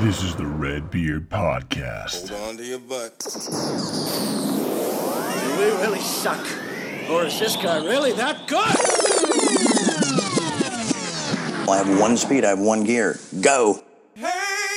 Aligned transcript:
This 0.00 0.22
is 0.22 0.36
the 0.36 0.44
Red 0.44 0.90
Beard 0.90 1.30
Podcast. 1.30 2.28
Hold 2.28 2.50
on 2.50 2.56
to 2.58 2.64
your 2.64 2.78
butt. 2.78 3.18
Do 3.18 3.30
we 5.58 5.64
really 5.82 6.00
suck? 6.00 6.46
Or 7.10 7.24
is 7.24 7.38
this 7.40 7.56
guy 7.56 7.82
really 7.82 8.12
that 8.12 8.46
good? 8.46 8.76
I 11.68 11.78
have 11.78 11.98
one 11.98 12.16
speed, 12.18 12.44
I 12.44 12.50
have 12.50 12.58
one 12.58 12.84
gear. 12.84 13.18
Go. 13.40 13.82
Hey, 14.14 14.26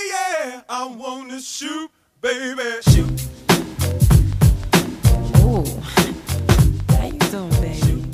yeah, 0.09 0.61
I 0.69 0.85
wanna 0.87 1.41
shoot, 1.41 1.91
baby. 2.21 2.63
Shoot. 2.83 3.27
Ooh. 5.43 5.65
How 6.95 7.07
you 7.07 7.19
doing, 7.29 7.49
baby? 7.61 8.05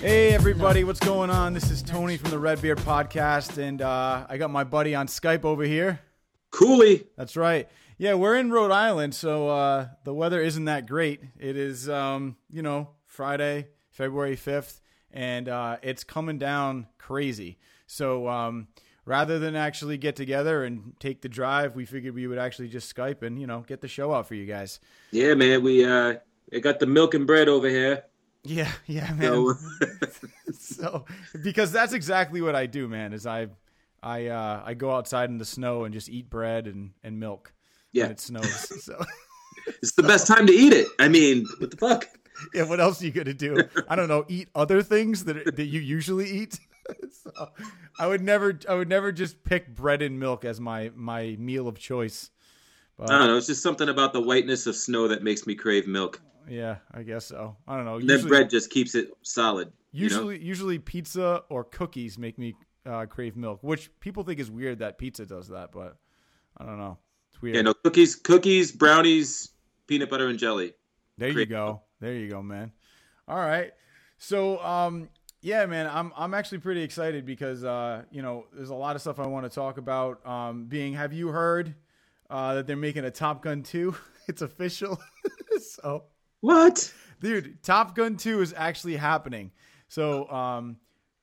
Hey 0.00 0.34
everybody, 0.34 0.84
what's 0.84 1.00
going 1.00 1.30
on? 1.30 1.54
This 1.54 1.70
is 1.70 1.82
Tony 1.82 2.18
from 2.18 2.28
the 2.30 2.38
Red 2.38 2.60
Beard 2.60 2.76
Podcast, 2.78 3.56
and 3.56 3.80
uh, 3.80 4.26
I 4.28 4.36
got 4.36 4.50
my 4.50 4.64
buddy 4.64 4.94
on 4.94 5.06
Skype 5.06 5.44
over 5.46 5.62
here. 5.62 6.00
Cooley. 6.52 7.08
That's 7.16 7.36
right. 7.36 7.68
Yeah, 7.98 8.14
we're 8.14 8.36
in 8.36 8.50
Rhode 8.50 8.70
Island, 8.70 9.14
so 9.14 9.48
uh, 9.48 9.88
the 10.04 10.14
weather 10.14 10.40
isn't 10.40 10.64
that 10.66 10.86
great. 10.86 11.20
It 11.38 11.56
is, 11.56 11.88
um, 11.88 12.36
you 12.50 12.62
know, 12.62 12.90
Friday, 13.06 13.68
February 13.90 14.36
fifth, 14.36 14.80
and 15.10 15.48
uh, 15.48 15.76
it's 15.82 16.04
coming 16.04 16.38
down 16.38 16.86
crazy. 16.98 17.58
So 17.86 18.28
um, 18.28 18.68
rather 19.04 19.38
than 19.38 19.56
actually 19.56 19.98
get 19.98 20.16
together 20.16 20.64
and 20.64 20.94
take 21.00 21.22
the 21.22 21.28
drive, 21.28 21.74
we 21.74 21.84
figured 21.84 22.14
we 22.14 22.26
would 22.26 22.38
actually 22.38 22.68
just 22.68 22.94
Skype 22.94 23.22
and 23.22 23.40
you 23.40 23.46
know 23.46 23.64
get 23.66 23.80
the 23.80 23.88
show 23.88 24.12
out 24.12 24.26
for 24.26 24.34
you 24.34 24.46
guys. 24.46 24.80
Yeah, 25.10 25.34
man. 25.34 25.62
We 25.62 25.84
uh, 25.84 26.14
got 26.60 26.80
the 26.80 26.86
milk 26.86 27.14
and 27.14 27.26
bread 27.26 27.48
over 27.48 27.68
here. 27.68 28.04
Yeah, 28.44 28.72
yeah, 28.86 29.12
man. 29.12 29.32
So, 29.32 29.54
so 30.58 31.04
because 31.42 31.72
that's 31.72 31.92
exactly 31.92 32.40
what 32.40 32.54
I 32.54 32.66
do, 32.66 32.88
man. 32.88 33.12
Is 33.12 33.26
I 33.26 33.48
I 34.02 34.26
uh, 34.26 34.62
I 34.64 34.74
go 34.74 34.92
outside 34.92 35.30
in 35.30 35.38
the 35.38 35.44
snow 35.44 35.84
and 35.84 35.94
just 35.94 36.08
eat 36.08 36.28
bread 36.28 36.66
and, 36.66 36.90
and 37.02 37.20
milk 37.20 37.52
yeah, 37.92 38.04
when 38.04 38.12
it 38.12 38.20
snows. 38.20 38.84
so 38.84 39.00
it's 39.66 39.92
the 39.92 40.02
best 40.02 40.26
time 40.26 40.46
to 40.46 40.52
eat 40.52 40.72
it. 40.72 40.88
I 40.98 41.08
mean, 41.08 41.46
what 41.58 41.70
the 41.70 41.76
fuck? 41.76 42.08
yeah, 42.54 42.64
what 42.64 42.80
else 42.80 43.00
are 43.00 43.06
you 43.06 43.12
gonna 43.12 43.34
do? 43.34 43.62
I 43.88 43.96
don't 43.96 44.08
know. 44.08 44.24
Eat 44.28 44.48
other 44.54 44.82
things 44.82 45.24
that 45.24 45.56
that 45.56 45.66
you 45.66 45.80
usually 45.80 46.28
eat. 46.28 46.58
so 47.10 47.50
I 47.98 48.06
would 48.06 48.22
never 48.22 48.58
I 48.68 48.74
would 48.74 48.88
never 48.88 49.12
just 49.12 49.44
pick 49.44 49.74
bread 49.74 50.02
and 50.02 50.18
milk 50.18 50.44
as 50.44 50.60
my 50.60 50.90
my 50.94 51.36
meal 51.38 51.68
of 51.68 51.78
choice. 51.78 52.30
But 52.96 53.10
I 53.10 53.18
don't 53.18 53.28
know. 53.28 53.36
It's 53.36 53.46
just 53.46 53.62
something 53.62 53.88
about 53.88 54.12
the 54.12 54.20
whiteness 54.20 54.66
of 54.66 54.76
snow 54.76 55.08
that 55.08 55.22
makes 55.22 55.46
me 55.46 55.54
crave 55.54 55.86
milk. 55.86 56.20
yeah, 56.48 56.76
I 56.92 57.02
guess 57.02 57.24
so. 57.24 57.56
I 57.66 57.76
don't 57.76 57.84
know. 57.84 57.96
And 57.96 58.10
then 58.10 58.26
bread 58.26 58.50
just 58.50 58.70
keeps 58.70 58.94
it 58.94 59.10
solid. 59.22 59.72
you 59.92 60.08
know? 60.08 60.16
Usually, 60.16 60.42
usually 60.42 60.78
pizza 60.78 61.42
or 61.48 61.64
cookies 61.64 62.18
make 62.18 62.38
me 62.38 62.54
uh, 62.86 63.06
crave 63.06 63.36
milk, 63.36 63.60
which 63.62 63.90
people 64.00 64.24
think 64.24 64.40
is 64.40 64.50
weird 64.50 64.80
that 64.80 64.98
pizza 64.98 65.26
does 65.26 65.48
that, 65.48 65.72
but 65.72 65.96
I 66.56 66.64
don't 66.64 66.78
know. 66.78 66.98
It's 67.30 67.40
weird. 67.40 67.56
Yeah, 67.56 67.62
no 67.62 67.74
cookies, 67.74 68.14
cookies, 68.16 68.72
brownies, 68.72 69.50
peanut 69.86 70.10
butter 70.10 70.28
and 70.28 70.38
jelly. 70.38 70.74
there 71.18 71.28
you 71.28 71.34
crave 71.34 71.50
go. 71.50 71.82
There 72.00 72.14
you 72.14 72.28
go, 72.28 72.42
man. 72.42 72.72
All 73.28 73.38
right. 73.38 73.72
So, 74.18 74.58
um, 74.62 75.08
yeah, 75.40 75.66
man, 75.66 75.88
I'm 75.88 76.12
I'm 76.16 76.34
actually 76.34 76.58
pretty 76.58 76.82
excited 76.82 77.24
because 77.24 77.64
uh, 77.64 78.02
you 78.10 78.22
know, 78.22 78.46
there's 78.52 78.70
a 78.70 78.74
lot 78.74 78.96
of 78.96 79.02
stuff 79.02 79.18
I 79.18 79.26
want 79.26 79.44
to 79.44 79.50
talk 79.50 79.78
about. 79.78 80.24
Um, 80.26 80.66
being, 80.66 80.94
have 80.94 81.12
you 81.12 81.28
heard 81.28 81.74
uh, 82.30 82.54
that 82.54 82.66
they're 82.66 82.76
making 82.76 83.04
a 83.04 83.10
Top 83.10 83.42
Gun 83.42 83.62
2? 83.62 83.94
it's 84.28 84.42
official. 84.42 85.00
so, 85.60 86.04
What? 86.40 86.92
dude 87.20 87.62
top 87.62 87.94
gun 87.94 88.16
2 88.16 88.40
is 88.40 88.52
actually 88.56 88.96
happening 88.96 89.52
so 89.86 90.28
um 90.28 90.76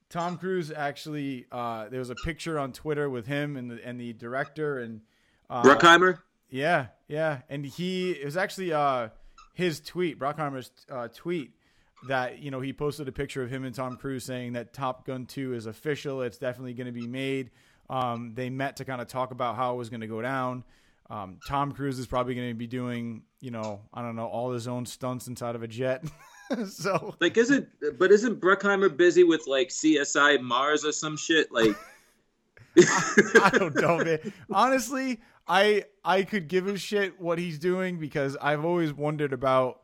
tom 0.09 0.37
cruise 0.37 0.71
actually 0.71 1.45
uh 1.51 1.87
there 1.89 1.99
was 1.99 2.09
a 2.09 2.15
picture 2.15 2.57
on 2.57 2.71
twitter 2.71 3.09
with 3.09 3.27
him 3.27 3.55
and 3.55 3.71
the 3.71 3.85
and 3.85 3.99
the 3.99 4.13
director 4.13 4.79
and 4.79 5.01
uh 5.49 5.63
Bruckheimer? 5.63 6.19
yeah 6.49 6.87
yeah 7.07 7.39
and 7.49 7.65
he 7.65 8.11
it 8.11 8.25
was 8.25 8.37
actually 8.37 8.73
uh 8.73 9.09
his 9.53 9.79
tweet 9.79 10.19
Bruckheimer's 10.19 10.71
uh 10.89 11.07
tweet 11.13 11.51
that 12.07 12.39
you 12.39 12.49
know 12.49 12.61
he 12.61 12.73
posted 12.73 13.07
a 13.07 13.11
picture 13.11 13.43
of 13.43 13.49
him 13.49 13.65
and 13.65 13.75
tom 13.75 13.97
cruise 13.97 14.23
saying 14.23 14.53
that 14.53 14.73
top 14.73 15.05
gun 15.05 15.25
2 15.25 15.53
is 15.53 15.65
official 15.65 16.21
it's 16.21 16.37
definitely 16.37 16.73
going 16.73 16.87
to 16.87 16.93
be 16.93 17.07
made 17.07 17.51
um 17.89 18.33
they 18.35 18.49
met 18.49 18.77
to 18.77 18.85
kind 18.85 19.01
of 19.01 19.07
talk 19.07 19.31
about 19.31 19.55
how 19.55 19.73
it 19.73 19.77
was 19.77 19.89
going 19.89 20.01
to 20.01 20.07
go 20.07 20.21
down 20.21 20.63
um, 21.09 21.39
Tom 21.47 21.71
Cruise 21.71 21.97
is 21.97 22.05
probably 22.05 22.35
going 22.35 22.49
to 22.49 22.53
be 22.53 22.67
doing, 22.67 23.23
you 23.41 23.49
know, 23.51 23.81
I 23.93 24.03
don't 24.03 24.15
know, 24.15 24.27
all 24.27 24.51
his 24.51 24.67
own 24.67 24.85
stunts 24.85 25.27
inside 25.27 25.55
of 25.55 25.63
a 25.63 25.67
jet. 25.67 26.03
so 26.69 27.15
Like, 27.19 27.37
isn't 27.37 27.67
but 27.97 28.11
isn't 28.11 28.39
Bruckheimer 28.39 28.95
busy 28.95 29.23
with 29.23 29.47
like 29.47 29.69
CSI 29.69 30.41
Mars 30.41 30.85
or 30.85 30.91
some 30.91 31.17
shit? 31.17 31.51
Like, 31.51 31.75
I 32.77 33.51
don't 33.53 33.75
know, 33.75 33.97
man. 33.97 34.33
Honestly, 34.51 35.19
I 35.47 35.85
I 36.03 36.23
could 36.23 36.47
give 36.47 36.67
a 36.67 36.77
shit 36.77 37.19
what 37.19 37.39
he's 37.39 37.59
doing 37.59 37.99
because 37.99 38.37
I've 38.41 38.63
always 38.63 38.93
wondered 38.93 39.33
about 39.33 39.81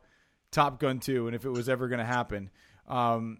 Top 0.52 0.80
Gun 0.80 1.00
2 1.00 1.26
and 1.26 1.36
if 1.36 1.44
it 1.44 1.50
was 1.50 1.68
ever 1.68 1.88
going 1.88 1.98
to 1.98 2.04
happen. 2.04 2.50
Um, 2.88 3.38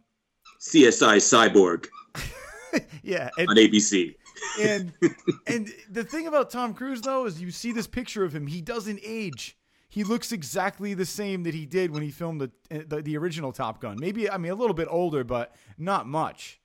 CSI 0.60 1.16
Cyborg 1.18 1.86
yeah, 3.02 3.30
and, 3.38 3.48
on 3.48 3.56
ABC. 3.56 4.14
and 4.60 4.92
and 5.46 5.72
the 5.90 6.04
thing 6.04 6.26
about 6.26 6.50
Tom 6.50 6.74
Cruise 6.74 7.00
though 7.00 7.26
is 7.26 7.40
you 7.40 7.50
see 7.50 7.72
this 7.72 7.86
picture 7.86 8.24
of 8.24 8.34
him, 8.34 8.46
he 8.46 8.60
doesn't 8.60 9.00
age. 9.04 9.55
He 9.96 10.04
looks 10.04 10.30
exactly 10.30 10.92
the 10.92 11.06
same 11.06 11.44
that 11.44 11.54
he 11.54 11.64
did 11.64 11.90
when 11.90 12.02
he 12.02 12.10
filmed 12.10 12.42
the, 12.42 12.50
the 12.68 13.00
the 13.00 13.16
original 13.16 13.50
Top 13.50 13.80
Gun. 13.80 13.96
Maybe 13.98 14.28
I 14.28 14.36
mean 14.36 14.52
a 14.52 14.54
little 14.54 14.74
bit 14.74 14.88
older, 14.90 15.24
but 15.24 15.54
not 15.78 16.06
much. 16.06 16.60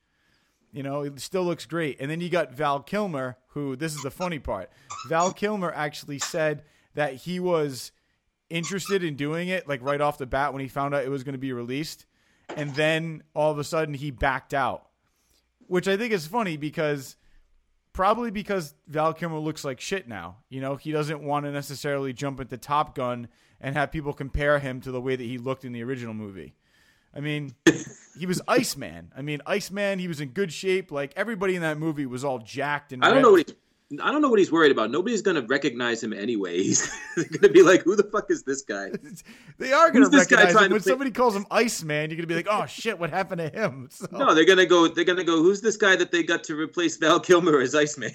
You 0.74 0.84
know, 0.84 1.04
it 1.04 1.18
still 1.22 1.46
looks 1.46 1.66
great. 1.66 2.02
And 2.02 2.12
then 2.12 2.20
you 2.20 2.28
got 2.28 2.52
Val 2.52 2.82
Kilmer, 2.82 3.38
who 3.52 3.78
this 3.78 3.96
is 3.96 4.04
the 4.04 4.12
funny 4.12 4.40
part. 4.40 4.70
Val 5.08 5.32
Kilmer 5.32 5.72
actually 5.72 6.20
said 6.20 6.64
that 6.96 7.14
he 7.14 7.40
was 7.40 7.94
interested 8.50 9.02
in 9.02 9.16
doing 9.16 9.48
it 9.48 9.66
like 9.66 9.82
right 9.82 10.02
off 10.02 10.18
the 10.18 10.26
bat 10.26 10.52
when 10.52 10.62
he 10.62 10.68
found 10.68 10.94
out 10.94 11.06
it 11.06 11.10
was 11.10 11.24
going 11.24 11.32
to 11.32 11.40
be 11.40 11.54
released. 11.54 12.08
And 12.58 12.76
then 12.76 13.24
all 13.34 13.50
of 13.50 13.60
a 13.60 13.64
sudden 13.64 13.94
he 13.94 14.12
backed 14.12 14.54
out. 14.54 14.90
Which 15.68 15.88
I 15.88 15.96
think 15.96 16.12
is 16.12 16.28
funny 16.28 16.58
because 16.58 17.16
probably 17.94 18.32
because 18.32 18.74
Val 18.88 19.14
Kilmer 19.14 19.40
looks 19.40 19.64
like 19.64 19.80
shit 19.80 20.08
now. 20.08 20.38
You 20.50 20.62
know, 20.62 20.76
he 20.76 20.92
doesn't 20.92 21.22
want 21.22 21.46
to 21.46 21.52
necessarily 21.52 22.14
jump 22.14 22.40
into 22.40 22.58
Top 22.58 22.96
Gun 22.96 23.28
and 23.60 23.76
have 23.76 23.92
people 23.92 24.14
compare 24.14 24.60
him 24.60 24.82
to 24.82 24.92
the 24.92 25.02
way 25.02 25.16
that 25.16 25.24
he 25.24 25.38
looked 25.38 25.66
in 25.66 25.72
the 25.72 25.84
original 25.84 26.14
movie. 26.14 26.56
I 27.14 27.20
mean, 27.20 27.54
he 28.18 28.26
was 28.26 28.42
Iceman. 28.48 29.12
I 29.16 29.22
mean, 29.22 29.42
Iceman, 29.46 30.00
he 30.00 30.08
was 30.08 30.22
in 30.22 30.30
good 30.30 30.54
shape. 30.54 30.92
Like 30.92 31.14
everybody 31.16 31.56
in 31.56 31.62
that 31.62 31.78
movie 31.78 32.06
was 32.06 32.24
all 32.24 32.40
jacked 32.40 32.94
and 32.94 33.04
I 33.04 33.12
don't 33.12 33.22
know 33.22 33.32
what 33.32 33.48
ripped. 33.48 33.56
I 34.02 34.12
don't 34.12 34.22
know 34.22 34.30
what 34.30 34.40
he's 34.40 34.52
worried 34.52 34.72
about. 34.72 34.92
Nobody's 34.92 35.22
gonna 35.22 35.42
recognize 35.42 36.02
him 36.04 36.14
anyway. 36.14 36.58
He's 36.64 36.90
gonna 37.16 37.52
be 37.52 37.62
like, 37.64 37.82
"Who 37.84 37.96
the 37.96 38.04
fuck 38.04 38.30
is 38.30 38.44
this 38.44 38.62
guy?" 38.62 38.92
They 39.58 39.74
are 39.74 39.92
going 39.92 40.10
to 40.10 40.18
recognize 40.18 40.54
him 40.56 40.62
when 40.62 40.70
play- 40.72 40.80
somebody 40.80 41.12
calls 41.12 41.36
him 41.36 41.46
Iceman. 41.52 42.10
You're 42.10 42.18
going 42.18 42.22
to 42.22 42.28
be 42.28 42.36
like, 42.36 42.48
"Oh 42.50 42.66
shit, 42.66 42.98
what 42.98 43.10
happened 43.10 43.40
to 43.40 43.50
him?" 43.50 43.90
So, 43.92 44.08
No, 44.12 44.34
they're 44.34 44.46
gonna 44.46 44.66
go. 44.66 44.88
They're 44.88 45.04
gonna 45.04 45.24
go. 45.24 45.38
Who's 45.44 45.62
this 45.62 45.78
guy 45.78 45.96
that 45.98 46.12
they 46.12 46.24
got 46.24 46.44
to 46.46 46.56
replace 46.56 46.98
Val 46.98 47.20
Kilmer 47.20 47.60
as 47.60 47.76
Iceman? 47.76 48.12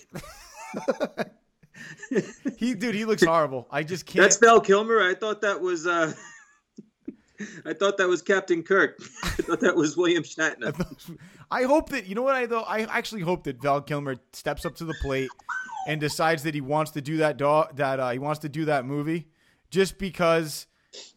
he, 2.56 2.74
dude, 2.74 2.94
he 2.94 3.04
looks 3.04 3.24
horrible. 3.24 3.66
I 3.70 3.82
just 3.82 4.06
can't. 4.06 4.22
That's 4.22 4.36
Val 4.38 4.60
Kilmer. 4.60 5.02
I 5.02 5.14
thought 5.14 5.40
that 5.42 5.60
was. 5.60 5.86
uh 5.86 6.12
I 7.64 7.72
thought 7.72 7.98
that 7.98 8.08
was 8.08 8.22
Captain 8.22 8.62
Kirk. 8.62 8.98
I 9.22 9.28
thought 9.28 9.60
that 9.60 9.76
was 9.76 9.96
William 9.96 10.22
Shatner. 10.22 11.18
I 11.50 11.62
hope 11.62 11.90
that 11.90 12.06
you 12.06 12.14
know 12.14 12.22
what 12.22 12.34
I 12.34 12.46
though. 12.46 12.62
I 12.62 12.82
actually 12.82 13.22
hope 13.22 13.44
that 13.44 13.60
Val 13.60 13.80
Kilmer 13.80 14.16
steps 14.32 14.64
up 14.64 14.74
to 14.76 14.84
the 14.84 14.94
plate 15.00 15.30
and 15.86 16.00
decides 16.00 16.42
that 16.42 16.54
he 16.54 16.60
wants 16.60 16.90
to 16.92 17.00
do 17.00 17.18
that 17.18 17.36
dog 17.36 17.76
that 17.76 18.00
uh, 18.00 18.10
he 18.10 18.18
wants 18.18 18.40
to 18.40 18.48
do 18.48 18.64
that 18.66 18.84
movie 18.84 19.28
just 19.70 19.98
because 19.98 20.66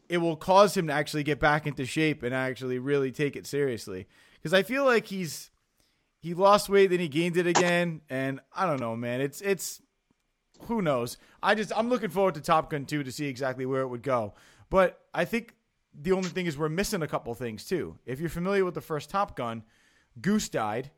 it 0.08 0.18
will 0.18 0.36
cause 0.36 0.76
him 0.76 0.88
to 0.88 0.94
actually 0.94 1.24
get 1.24 1.40
back 1.40 1.68
into 1.68 1.86
shape 1.86 2.24
and 2.24 2.34
actually 2.34 2.80
really 2.80 3.12
take 3.12 3.36
it 3.36 3.46
seriously. 3.46 4.08
Because 4.36 4.54
I 4.54 4.64
feel 4.64 4.86
like 4.86 5.08
he's 5.08 5.52
he 6.22 6.34
lost 6.34 6.70
weight, 6.70 6.88
then 6.88 7.00
he 7.00 7.08
gained 7.08 7.38
it 7.38 7.48
again, 7.48 8.02
and 8.10 8.42
I 8.54 8.66
don't 8.66 8.80
know, 8.80 8.96
man. 8.96 9.22
It's 9.22 9.42
it's 9.42 9.82
who 10.64 10.82
knows. 10.82 11.18
I 11.42 11.56
just 11.56 11.72
I'm 11.76 11.90
looking 11.90 12.10
forward 12.10 12.36
to 12.36 12.42
Top 12.42 12.70
Gun 12.70 12.86
2 12.86 13.04
to 13.04 13.12
see 13.12 13.28
exactly 13.28 13.66
where 13.66 13.82
it 13.82 13.88
would 13.88 14.04
go. 14.04 14.34
But 14.70 15.00
I 15.14 15.26
think 15.26 15.56
the 15.94 16.12
only 16.12 16.30
thing 16.30 16.46
is 16.46 16.58
we're 16.58 16.70
missing 16.70 17.02
a 17.02 17.08
couple 17.08 17.34
things 17.34 17.66
too. 17.66 17.98
If 18.06 18.20
you're 18.20 18.30
familiar 18.30 18.66
with 18.66 18.74
the 18.74 18.82
first 18.82 19.10
Top 19.10 19.36
Gun, 19.36 19.64
Goose 20.22 20.50
died, 20.50 20.92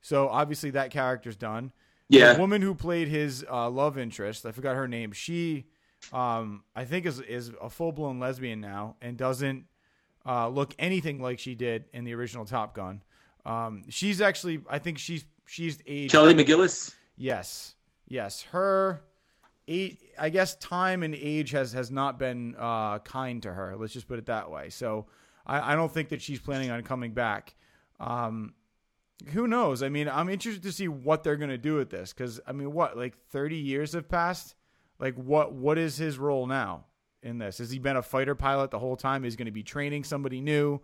so 0.00 0.28
obviously 0.28 0.70
that 0.70 0.90
character's 0.90 1.36
done. 1.36 1.72
Yeah. 2.08 2.34
The 2.34 2.40
woman 2.40 2.62
who 2.62 2.74
played 2.74 3.08
his 3.08 3.44
uh, 3.50 3.68
love 3.68 3.98
interest, 3.98 4.46
I 4.46 4.52
forgot 4.52 4.76
her 4.76 4.88
name. 4.88 5.12
She, 5.12 5.66
um, 6.12 6.64
I 6.74 6.84
think 6.84 7.04
is 7.04 7.20
is 7.20 7.52
a 7.60 7.68
full 7.68 7.92
blown 7.92 8.18
lesbian 8.18 8.60
now 8.60 8.96
and 9.02 9.16
doesn't 9.16 9.66
uh, 10.24 10.48
look 10.48 10.74
anything 10.78 11.20
like 11.20 11.38
she 11.38 11.54
did 11.54 11.84
in 11.92 12.04
the 12.04 12.14
original 12.14 12.44
Top 12.44 12.74
Gun. 12.74 13.02
Um, 13.44 13.84
she's 13.88 14.20
actually, 14.20 14.60
I 14.68 14.78
think 14.78 14.98
she's 14.98 15.24
she's 15.46 15.78
aged. 15.86 16.12
Kelly 16.12 16.34
McGillis. 16.34 16.94
Yes, 17.16 17.74
yes. 18.06 18.42
Her, 18.42 19.00
eight, 19.68 20.00
I 20.18 20.30
guess 20.30 20.56
time 20.56 21.02
and 21.02 21.14
age 21.14 21.52
has 21.52 21.72
has 21.74 21.90
not 21.90 22.18
been 22.18 22.56
uh, 22.58 22.98
kind 23.00 23.42
to 23.42 23.52
her. 23.52 23.76
Let's 23.76 23.92
just 23.92 24.08
put 24.08 24.18
it 24.18 24.26
that 24.26 24.50
way. 24.50 24.70
So 24.70 25.06
I, 25.46 25.72
I 25.72 25.74
don't 25.76 25.92
think 25.92 26.08
that 26.08 26.20
she's 26.20 26.40
planning 26.40 26.70
on 26.70 26.82
coming 26.82 27.12
back. 27.12 27.54
Um, 28.00 28.54
who 29.32 29.46
knows? 29.46 29.82
I 29.82 29.88
mean, 29.88 30.08
I'm 30.08 30.28
interested 30.28 30.62
to 30.62 30.72
see 30.72 30.88
what 30.88 31.22
they're 31.22 31.36
going 31.36 31.50
to 31.50 31.58
do 31.58 31.74
with 31.74 31.90
this 31.90 32.12
because 32.12 32.40
I 32.46 32.52
mean, 32.52 32.72
what 32.72 32.96
like 32.96 33.16
30 33.30 33.56
years 33.56 33.92
have 33.92 34.08
passed. 34.08 34.54
Like, 34.98 35.14
what 35.14 35.52
what 35.52 35.78
is 35.78 35.96
his 35.96 36.18
role 36.18 36.46
now 36.46 36.86
in 37.22 37.38
this? 37.38 37.58
Has 37.58 37.70
he 37.70 37.78
been 37.78 37.96
a 37.96 38.02
fighter 38.02 38.34
pilot 38.34 38.70
the 38.70 38.78
whole 38.78 38.96
time? 38.96 39.24
Is 39.24 39.34
he 39.34 39.36
going 39.36 39.46
to 39.46 39.52
be 39.52 39.62
training 39.62 40.04
somebody 40.04 40.40
new? 40.40 40.80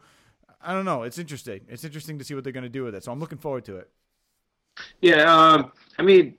I 0.61 0.73
don't 0.73 0.85
know. 0.85 1.03
It's 1.03 1.19
interesting. 1.19 1.63
It's 1.69 1.85
interesting 1.85 2.19
to 2.19 2.25
see 2.25 2.35
what 2.35 2.45
they're 2.45 2.53
going 2.53 2.65
to 2.65 2.71
do 2.71 2.85
with 2.85 2.95
it. 2.95 3.05
So 3.05 3.13
I'm 3.13 3.21
looking 3.21 3.39
forward 3.39 3.65
to 3.67 3.77
it. 3.77 3.91
Yeah, 5.01 5.33
um, 5.33 5.73
I 5.99 6.03
mean, 6.03 6.37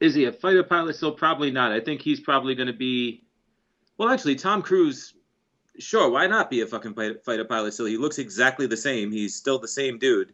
is 0.00 0.14
he 0.14 0.24
a 0.24 0.32
fighter 0.32 0.62
pilot? 0.62 0.96
Still, 0.96 1.12
probably 1.12 1.50
not. 1.50 1.72
I 1.72 1.80
think 1.80 2.02
he's 2.02 2.20
probably 2.20 2.54
going 2.54 2.66
to 2.66 2.72
be. 2.72 3.22
Well, 3.98 4.08
actually, 4.08 4.36
Tom 4.36 4.62
Cruise. 4.62 5.14
Sure, 5.78 6.10
why 6.10 6.26
not 6.26 6.50
be 6.50 6.62
a 6.62 6.66
fucking 6.66 6.94
fighter, 6.94 7.44
pilot 7.44 7.74
still? 7.74 7.86
He 7.86 7.98
looks 7.98 8.18
exactly 8.18 8.66
the 8.66 8.76
same. 8.76 9.12
He's 9.12 9.34
still 9.34 9.58
the 9.58 9.68
same 9.68 9.98
dude. 9.98 10.32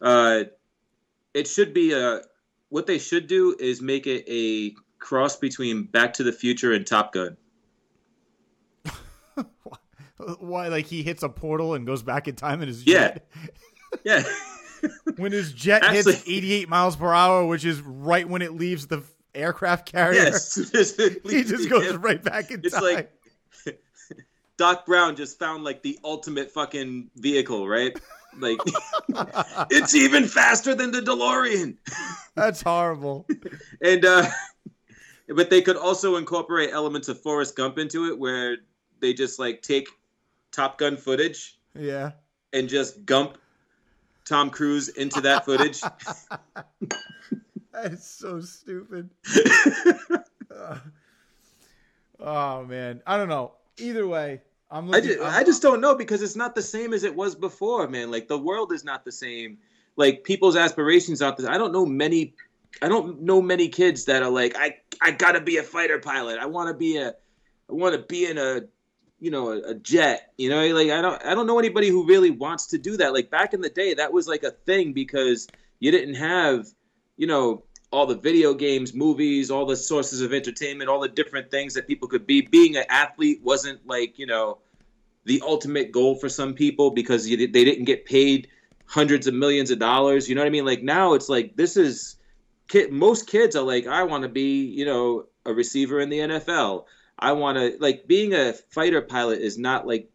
Uh, 0.00 0.44
it 1.34 1.46
should 1.46 1.74
be 1.74 1.92
a. 1.92 2.22
What 2.70 2.86
they 2.86 2.98
should 2.98 3.26
do 3.26 3.54
is 3.58 3.80
make 3.80 4.06
it 4.06 4.24
a 4.26 4.74
cross 4.98 5.36
between 5.36 5.84
Back 5.84 6.14
to 6.14 6.22
the 6.22 6.32
Future 6.32 6.72
and 6.72 6.86
Top 6.86 7.12
Gun. 7.12 7.36
Why? 10.38 10.68
Like 10.68 10.86
he 10.86 11.02
hits 11.02 11.22
a 11.22 11.28
portal 11.28 11.74
and 11.74 11.86
goes 11.86 12.02
back 12.02 12.26
in 12.26 12.36
time 12.36 12.62
and 12.62 12.70
is 12.70 12.86
Yeah. 12.86 13.18
Yeah. 14.02 14.22
when 15.16 15.32
his 15.32 15.52
jet 15.52 15.82
Actually- 15.84 16.14
hits 16.14 16.28
88 16.28 16.68
miles 16.68 16.96
per 16.96 17.12
hour, 17.12 17.46
which 17.46 17.64
is 17.64 17.80
right 17.82 18.28
when 18.28 18.42
it 18.42 18.54
leaves 18.54 18.86
the 18.86 19.02
aircraft 19.34 19.90
carrier. 19.90 20.20
yes. 20.22 20.54
he 21.24 21.42
just 21.44 21.68
goes 21.68 21.94
right 21.96 22.22
back 22.22 22.50
in 22.50 22.60
It's 22.64 22.74
time. 22.74 22.82
like 22.82 23.10
Doc 24.56 24.86
Brown 24.86 25.16
just 25.16 25.38
found 25.38 25.64
like 25.64 25.82
the 25.82 25.98
ultimate 26.04 26.50
fucking 26.52 27.10
vehicle, 27.16 27.66
right? 27.66 27.98
Like 28.38 28.58
it's 29.70 29.94
even 29.96 30.26
faster 30.26 30.74
than 30.74 30.92
the 30.92 31.00
DeLorean. 31.00 31.76
That's 32.36 32.62
horrible. 32.62 33.26
And 33.82 34.04
uh 34.04 34.26
but 35.28 35.50
they 35.50 35.60
could 35.62 35.76
also 35.76 36.16
incorporate 36.16 36.70
elements 36.72 37.08
of 37.08 37.20
Forrest 37.20 37.56
Gump 37.56 37.78
into 37.78 38.06
it 38.12 38.18
where 38.18 38.58
they 39.00 39.12
just 39.12 39.38
like 39.40 39.62
take 39.62 39.88
Top 40.52 40.78
Gun 40.78 40.96
footage 40.96 41.58
Yeah. 41.74 42.12
and 42.52 42.68
just 42.68 43.04
gump 43.06 43.38
Tom 44.24 44.50
Cruise 44.50 44.88
into 44.88 45.20
that 45.22 45.44
footage. 45.44 45.80
That 47.72 47.92
is 47.92 48.04
so 48.04 48.40
stupid. 48.40 49.10
Uh, 50.54 50.78
oh 52.20 52.64
man, 52.64 53.02
I 53.06 53.16
don't 53.16 53.28
know. 53.28 53.54
Either 53.78 54.06
way, 54.06 54.40
I'm 54.70 54.94
I 54.94 55.00
just, 55.00 55.18
I'm- 55.18 55.34
I 55.34 55.42
just 55.42 55.62
don't 55.62 55.80
know 55.80 55.96
because 55.96 56.22
it's 56.22 56.36
not 56.36 56.54
the 56.54 56.62
same 56.62 56.92
as 56.92 57.02
it 57.02 57.14
was 57.16 57.34
before, 57.34 57.88
man. 57.88 58.12
Like 58.12 58.28
the 58.28 58.38
world 58.38 58.72
is 58.72 58.84
not 58.84 59.04
the 59.04 59.10
same. 59.10 59.58
Like 59.96 60.22
people's 60.22 60.54
aspirations 60.54 61.22
out 61.22 61.36
there. 61.38 61.50
I 61.50 61.58
don't 61.58 61.72
know 61.72 61.84
many 61.84 62.34
I 62.80 62.88
don't 62.88 63.22
know 63.22 63.42
many 63.42 63.68
kids 63.68 64.04
that 64.04 64.22
are 64.22 64.30
like 64.30 64.54
I 64.56 64.76
I 65.02 65.10
got 65.10 65.32
to 65.32 65.40
be 65.40 65.56
a 65.56 65.64
fighter 65.64 65.98
pilot. 65.98 66.38
I 66.38 66.46
want 66.46 66.68
to 66.68 66.74
be 66.74 66.98
a 66.98 67.08
I 67.08 67.72
want 67.72 67.96
to 67.96 68.02
be 68.02 68.26
in 68.26 68.38
a 68.38 68.60
you 69.24 69.30
know 69.30 69.52
a, 69.52 69.70
a 69.70 69.74
jet. 69.74 70.32
You 70.36 70.50
know, 70.50 70.66
like 70.74 70.90
I 70.90 71.00
don't 71.00 71.24
I 71.24 71.34
don't 71.34 71.46
know 71.46 71.58
anybody 71.58 71.88
who 71.88 72.06
really 72.06 72.30
wants 72.30 72.66
to 72.68 72.78
do 72.78 72.98
that. 72.98 73.14
Like 73.14 73.30
back 73.30 73.54
in 73.54 73.62
the 73.62 73.70
day 73.70 73.94
that 73.94 74.12
was 74.12 74.28
like 74.28 74.42
a 74.42 74.50
thing 74.50 74.92
because 74.92 75.48
you 75.80 75.90
didn't 75.90 76.16
have, 76.16 76.66
you 77.16 77.26
know, 77.26 77.64
all 77.90 78.06
the 78.06 78.16
video 78.16 78.52
games, 78.52 78.92
movies, 78.92 79.50
all 79.50 79.64
the 79.64 79.76
sources 79.76 80.20
of 80.20 80.34
entertainment, 80.34 80.90
all 80.90 81.00
the 81.00 81.08
different 81.08 81.50
things 81.50 81.72
that 81.74 81.86
people 81.86 82.06
could 82.06 82.26
be. 82.26 82.42
Being 82.42 82.76
an 82.76 82.84
athlete 82.90 83.40
wasn't 83.42 83.86
like, 83.86 84.18
you 84.18 84.26
know, 84.26 84.58
the 85.24 85.40
ultimate 85.42 85.90
goal 85.90 86.16
for 86.16 86.28
some 86.28 86.52
people 86.52 86.90
because 86.90 87.26
you, 87.26 87.36
they 87.38 87.64
didn't 87.64 87.84
get 87.84 88.04
paid 88.04 88.48
hundreds 88.84 89.26
of 89.26 89.32
millions 89.32 89.70
of 89.70 89.78
dollars. 89.78 90.28
You 90.28 90.34
know 90.34 90.42
what 90.42 90.48
I 90.48 90.50
mean? 90.50 90.66
Like 90.66 90.82
now 90.82 91.14
it's 91.14 91.30
like 91.30 91.56
this 91.56 91.78
is 91.78 92.16
most 92.90 93.26
kids 93.26 93.56
are 93.56 93.62
like 93.62 93.86
I 93.86 94.02
want 94.02 94.24
to 94.24 94.28
be, 94.28 94.66
you 94.66 94.84
know, 94.84 95.24
a 95.46 95.52
receiver 95.54 96.00
in 96.00 96.10
the 96.10 96.18
NFL. 96.18 96.84
I 97.18 97.32
want 97.32 97.58
to 97.58 97.76
like 97.80 98.06
being 98.06 98.34
a 98.34 98.52
fighter 98.52 99.00
pilot 99.02 99.40
is 99.40 99.58
not 99.58 99.86
like 99.86 100.10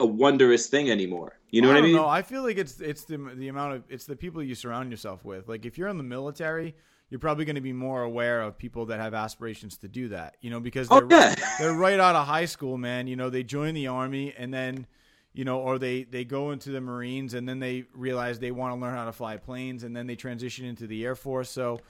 a 0.00 0.06
wondrous 0.06 0.66
thing 0.68 0.90
anymore. 0.90 1.38
You 1.50 1.60
know 1.60 1.68
what 1.68 1.76
I 1.76 1.82
mean? 1.82 1.94
No, 1.94 2.08
I 2.08 2.22
feel 2.22 2.42
like 2.42 2.56
it's 2.56 2.80
it's 2.80 3.04
the 3.04 3.18
the 3.36 3.48
amount 3.48 3.74
of 3.74 3.84
it's 3.88 4.06
the 4.06 4.16
people 4.16 4.42
you 4.42 4.54
surround 4.54 4.90
yourself 4.90 5.24
with. 5.24 5.48
Like 5.48 5.66
if 5.66 5.76
you're 5.76 5.88
in 5.88 5.98
the 5.98 6.02
military, 6.02 6.74
you're 7.10 7.20
probably 7.20 7.44
going 7.44 7.56
to 7.56 7.60
be 7.60 7.74
more 7.74 8.02
aware 8.02 8.40
of 8.40 8.56
people 8.56 8.86
that 8.86 8.98
have 8.98 9.12
aspirations 9.12 9.76
to 9.78 9.88
do 9.88 10.08
that. 10.08 10.36
You 10.40 10.50
know, 10.50 10.60
because 10.60 10.88
Oh, 10.90 11.00
they're 11.00 11.18
yeah. 11.28 11.34
they're 11.58 11.74
right 11.74 12.00
out 12.00 12.16
of 12.16 12.26
high 12.26 12.46
school, 12.46 12.78
man. 12.78 13.06
You 13.06 13.16
know, 13.16 13.28
they 13.28 13.42
join 13.42 13.74
the 13.74 13.86
army 13.88 14.34
and 14.36 14.52
then 14.52 14.86
you 15.34 15.44
know, 15.44 15.60
or 15.60 15.78
they 15.78 16.04
they 16.04 16.24
go 16.24 16.52
into 16.52 16.70
the 16.70 16.80
Marines 16.80 17.34
and 17.34 17.46
then 17.48 17.58
they 17.58 17.84
realize 17.94 18.38
they 18.38 18.50
want 18.50 18.74
to 18.74 18.80
learn 18.80 18.94
how 18.94 19.04
to 19.04 19.12
fly 19.12 19.36
planes 19.36 19.82
and 19.84 19.94
then 19.94 20.06
they 20.06 20.16
transition 20.16 20.64
into 20.64 20.86
the 20.86 21.04
Air 21.04 21.14
Force. 21.14 21.50
So, 21.50 21.80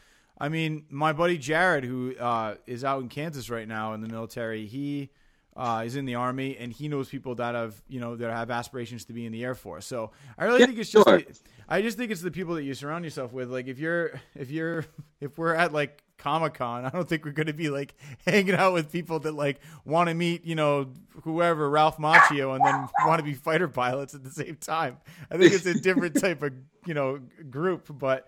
I 0.42 0.48
mean, 0.48 0.86
my 0.90 1.12
buddy 1.12 1.38
Jared, 1.38 1.84
who 1.84 2.16
uh, 2.16 2.56
is 2.66 2.82
out 2.82 3.00
in 3.00 3.08
Kansas 3.08 3.48
right 3.48 3.68
now 3.68 3.94
in 3.94 4.00
the 4.00 4.08
military, 4.08 4.66
he 4.66 5.10
uh, 5.56 5.84
is 5.86 5.94
in 5.94 6.04
the 6.04 6.16
army 6.16 6.56
and 6.58 6.72
he 6.72 6.88
knows 6.88 7.08
people 7.08 7.36
that 7.36 7.54
have 7.54 7.80
you 7.88 8.00
know 8.00 8.16
that 8.16 8.30
have 8.32 8.50
aspirations 8.50 9.04
to 9.04 9.12
be 9.12 9.24
in 9.24 9.30
the 9.32 9.44
Air 9.44 9.54
Force. 9.54 9.86
So 9.86 10.10
I 10.36 10.46
really 10.46 10.60
Yeah, 10.60 10.66
think 10.66 10.78
it's 10.80 10.90
just 10.90 11.06
sure. 11.06 11.18
the- 11.18 11.38
I 11.68 11.80
just 11.80 11.96
think 11.96 12.10
it's 12.10 12.22
the 12.22 12.30
people 12.32 12.54
that 12.56 12.64
you 12.64 12.74
surround 12.74 13.04
yourself 13.04 13.32
with. 13.32 13.50
Like 13.50 13.68
if 13.68 13.78
you're 13.78 14.20
if 14.34 14.50
you're 14.50 14.84
if 15.20 15.38
we're 15.38 15.54
at 15.54 15.72
like 15.72 16.02
Comic 16.18 16.54
Con, 16.54 16.84
I 16.84 16.88
don't 16.90 17.08
think 17.08 17.24
we're 17.24 17.32
gonna 17.32 17.52
be 17.52 17.70
like 17.70 17.94
hanging 18.26 18.54
out 18.54 18.72
with 18.72 18.90
people 18.90 19.20
that 19.20 19.34
like 19.34 19.60
want 19.84 20.08
to 20.08 20.14
meet 20.14 20.44
you 20.44 20.54
know 20.56 20.88
whoever 21.22 21.70
Ralph 21.70 21.98
Macchio 21.98 22.56
and 22.56 22.64
then 22.64 22.88
want 23.06 23.20
to 23.20 23.24
be 23.24 23.34
fighter 23.34 23.68
pilots 23.68 24.14
at 24.14 24.24
the 24.24 24.30
same 24.30 24.56
time. 24.56 24.96
I 25.30 25.36
think 25.36 25.52
it's 25.52 25.66
a 25.66 25.74
different 25.74 26.18
type 26.20 26.42
of 26.42 26.52
you 26.84 26.94
know 26.94 27.20
group, 27.48 27.86
but. 27.96 28.26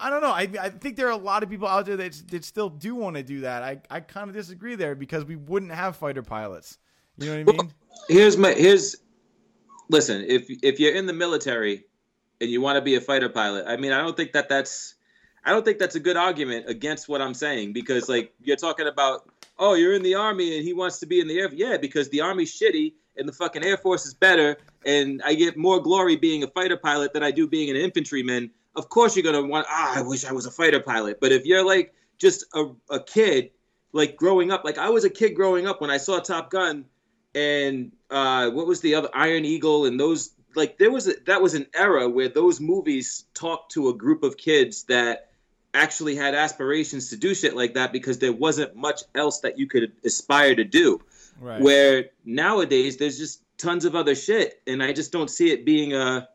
I 0.00 0.10
don't 0.10 0.22
know. 0.22 0.30
I, 0.30 0.48
I 0.60 0.70
think 0.70 0.96
there 0.96 1.06
are 1.08 1.12
a 1.12 1.16
lot 1.16 1.42
of 1.42 1.50
people 1.50 1.68
out 1.68 1.86
there 1.86 1.96
that, 1.96 2.22
that 2.28 2.44
still 2.44 2.70
do 2.70 2.94
want 2.94 3.16
to 3.16 3.22
do 3.22 3.40
that. 3.40 3.62
I, 3.62 3.80
I 3.90 4.00
kind 4.00 4.28
of 4.28 4.34
disagree 4.34 4.74
there 4.74 4.94
because 4.94 5.24
we 5.24 5.36
wouldn't 5.36 5.72
have 5.72 5.96
fighter 5.96 6.22
pilots. 6.22 6.78
You 7.18 7.26
know 7.26 7.44
what 7.44 7.54
I 7.54 7.62
mean? 7.62 7.72
here's 8.08 8.36
my 8.36 8.52
here's 8.52 8.96
listen 9.88 10.24
if 10.26 10.46
if 10.62 10.80
you're 10.80 10.94
in 10.94 11.06
the 11.06 11.12
military 11.12 11.84
and 12.40 12.50
you 12.50 12.60
want 12.60 12.76
to 12.76 12.82
be 12.82 12.94
a 12.94 13.00
fighter 13.00 13.28
pilot 13.28 13.64
i 13.66 13.76
mean 13.76 13.92
i 13.92 14.00
don't 14.00 14.16
think 14.16 14.32
that 14.32 14.48
that's 14.48 14.94
i 15.44 15.50
don't 15.50 15.64
think 15.64 15.78
that's 15.78 15.94
a 15.94 16.00
good 16.00 16.16
argument 16.16 16.68
against 16.68 17.08
what 17.08 17.20
i'm 17.20 17.34
saying 17.34 17.72
because 17.72 18.08
like 18.08 18.32
you're 18.40 18.56
talking 18.56 18.86
about 18.86 19.28
oh 19.58 19.74
you're 19.74 19.94
in 19.94 20.02
the 20.02 20.14
army 20.14 20.56
and 20.56 20.64
he 20.64 20.72
wants 20.72 20.98
to 20.98 21.06
be 21.06 21.20
in 21.20 21.28
the 21.28 21.38
air 21.38 21.48
yeah 21.52 21.76
because 21.76 22.08
the 22.10 22.20
army's 22.20 22.56
shitty 22.56 22.92
and 23.16 23.28
the 23.28 23.32
fucking 23.32 23.64
air 23.64 23.76
force 23.76 24.06
is 24.06 24.14
better 24.14 24.56
and 24.86 25.20
i 25.24 25.34
get 25.34 25.56
more 25.56 25.80
glory 25.80 26.16
being 26.16 26.42
a 26.42 26.48
fighter 26.48 26.76
pilot 26.76 27.12
than 27.12 27.22
i 27.22 27.30
do 27.30 27.46
being 27.46 27.70
an 27.70 27.76
infantryman 27.76 28.50
of 28.76 28.88
course 28.88 29.16
you're 29.16 29.24
gonna 29.24 29.46
want 29.46 29.66
ah 29.68 29.98
i 29.98 30.02
wish 30.02 30.24
i 30.24 30.32
was 30.32 30.46
a 30.46 30.50
fighter 30.50 30.80
pilot 30.80 31.18
but 31.20 31.32
if 31.32 31.44
you're 31.44 31.64
like 31.64 31.94
just 32.18 32.44
a, 32.54 32.66
a 32.90 33.02
kid 33.02 33.50
like 33.92 34.16
growing 34.16 34.50
up 34.50 34.64
like 34.64 34.78
i 34.78 34.88
was 34.88 35.04
a 35.04 35.10
kid 35.10 35.30
growing 35.30 35.66
up 35.66 35.80
when 35.80 35.90
i 35.90 35.96
saw 35.96 36.18
top 36.18 36.50
gun 36.50 36.84
and 37.34 37.92
uh, 38.10 38.50
what 38.50 38.66
was 38.66 38.80
the 38.80 38.94
other 38.94 39.08
Iron 39.14 39.44
Eagle 39.44 39.86
and 39.86 39.98
those 39.98 40.32
like 40.56 40.78
there 40.78 40.90
was 40.90 41.06
a, 41.06 41.14
that 41.26 41.40
was 41.40 41.54
an 41.54 41.66
era 41.74 42.08
where 42.08 42.28
those 42.28 42.60
movies 42.60 43.24
talked 43.34 43.72
to 43.72 43.88
a 43.88 43.94
group 43.94 44.22
of 44.22 44.36
kids 44.36 44.84
that 44.84 45.30
actually 45.72 46.16
had 46.16 46.34
aspirations 46.34 47.10
to 47.10 47.16
do 47.16 47.34
shit 47.34 47.54
like 47.54 47.74
that 47.74 47.92
because 47.92 48.18
there 48.18 48.32
wasn't 48.32 48.74
much 48.74 49.02
else 49.14 49.40
that 49.40 49.58
you 49.58 49.68
could 49.68 49.92
aspire 50.04 50.54
to 50.56 50.64
do. 50.64 51.00
Right. 51.40 51.60
Where 51.60 52.06
nowadays 52.24 52.96
there's 52.96 53.16
just 53.16 53.42
tons 53.56 53.84
of 53.84 53.94
other 53.94 54.16
shit, 54.16 54.60
and 54.66 54.82
I 54.82 54.92
just 54.92 55.12
don't 55.12 55.30
see 55.30 55.52
it 55.52 55.64
being 55.64 55.94
a 55.94 56.28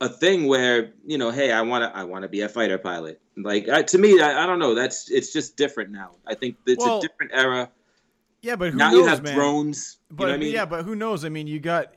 a 0.00 0.08
thing 0.08 0.46
where 0.46 0.92
you 1.04 1.18
know, 1.18 1.30
hey, 1.30 1.52
I 1.52 1.62
want 1.62 1.84
to 1.84 1.96
I 1.96 2.04
want 2.04 2.22
to 2.22 2.28
be 2.28 2.40
a 2.40 2.48
fighter 2.48 2.78
pilot. 2.78 3.20
Like 3.36 3.68
I, 3.68 3.82
to 3.82 3.98
me, 3.98 4.20
I, 4.20 4.44
I 4.44 4.46
don't 4.46 4.58
know. 4.58 4.74
That's 4.74 5.10
it's 5.10 5.32
just 5.32 5.56
different 5.56 5.90
now. 5.90 6.12
I 6.26 6.34
think 6.34 6.56
it's 6.66 6.84
Well, 6.84 6.98
a 6.98 7.00
different 7.02 7.32
era. 7.34 7.70
yeah, 8.42 8.56
but 8.56 8.70
who 8.72 8.78
now 8.78 8.90
knows, 8.90 8.98
you 9.00 9.06
have 9.06 9.22
man? 9.22 9.34
drones. 9.34 9.98
But 10.10 10.24
you 10.24 10.28
know 10.28 10.34
I 10.34 10.36
mean? 10.38 10.52
yeah, 10.52 10.64
but 10.64 10.84
who 10.84 10.94
knows? 10.96 11.24
I 11.24 11.28
mean, 11.28 11.46
you 11.46 11.60
got. 11.60 11.94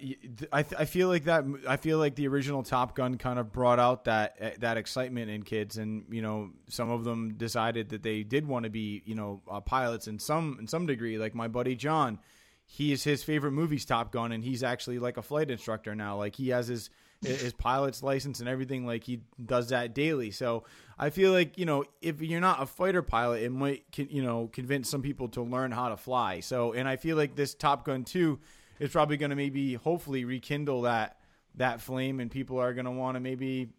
I 0.52 0.60
I 0.60 0.86
feel 0.86 1.08
like 1.08 1.24
that. 1.26 1.46
I 1.68 1.78
feel 1.78 1.98
like 1.98 2.16
the 2.16 2.28
original 2.28 2.62
Top 2.64 2.96
Gun 2.96 3.18
kind 3.18 3.40
of 3.40 3.52
brought 3.52 3.80
out 3.80 4.04
that 4.06 4.36
eh, 4.40 4.52
that 4.60 4.78
excitement 4.78 5.32
in 5.32 5.44
kids, 5.44 5.78
and 5.78 6.06
you 6.12 6.22
know, 6.22 6.52
some 6.70 6.92
of 6.92 7.06
them 7.06 7.36
decided 7.36 7.90
that 7.90 8.04
they 8.04 8.24
did 8.24 8.46
want 8.48 8.66
to 8.66 8.70
be, 8.70 9.02
you 9.06 9.16
know, 9.16 9.42
uh, 9.50 9.62
pilots 9.62 10.08
in 10.08 10.20
some 10.20 10.58
in 10.60 10.68
some 10.68 10.86
degree. 10.86 11.18
Like 11.18 11.34
my 11.34 11.48
buddy 11.48 11.76
John, 11.76 12.20
he 12.66 12.92
is 12.92 13.04
his 13.04 13.24
favorite 13.24 13.54
movie's 13.54 13.86
Top 13.86 14.12
Gun, 14.12 14.32
and 14.34 14.44
he's 14.44 14.62
actually 14.62 15.00
like 15.00 15.18
a 15.18 15.22
flight 15.24 15.50
instructor 15.50 15.96
now. 15.96 16.18
Like 16.18 16.36
he 16.36 16.50
has 16.50 16.68
his 16.68 16.90
his 17.24 17.54
pilot's 17.54 18.04
license 18.04 18.40
and 18.40 18.50
everything. 18.50 18.86
Like 18.86 19.04
he 19.04 19.22
does 19.44 19.70
that 19.70 19.94
daily. 19.94 20.32
So 20.32 20.64
I 20.98 21.10
feel 21.10 21.32
like 21.32 21.58
you 21.58 21.66
know, 21.66 21.86
if 22.02 22.22
you're 22.22 22.42
not 22.42 22.62
a 22.62 22.66
fighter 22.66 23.02
pilot, 23.02 23.44
it 23.44 23.52
might 23.52 23.84
you 23.98 24.24
know 24.24 24.50
convince 24.52 24.90
some 24.90 25.02
people 25.02 25.30
to 25.30 25.42
learn 25.42 25.72
how 25.72 25.90
to 25.90 25.98
fly. 25.98 26.40
So 26.40 26.74
and 26.74 26.88
I 26.88 26.96
feel 26.96 27.18
like 27.18 27.36
this 27.36 27.54
Top 27.54 27.86
Gun 27.86 28.04
two 28.04 28.40
is 28.80 28.92
probably 28.92 29.18
going 29.18 29.30
to 29.30 29.36
maybe 29.36 29.76
hopefully 29.76 30.26
rekindle 30.26 30.84
that 30.84 31.18
that 31.56 31.82
flame, 31.82 32.20
and 32.20 32.32
people 32.32 32.60
are 32.60 32.74
going 32.74 32.86
to 32.86 32.92
want 32.92 33.16
to 33.16 33.20
maybe 33.20 33.70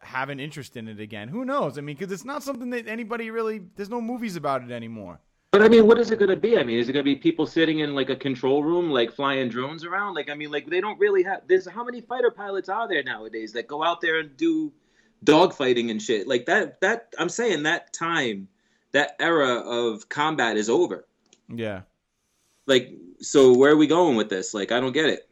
have 0.00 0.28
an 0.28 0.40
interest 0.40 0.76
in 0.76 0.88
it 0.88 1.00
again. 1.00 1.28
Who 1.28 1.44
knows? 1.44 1.78
I 1.78 1.80
mean, 1.80 1.96
because 1.96 2.12
it's 2.12 2.24
not 2.24 2.42
something 2.42 2.70
that 2.70 2.88
anybody 2.88 3.30
really. 3.30 3.60
There's 3.76 3.90
no 3.90 4.00
movies 4.00 4.36
about 4.36 4.62
it 4.62 4.70
anymore. 4.70 5.20
But 5.52 5.60
I 5.60 5.68
mean, 5.68 5.86
what 5.86 5.98
is 5.98 6.10
it 6.10 6.18
going 6.18 6.30
to 6.30 6.36
be? 6.36 6.56
I 6.56 6.62
mean, 6.64 6.78
is 6.78 6.88
it 6.88 6.94
going 6.94 7.04
to 7.04 7.10
be 7.10 7.14
people 7.14 7.46
sitting 7.46 7.80
in 7.80 7.94
like 7.94 8.08
a 8.08 8.16
control 8.16 8.64
room, 8.64 8.90
like 8.90 9.12
flying 9.12 9.50
drones 9.50 9.84
around? 9.84 10.14
Like, 10.14 10.30
I 10.30 10.34
mean, 10.34 10.50
like 10.50 10.66
they 10.66 10.80
don't 10.80 10.98
really 10.98 11.22
have. 11.24 11.42
There's 11.46 11.68
how 11.68 11.84
many 11.84 12.00
fighter 12.00 12.30
pilots 12.30 12.70
are 12.70 12.88
there 12.88 13.02
nowadays 13.02 13.52
that 13.52 13.66
go 13.66 13.84
out 13.84 14.00
there 14.00 14.18
and 14.18 14.34
do 14.38 14.72
dogfighting 15.26 15.90
and 15.90 16.00
shit? 16.00 16.26
Like 16.26 16.46
that. 16.46 16.80
That 16.80 17.12
I'm 17.18 17.28
saying 17.28 17.64
that 17.64 17.92
time, 17.92 18.48
that 18.92 19.14
era 19.20 19.56
of 19.56 20.08
combat 20.08 20.56
is 20.56 20.70
over. 20.70 21.06
Yeah. 21.54 21.82
Like, 22.66 22.94
so 23.20 23.54
where 23.54 23.72
are 23.72 23.76
we 23.76 23.86
going 23.86 24.16
with 24.16 24.30
this? 24.30 24.54
Like, 24.54 24.72
I 24.72 24.80
don't 24.80 24.92
get 24.92 25.10
it. 25.10 25.28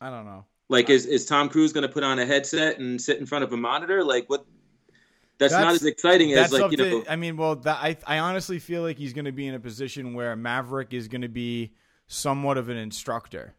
I 0.00 0.10
don't 0.10 0.26
know. 0.26 0.44
Like, 0.68 0.90
is 0.90 1.06
is 1.06 1.26
Tom 1.26 1.48
Cruise 1.48 1.72
going 1.72 1.82
to 1.82 1.92
put 1.92 2.04
on 2.04 2.20
a 2.20 2.24
headset 2.24 2.78
and 2.78 3.00
sit 3.00 3.18
in 3.18 3.26
front 3.26 3.42
of 3.42 3.52
a 3.52 3.56
monitor? 3.56 4.04
Like, 4.04 4.30
what? 4.30 4.46
That's, 5.40 5.54
not 5.54 5.72
as 5.72 5.84
exciting 5.84 6.32
as 6.32 6.50
That's 6.50 6.62
like 6.62 6.72
you 6.72 6.76
know. 6.76 7.00
to, 7.00 7.10
I 7.10 7.16
mean, 7.16 7.36
well, 7.38 7.56
that, 7.56 7.78
I 7.80 7.96
I 8.06 8.18
honestly 8.18 8.58
feel 8.58 8.82
like 8.82 8.98
he's 8.98 9.14
going 9.14 9.24
to 9.24 9.32
be 9.32 9.46
in 9.46 9.54
a 9.54 9.60
position 9.60 10.12
where 10.12 10.36
Maverick 10.36 10.92
is 10.92 11.08
going 11.08 11.22
to 11.22 11.28
be 11.28 11.72
somewhat 12.06 12.58
of 12.58 12.68
an 12.68 12.76
instructor. 12.76 13.54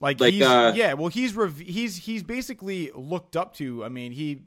Like, 0.00 0.20
Like, 0.20 0.32
he's 0.34 0.42
uh, 0.42 0.72
yeah, 0.74 0.94
well, 0.94 1.08
he's 1.08 1.34
rev- 1.34 1.58
he's 1.58 1.96
he's 1.96 2.22
basically 2.22 2.90
looked 2.94 3.36
up 3.36 3.54
to. 3.56 3.84
I 3.84 3.88
mean, 3.88 4.12
he 4.12 4.44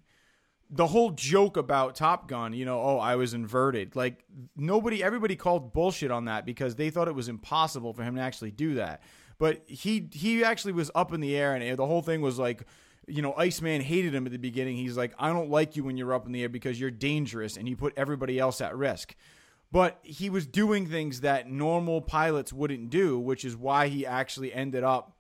the 0.70 0.88
whole 0.88 1.12
joke 1.12 1.58
about 1.58 1.96
Top 1.96 2.28
Gun, 2.28 2.54
you 2.54 2.66
know, 2.66 2.82
oh, 2.82 2.98
I 2.98 3.16
was 3.16 3.34
inverted. 3.34 3.96
Like 3.96 4.24
nobody, 4.56 5.04
everybody 5.04 5.36
called 5.36 5.74
bullshit 5.74 6.10
on 6.10 6.26
that 6.26 6.46
because 6.46 6.76
they 6.76 6.90
thought 6.90 7.08
it 7.08 7.14
was 7.14 7.28
impossible 7.28 7.94
for 7.94 8.04
him 8.04 8.16
to 8.16 8.22
actually 8.22 8.52
do 8.52 8.76
that. 8.76 9.04
But 9.38 9.64
he 9.68 10.10
he 10.12 10.44
actually 10.44 10.74
was 10.74 10.90
up 10.96 11.14
in 11.14 11.20
the 11.20 11.36
air, 11.36 11.56
and 11.56 11.78
the 11.78 11.86
whole 11.86 12.02
thing 12.02 12.22
was 12.22 12.40
like, 12.40 12.66
you 13.08 13.22
know, 13.22 13.34
Iceman 13.36 13.82
hated 13.82 14.14
him 14.14 14.26
at 14.26 14.32
the 14.32 14.38
beginning. 14.38 14.78
He's 14.78 14.98
like, 14.98 15.14
I 15.20 15.32
don't 15.32 15.50
like 15.50 15.76
you 15.76 15.84
when 15.84 15.98
you're 15.98 16.14
up 16.14 16.26
in 16.26 16.32
the 16.32 16.44
air 16.44 16.50
because 16.50 16.80
you're 16.80 16.92
dangerous 16.92 17.58
and 17.58 17.68
you 17.68 17.76
put 17.76 17.94
everybody 17.98 18.40
else 18.40 18.62
at 18.62 18.76
risk. 18.76 19.16
But 19.72 20.00
he 20.04 20.30
was 20.30 20.46
doing 20.46 20.88
things 20.88 21.22
that 21.22 21.50
normal 21.50 22.02
pilots 22.02 22.54
wouldn't 22.54 22.90
do, 22.90 23.20
which 23.20 23.44
is 23.44 23.56
why 23.58 23.88
he 23.88 24.06
actually 24.06 24.54
ended 24.54 24.84
up 24.84 25.18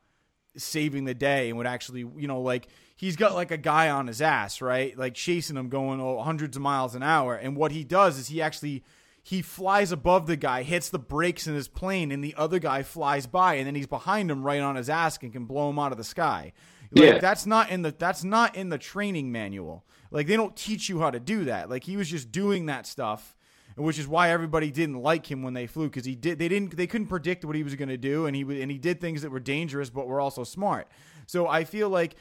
saving 0.55 1.05
the 1.05 1.15
day 1.15 1.49
and 1.49 1.57
would 1.57 1.65
actually, 1.65 2.01
you 2.01 2.27
know, 2.27 2.41
like 2.41 2.67
he's 2.95 3.15
got 3.15 3.33
like 3.33 3.51
a 3.51 3.57
guy 3.57 3.89
on 3.89 4.07
his 4.07 4.21
ass, 4.21 4.61
right? 4.61 4.95
Like 4.97 5.15
chasing 5.15 5.57
him 5.57 5.69
going 5.69 5.99
oh, 5.99 6.21
hundreds 6.21 6.55
of 6.55 6.61
miles 6.61 6.93
an 6.93 7.03
hour. 7.03 7.35
And 7.35 7.55
what 7.55 7.71
he 7.71 7.83
does 7.83 8.19
is 8.19 8.27
he 8.27 8.41
actually 8.41 8.83
he 9.23 9.41
flies 9.41 9.91
above 9.91 10.27
the 10.27 10.35
guy, 10.35 10.63
hits 10.63 10.89
the 10.89 10.99
brakes 10.99 11.47
in 11.47 11.55
his 11.55 11.69
plane, 11.69 12.11
and 12.11 12.23
the 12.23 12.35
other 12.37 12.59
guy 12.59 12.83
flies 12.83 13.25
by, 13.25 13.55
and 13.55 13.65
then 13.65 13.73
he's 13.73 13.87
behind 13.87 14.29
him 14.29 14.43
right 14.43 14.59
on 14.59 14.75
his 14.75 14.89
ass 14.89 15.17
and 15.21 15.31
can 15.31 15.45
blow 15.45 15.69
him 15.69 15.79
out 15.79 15.93
of 15.93 15.97
the 15.97 16.03
sky. 16.03 16.51
Like, 16.95 17.05
Yeah. 17.05 17.17
that's 17.19 17.45
not 17.45 17.69
in 17.69 17.81
the 17.81 17.91
that's 17.97 18.23
not 18.23 18.55
in 18.55 18.69
the 18.69 18.77
training 18.77 19.31
manual. 19.31 19.83
Like 20.11 20.27
they 20.27 20.35
don't 20.35 20.55
teach 20.55 20.89
you 20.89 20.99
how 20.99 21.09
to 21.11 21.19
do 21.19 21.45
that. 21.45 21.69
Like 21.69 21.83
he 21.83 21.97
was 21.97 22.09
just 22.09 22.31
doing 22.31 22.67
that 22.67 22.85
stuff, 22.85 23.35
which 23.75 23.97
is 23.97 24.07
why 24.07 24.29
everybody 24.29 24.69
didn't 24.69 25.01
like 25.01 25.29
him 25.29 25.41
when 25.43 25.53
they 25.53 25.65
flew 25.67 25.87
because 25.89 26.05
he 26.05 26.15
did 26.15 26.37
they 26.39 26.47
didn't 26.47 26.77
they 26.77 26.85
couldn't 26.87 27.07
predict 27.07 27.43
what 27.45 27.55
he 27.55 27.63
was 27.63 27.75
going 27.75 27.89
to 27.89 27.97
do 27.97 28.25
and 28.27 28.35
he 28.35 28.41
and 28.61 28.69
he 28.71 28.77
did 28.77 29.01
things 29.01 29.21
that 29.23 29.31
were 29.31 29.39
dangerous 29.39 29.89
but 29.89 30.07
were 30.07 30.21
also 30.21 30.43
smart. 30.43 30.87
So 31.25 31.47
I 31.47 31.63
feel 31.63 31.89
like 31.89 32.15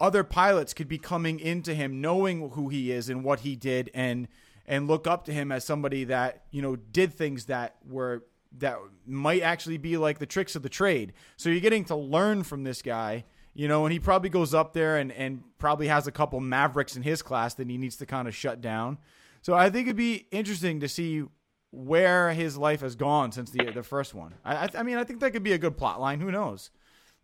other 0.00 0.22
pilots 0.22 0.74
could 0.74 0.88
be 0.88 0.98
coming 0.98 1.40
into 1.40 1.74
him 1.74 2.00
knowing 2.00 2.50
who 2.50 2.68
he 2.68 2.92
is 2.92 3.08
and 3.08 3.24
what 3.24 3.40
he 3.40 3.56
did 3.56 3.90
and 3.94 4.28
and 4.66 4.86
look 4.86 5.06
up 5.06 5.24
to 5.24 5.32
him 5.32 5.50
as 5.50 5.64
somebody 5.64 6.04
that 6.04 6.44
you 6.50 6.60
know 6.60 6.76
did 6.76 7.14
things 7.14 7.46
that 7.46 7.76
were 7.88 8.24
that 8.58 8.78
might 9.06 9.42
actually 9.42 9.78
be 9.78 9.96
like 9.96 10.18
the 10.18 10.26
tricks 10.26 10.54
of 10.56 10.62
the 10.62 10.68
trade. 10.68 11.12
So 11.36 11.48
you're 11.48 11.60
getting 11.60 11.84
to 11.86 11.96
learn 11.96 12.42
from 12.44 12.64
this 12.64 12.80
guy, 12.82 13.24
you 13.58 13.66
know, 13.66 13.84
and 13.84 13.92
he 13.92 13.98
probably 13.98 14.30
goes 14.30 14.54
up 14.54 14.72
there 14.72 14.98
and 14.98 15.10
and 15.10 15.42
probably 15.58 15.88
has 15.88 16.06
a 16.06 16.12
couple 16.12 16.38
mavericks 16.38 16.94
in 16.94 17.02
his 17.02 17.22
class 17.22 17.54
that 17.54 17.68
he 17.68 17.76
needs 17.76 17.96
to 17.96 18.06
kind 18.06 18.28
of 18.28 18.34
shut 18.34 18.60
down. 18.60 18.98
So 19.42 19.52
I 19.52 19.68
think 19.68 19.88
it'd 19.88 19.96
be 19.96 20.28
interesting 20.30 20.78
to 20.78 20.88
see 20.88 21.24
where 21.72 22.32
his 22.32 22.56
life 22.56 22.82
has 22.82 22.94
gone 22.94 23.32
since 23.32 23.50
the 23.50 23.64
the 23.72 23.82
first 23.82 24.14
one. 24.14 24.34
I 24.44 24.68
I, 24.76 24.84
mean 24.84 24.96
I 24.96 25.02
think 25.02 25.18
that 25.20 25.32
could 25.32 25.42
be 25.42 25.54
a 25.54 25.58
good 25.58 25.76
plot 25.76 26.00
line. 26.00 26.20
Who 26.20 26.30
knows? 26.30 26.70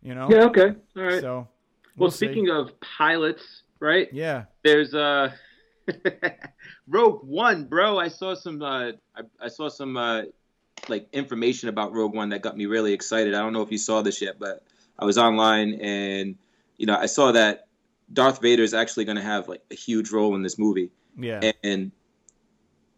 You 0.03 0.13
know. 0.13 0.27
Yeah. 0.29 0.43
Okay. 0.47 0.73
All 0.97 1.03
right. 1.03 1.21
So. 1.21 1.35
well, 1.35 1.47
we'll 1.95 2.11
see. 2.11 2.25
speaking 2.25 2.49
of 2.49 2.77
pilots, 2.81 3.63
right? 3.79 4.09
Yeah. 4.11 4.43
There's 4.61 4.93
uh 4.93 5.31
Rogue 6.89 7.21
One, 7.23 7.63
bro. 7.63 7.97
I 7.97 8.09
saw 8.09 8.35
some 8.35 8.61
uh 8.61 8.91
I, 9.15 9.21
I 9.39 9.47
saw 9.47 9.69
some 9.69 9.95
uh 9.95 10.23
like 10.89 11.07
information 11.13 11.69
about 11.69 11.93
Rogue 11.93 12.13
One 12.13 12.27
that 12.31 12.41
got 12.41 12.57
me 12.57 12.65
really 12.65 12.91
excited. 12.91 13.33
I 13.33 13.39
don't 13.39 13.53
know 13.53 13.61
if 13.61 13.71
you 13.71 13.77
saw 13.77 14.01
this 14.01 14.21
yet, 14.21 14.37
but 14.37 14.65
I 14.99 15.05
was 15.05 15.17
online 15.17 15.73
and 15.81 16.35
you 16.77 16.85
know, 16.85 16.97
I 16.97 17.05
saw 17.05 17.31
that 17.31 17.67
Darth 18.13 18.41
Vader 18.41 18.63
is 18.63 18.73
actually 18.73 19.05
going 19.05 19.17
to 19.17 19.23
have 19.23 19.47
like 19.47 19.61
a 19.71 19.75
huge 19.75 20.11
role 20.11 20.35
in 20.35 20.43
this 20.43 20.59
movie. 20.59 20.91
Yeah. 21.17 21.51
And 21.63 21.91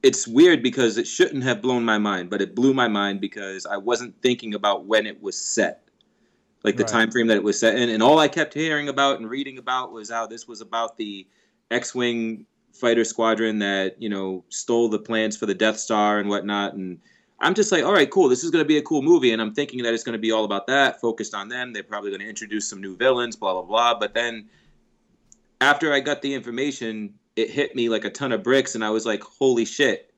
it's 0.03 0.27
weird 0.27 0.63
because 0.63 0.97
it 0.97 1.07
shouldn't 1.07 1.43
have 1.43 1.61
blown 1.61 1.83
my 1.83 1.97
mind, 1.97 2.29
but 2.29 2.41
it 2.41 2.55
blew 2.55 2.73
my 2.73 2.87
mind 2.87 3.21
because 3.21 3.65
I 3.65 3.77
wasn't 3.77 4.19
thinking 4.21 4.53
about 4.53 4.85
when 4.85 5.05
it 5.05 5.21
was 5.21 5.39
set. 5.39 5.83
Like 6.63 6.75
the 6.75 6.83
Right. 6.83 6.91
time 6.91 7.11
frame 7.11 7.27
that 7.27 7.37
it 7.37 7.43
was 7.43 7.59
set 7.59 7.75
in. 7.75 7.89
And 7.89 8.03
all 8.03 8.19
I 8.19 8.27
kept 8.27 8.53
hearing 8.53 8.89
about 8.89 9.19
and 9.19 9.29
reading 9.29 9.57
about 9.57 9.91
was 9.91 10.09
how 10.09 10.27
this 10.27 10.47
was 10.47 10.59
about 10.59 10.97
the 10.97 11.25
X-wing 11.71 12.45
fighter 12.73 13.03
squadron 13.03 13.59
that 13.59 13.99
you 14.01 14.09
know 14.09 14.43
stole 14.49 14.89
the 14.89 14.99
plans 14.99 15.37
for 15.37 15.45
the 15.45 15.53
Death 15.53 15.77
Star 15.77 16.19
and 16.19 16.29
whatnot. 16.29 16.73
And 16.73 16.99
I'm 17.39 17.53
just 17.53 17.71
like, 17.71 17.83
all 17.83 17.93
right, 17.93 18.09
cool. 18.09 18.29
This 18.29 18.43
is 18.43 18.49
going 18.49 18.63
to 18.63 18.67
be 18.67 18.77
a 18.77 18.81
cool 18.81 19.01
movie, 19.01 19.31
and 19.31 19.41
I'm 19.41 19.53
thinking 19.53 19.83
that 19.83 19.93
it's 19.93 20.03
going 20.03 20.13
to 20.13 20.19
be 20.19 20.31
all 20.31 20.43
about 20.43 20.67
that, 20.67 20.99
focused 20.99 21.35
on 21.35 21.49
them. 21.49 21.71
They're 21.71 21.83
probably 21.83 22.09
going 22.09 22.21
to 22.21 22.27
introduce 22.27 22.67
some 22.67 22.81
new 22.81 22.95
villains, 22.97 23.35
blah 23.35 23.53
blah 23.53 23.61
blah. 23.61 23.99
But 23.99 24.13
then 24.13 24.49
after 25.61 25.93
I 25.93 25.99
got 25.99 26.21
the 26.21 26.33
information, 26.33 27.13
it 27.35 27.51
hit 27.51 27.75
me 27.75 27.89
like 27.89 28.05
a 28.05 28.09
ton 28.09 28.31
of 28.31 28.43
bricks, 28.43 28.73
and 28.73 28.83
I 28.83 28.89
was 28.89 29.05
like, 29.05 29.21
holy 29.21 29.65
shit, 29.65 30.11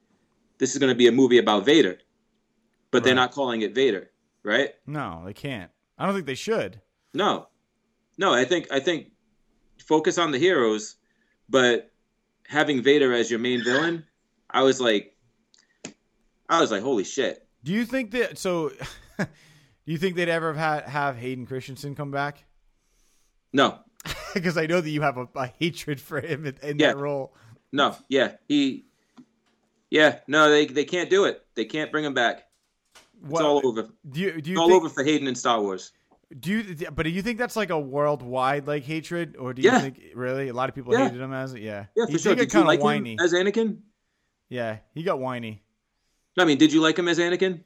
this 0.60 0.72
is 0.72 0.78
going 0.78 0.92
to 0.92 0.96
be 0.96 1.08
a 1.08 1.12
movie 1.12 1.38
about 1.38 1.66
Vader. 1.66 1.98
But 2.92 3.04
they're 3.04 3.14
not 3.14 3.32
calling 3.32 3.62
it 3.62 3.76
Vader, 3.76 4.10
right? 4.44 4.74
No, 4.88 5.22
they 5.26 5.34
can't. 5.34 5.70
I 5.98 6.06
don't 6.06 6.16
think 6.16 6.26
they 6.26 6.36
should. 6.36 6.82
No, 7.14 7.48
no. 8.18 8.34
I 8.34 8.46
think 8.46 8.72
I 8.72 8.80
think 8.80 9.12
focus 9.86 10.18
on 10.18 10.32
the 10.32 10.40
heroes, 10.40 10.96
but 11.50 11.92
having 12.48 12.82
Vader 12.82 13.14
as 13.14 13.30
your 13.30 13.40
main 13.40 13.64
villain, 13.64 14.06
I 14.50 14.64
was 14.64 14.80
like, 14.82 15.16
I 16.50 16.60
was 16.60 16.72
like, 16.72 16.82
holy 16.82 17.04
shit. 17.04 17.46
Do 17.64 17.72
you 17.72 17.86
think 17.86 18.12
that 18.12 18.38
so? 18.38 18.70
do 19.20 19.26
you 19.86 19.98
think 19.98 20.16
they'd 20.16 20.30
ever 20.30 20.54
have 20.54 20.84
had, 20.84 20.90
have 20.90 21.18
Hayden 21.18 21.46
Christensen 21.46 21.96
come 21.96 22.12
back? 22.12 22.44
No, 23.54 23.80
Because 24.34 24.58
I 24.58 24.66
know 24.66 24.80
that 24.82 24.90
you 24.90 25.02
have 25.02 25.18
a, 25.18 25.28
a 25.36 25.48
hatred 25.48 26.00
for 26.00 26.20
him 26.22 26.46
in, 26.46 26.56
in 26.64 26.80
Yeah. 26.80 26.88
that 26.94 26.98
role. 26.98 27.36
no, 27.72 27.96
yeah, 28.08 28.34
he, 28.48 28.86
yeah, 29.90 30.20
no, 30.28 30.50
they 30.50 30.66
they 30.68 30.86
can't 30.86 31.10
do 31.10 31.26
it. 31.26 31.42
They 31.56 31.66
can't 31.66 31.92
bring 31.92 32.06
him 32.06 32.14
back. 32.14 32.46
It's 33.28 33.40
all 33.42 33.62
over. 33.66 33.90
Do 34.10 34.20
you 34.20 34.32
do 34.32 34.38
It's 34.38 34.48
you 34.48 34.60
all 34.60 34.68
think, 34.70 34.82
over 34.84 34.90
for 34.90 35.04
Hayden 35.04 35.28
in 35.28 35.36
Star 35.36 35.62
Wars. 35.62 35.92
Do 36.40 36.52
you? 36.60 36.76
But 36.92 37.04
do 37.04 37.10
you 37.10 37.22
think 37.24 37.40
that's 37.40 37.56
like 37.56 37.72
a 37.72 37.80
worldwide 37.80 38.68
like 38.68 38.84
hatred, 38.84 39.36
or 39.38 39.54
do 39.54 39.62
Yeah. 39.64 39.76
you 39.76 39.80
think 39.82 40.00
really 40.16 40.48
a 40.50 40.54
lot 40.54 40.70
of 40.70 40.76
people 40.76 40.94
Yeah. 40.94 41.06
hated 41.10 41.20
him 41.22 41.34
as 41.34 41.54
it? 41.56 41.62
Yeah, 41.64 41.88
Yeah, 41.98 42.06
for 42.06 42.12
he 42.12 42.18
sure. 42.20 42.36
did 42.36 42.44
you 42.44 42.48
kind 42.50 42.62
of 42.62 42.68
like 42.68 42.82
whiny. 42.82 43.14
him 43.14 43.20
as 43.20 43.34
Anakin? 43.34 43.80
yeah, 44.48 44.78
he 44.94 45.02
got 45.04 45.20
whiny. 45.20 45.64
I 46.38 46.46
mean, 46.46 46.58
did 46.58 46.72
you 46.72 46.82
like 46.82 46.98
him 46.98 47.08
as 47.08 47.20
Anakin? 47.20 47.64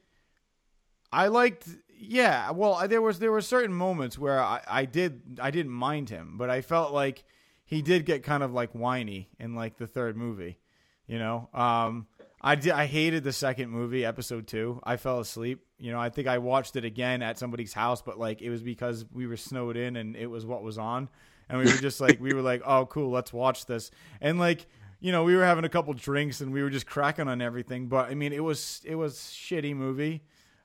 I 1.12 1.28
liked, 1.28 1.68
yeah. 1.96 2.50
Well, 2.50 2.88
there 2.88 3.00
was 3.00 3.18
there 3.18 3.30
were 3.30 3.40
certain 3.40 3.72
moments 3.72 4.18
where 4.18 4.40
I, 4.40 4.60
I 4.66 4.84
did 4.84 5.38
I 5.40 5.50
didn't 5.50 5.72
mind 5.72 6.10
him, 6.10 6.36
but 6.36 6.50
I 6.50 6.60
felt 6.60 6.92
like 6.92 7.24
he 7.64 7.82
did 7.82 8.04
get 8.04 8.22
kind 8.22 8.42
of 8.42 8.52
like 8.52 8.72
whiny 8.72 9.28
in 9.38 9.54
like 9.54 9.76
the 9.76 9.86
third 9.86 10.16
movie. 10.16 10.58
You 11.06 11.18
know, 11.18 11.48
um, 11.54 12.06
I 12.40 12.56
did 12.56 12.72
I 12.72 12.86
hated 12.86 13.22
the 13.22 13.32
second 13.32 13.70
movie, 13.70 14.04
episode 14.04 14.46
two. 14.46 14.80
I 14.82 14.96
fell 14.96 15.20
asleep. 15.20 15.64
You 15.78 15.92
know, 15.92 16.00
I 16.00 16.08
think 16.08 16.26
I 16.26 16.38
watched 16.38 16.74
it 16.76 16.84
again 16.84 17.22
at 17.22 17.38
somebody's 17.38 17.74
house, 17.74 18.02
but 18.02 18.18
like 18.18 18.42
it 18.42 18.50
was 18.50 18.62
because 18.62 19.04
we 19.12 19.26
were 19.26 19.36
snowed 19.36 19.76
in 19.76 19.96
and 19.96 20.16
it 20.16 20.26
was 20.26 20.44
what 20.44 20.64
was 20.64 20.78
on, 20.78 21.08
and 21.48 21.58
we 21.58 21.66
were 21.66 21.78
just 21.78 22.00
like 22.00 22.20
we 22.20 22.32
were 22.32 22.42
like, 22.42 22.62
oh 22.64 22.86
cool, 22.86 23.10
let's 23.10 23.32
watch 23.32 23.66
this, 23.66 23.90
and 24.20 24.40
like. 24.40 24.66
You 25.04 25.12
know, 25.12 25.22
we 25.22 25.36
were 25.36 25.44
having 25.44 25.64
a 25.64 25.68
couple 25.68 25.92
drinks 25.92 26.40
and 26.40 26.50
we 26.50 26.62
were 26.62 26.70
just 26.70 26.86
cracking 26.86 27.28
on 27.28 27.42
everything, 27.42 27.88
but 27.88 28.08
I 28.08 28.14
mean, 28.14 28.32
it 28.32 28.42
was 28.42 28.80
it 28.86 28.94
was 28.94 29.18
shitty 29.18 29.76
movie. 29.76 30.22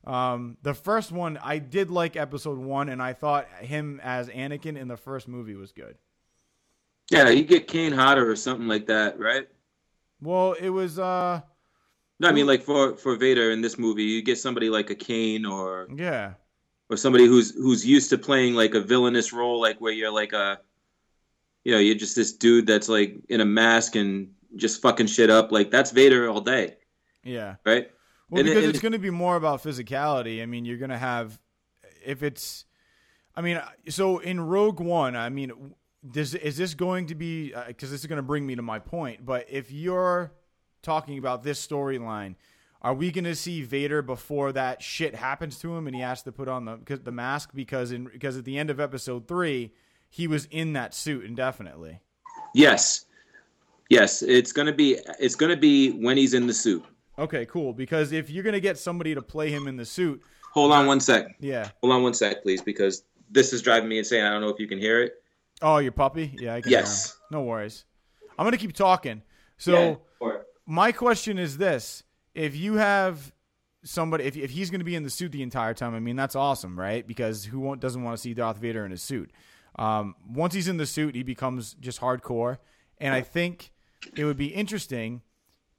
Um, 0.07 0.55
the 0.61 0.73
first 0.73 1.11
one, 1.11 1.37
I 1.43 1.59
did 1.59 1.91
like 1.91 2.15
episode 2.15 2.57
one, 2.57 2.87
and 2.87 3.01
I 3.01 3.11
thought 3.11 3.49
him 3.59 3.99
as 4.01 4.29
Anakin 4.29 4.77
in 4.77 4.87
the 4.87 4.95
first 4.95 5.27
movie 5.27 5.55
was 5.55 5.73
good. 5.73 5.97
Yeah, 7.11 7.27
you 7.27 7.43
get 7.43 7.67
Kane 7.67 7.91
Hodder 7.91 8.31
or 8.31 8.37
something 8.37 8.67
like 8.69 8.85
that, 8.87 9.19
right? 9.19 9.49
Well, 10.21 10.53
it 10.53 10.69
was, 10.69 10.99
uh, 10.99 11.41
No, 12.19 12.29
I 12.29 12.31
mean 12.31 12.47
like 12.47 12.63
for 12.63 12.95
for 12.95 13.17
Vader 13.17 13.51
in 13.51 13.61
this 13.61 13.77
movie, 13.77 14.03
you 14.03 14.21
get 14.21 14.37
somebody 14.37 14.69
like 14.69 14.89
a 14.89 14.95
Kane 14.95 15.45
or 15.45 15.87
yeah, 15.93 16.35
or 16.89 16.97
somebody 16.97 17.25
who's 17.25 17.53
who's 17.55 17.85
used 17.85 18.09
to 18.11 18.17
playing 18.17 18.55
like 18.55 18.73
a 18.73 18.81
villainous 18.81 19.33
role, 19.33 19.59
like 19.59 19.81
where 19.81 19.91
you're 19.93 20.11
like 20.11 20.33
a, 20.33 20.59
you 21.63 21.71
know, 21.73 21.79
you're 21.79 21.95
just 21.95 22.15
this 22.15 22.33
dude 22.33 22.67
that's 22.67 22.89
like 22.89 23.15
in 23.29 23.41
a 23.41 23.45
mask 23.45 23.95
and 23.95 24.31
just 24.55 24.81
fucking 24.81 25.07
shit 25.07 25.29
up. 25.29 25.51
Like 25.51 25.71
that's 25.71 25.91
Vader 25.91 26.29
all 26.29 26.41
day, 26.41 26.75
yeah. 27.23 27.55
right? 27.65 27.89
Well, 28.29 28.39
And- 28.41 28.47
because 28.49 28.63
and- 28.63 28.69
it's 28.73 28.81
going 28.81 28.91
to 28.93 28.99
be 28.99 29.09
more 29.09 29.35
about 29.35 29.61
physicality. 29.63 30.41
I 30.41 30.45
mean, 30.45 30.65
you're 30.65 30.77
going 30.77 30.89
to 30.91 30.97
have, 30.97 31.39
if 32.05 32.23
it's, 32.23 32.65
I 33.35 33.41
mean, 33.41 33.61
so 33.89 34.19
in 34.19 34.39
Rogue 34.41 34.79
One, 34.79 35.15
I 35.15 35.29
mean, 35.29 35.51
does 36.09 36.33
is 36.35 36.55
this 36.57 36.73
going 36.75 37.07
to 37.07 37.15
be? 37.15 37.53
Uh, 37.53 37.65
because 37.67 37.91
this 37.91 37.99
is 38.01 38.05
going 38.07 38.17
to 38.17 38.23
bring 38.23 38.45
me 38.45 38.55
to 38.55 38.61
my 38.61 38.79
point. 38.79 39.25
But 39.25 39.47
if 39.49 39.71
you're 39.71 40.31
talking 40.81 41.17
about 41.17 41.43
this 41.43 41.65
storyline, 41.65 42.35
Are 42.81 42.93
we 42.93 43.11
gonna 43.11 43.35
see 43.35 43.61
Vader 43.63 44.01
before 44.01 44.53
that 44.53 44.81
shit 44.81 45.13
happens 45.13 45.59
to 45.59 45.75
him 45.75 45.87
and 45.87 45.93
he 45.95 46.01
has 46.01 46.23
to 46.23 46.31
put 46.31 46.47
on 46.47 46.63
the 46.63 46.95
the 47.03 47.11
mask 47.11 47.49
because 47.53 47.91
in 47.91 48.05
because 48.05 48.37
at 48.37 48.45
the 48.45 48.57
end 48.57 48.69
of 48.69 48.79
episode 48.79 49.27
three 49.27 49.73
he 50.09 50.27
was 50.27 50.45
in 50.45 50.73
that 50.73 50.93
suit 50.93 51.25
indefinitely. 51.25 51.99
Yes, 52.53 53.05
yes, 53.89 54.21
it's 54.21 54.51
gonna 54.51 54.73
be 54.73 54.97
it's 55.19 55.35
gonna 55.35 55.57
be 55.57 55.91
when 55.91 56.17
he's 56.17 56.33
in 56.33 56.47
the 56.47 56.53
suit. 56.53 56.83
Okay, 57.17 57.45
cool. 57.45 57.73
Because 57.73 58.11
if 58.11 58.29
you're 58.29 58.43
gonna 58.43 58.59
get 58.59 58.77
somebody 58.77 59.13
to 59.13 59.21
play 59.21 59.49
him 59.49 59.67
in 59.67 59.77
the 59.77 59.85
suit, 59.85 60.21
Hold 60.53 60.71
on 60.71 60.87
one 60.87 60.99
sec. 60.99 61.35
yeah. 61.39 61.69
Hold 61.81 61.93
on 61.93 62.03
one 62.03 62.13
sec, 62.13 62.41
please, 62.41 62.61
because 62.61 63.03
this 63.29 63.53
is 63.53 63.61
driving 63.61 63.87
me 63.89 63.99
insane. 63.99 64.23
I 64.23 64.31
don't 64.31 64.41
know 64.41 64.49
if 64.49 64.59
you 64.59 64.67
can 64.67 64.79
hear 64.79 65.01
it. 65.03 65.13
Oh, 65.61 65.77
your 65.77 65.91
puppy? 65.91 66.35
Yeah, 66.39 66.55
I 66.55 66.61
can. 66.61 66.71
Yes. 66.71 67.17
No 67.29 67.43
worries. 67.43 67.85
I'm 68.37 68.45
gonna 68.45 68.57
keep 68.57 68.73
talking. 68.73 69.21
So. 69.57 69.73
Yeah, 69.73 69.95
my 70.69 70.91
question 70.91 71.39
is 71.39 71.57
this 71.57 72.03
if 72.35 72.55
you 72.55 72.75
have 72.75 73.33
somebody 73.83 74.23
if, 74.25 74.37
if 74.37 74.51
he's 74.51 74.69
going 74.69 74.79
to 74.79 74.85
be 74.85 74.95
in 74.95 75.03
the 75.03 75.09
suit 75.09 75.31
the 75.31 75.41
entire 75.41 75.73
time 75.73 75.95
i 75.95 75.99
mean 75.99 76.15
that's 76.15 76.35
awesome 76.35 76.79
right 76.79 77.07
because 77.07 77.45
who 77.45 77.59
won't, 77.59 77.81
doesn't 77.81 78.03
want 78.03 78.15
to 78.15 78.21
see 78.21 78.33
darth 78.35 78.57
vader 78.57 78.85
in 78.85 78.91
a 78.91 78.97
suit 78.97 79.31
um, 79.77 80.15
once 80.29 80.53
he's 80.53 80.67
in 80.67 80.77
the 80.77 80.85
suit 80.85 81.15
he 81.15 81.23
becomes 81.23 81.73
just 81.75 82.01
hardcore 82.01 82.57
and 82.97 83.13
i 83.13 83.21
think 83.21 83.71
it 84.15 84.25
would 84.25 84.37
be 84.37 84.47
interesting 84.47 85.21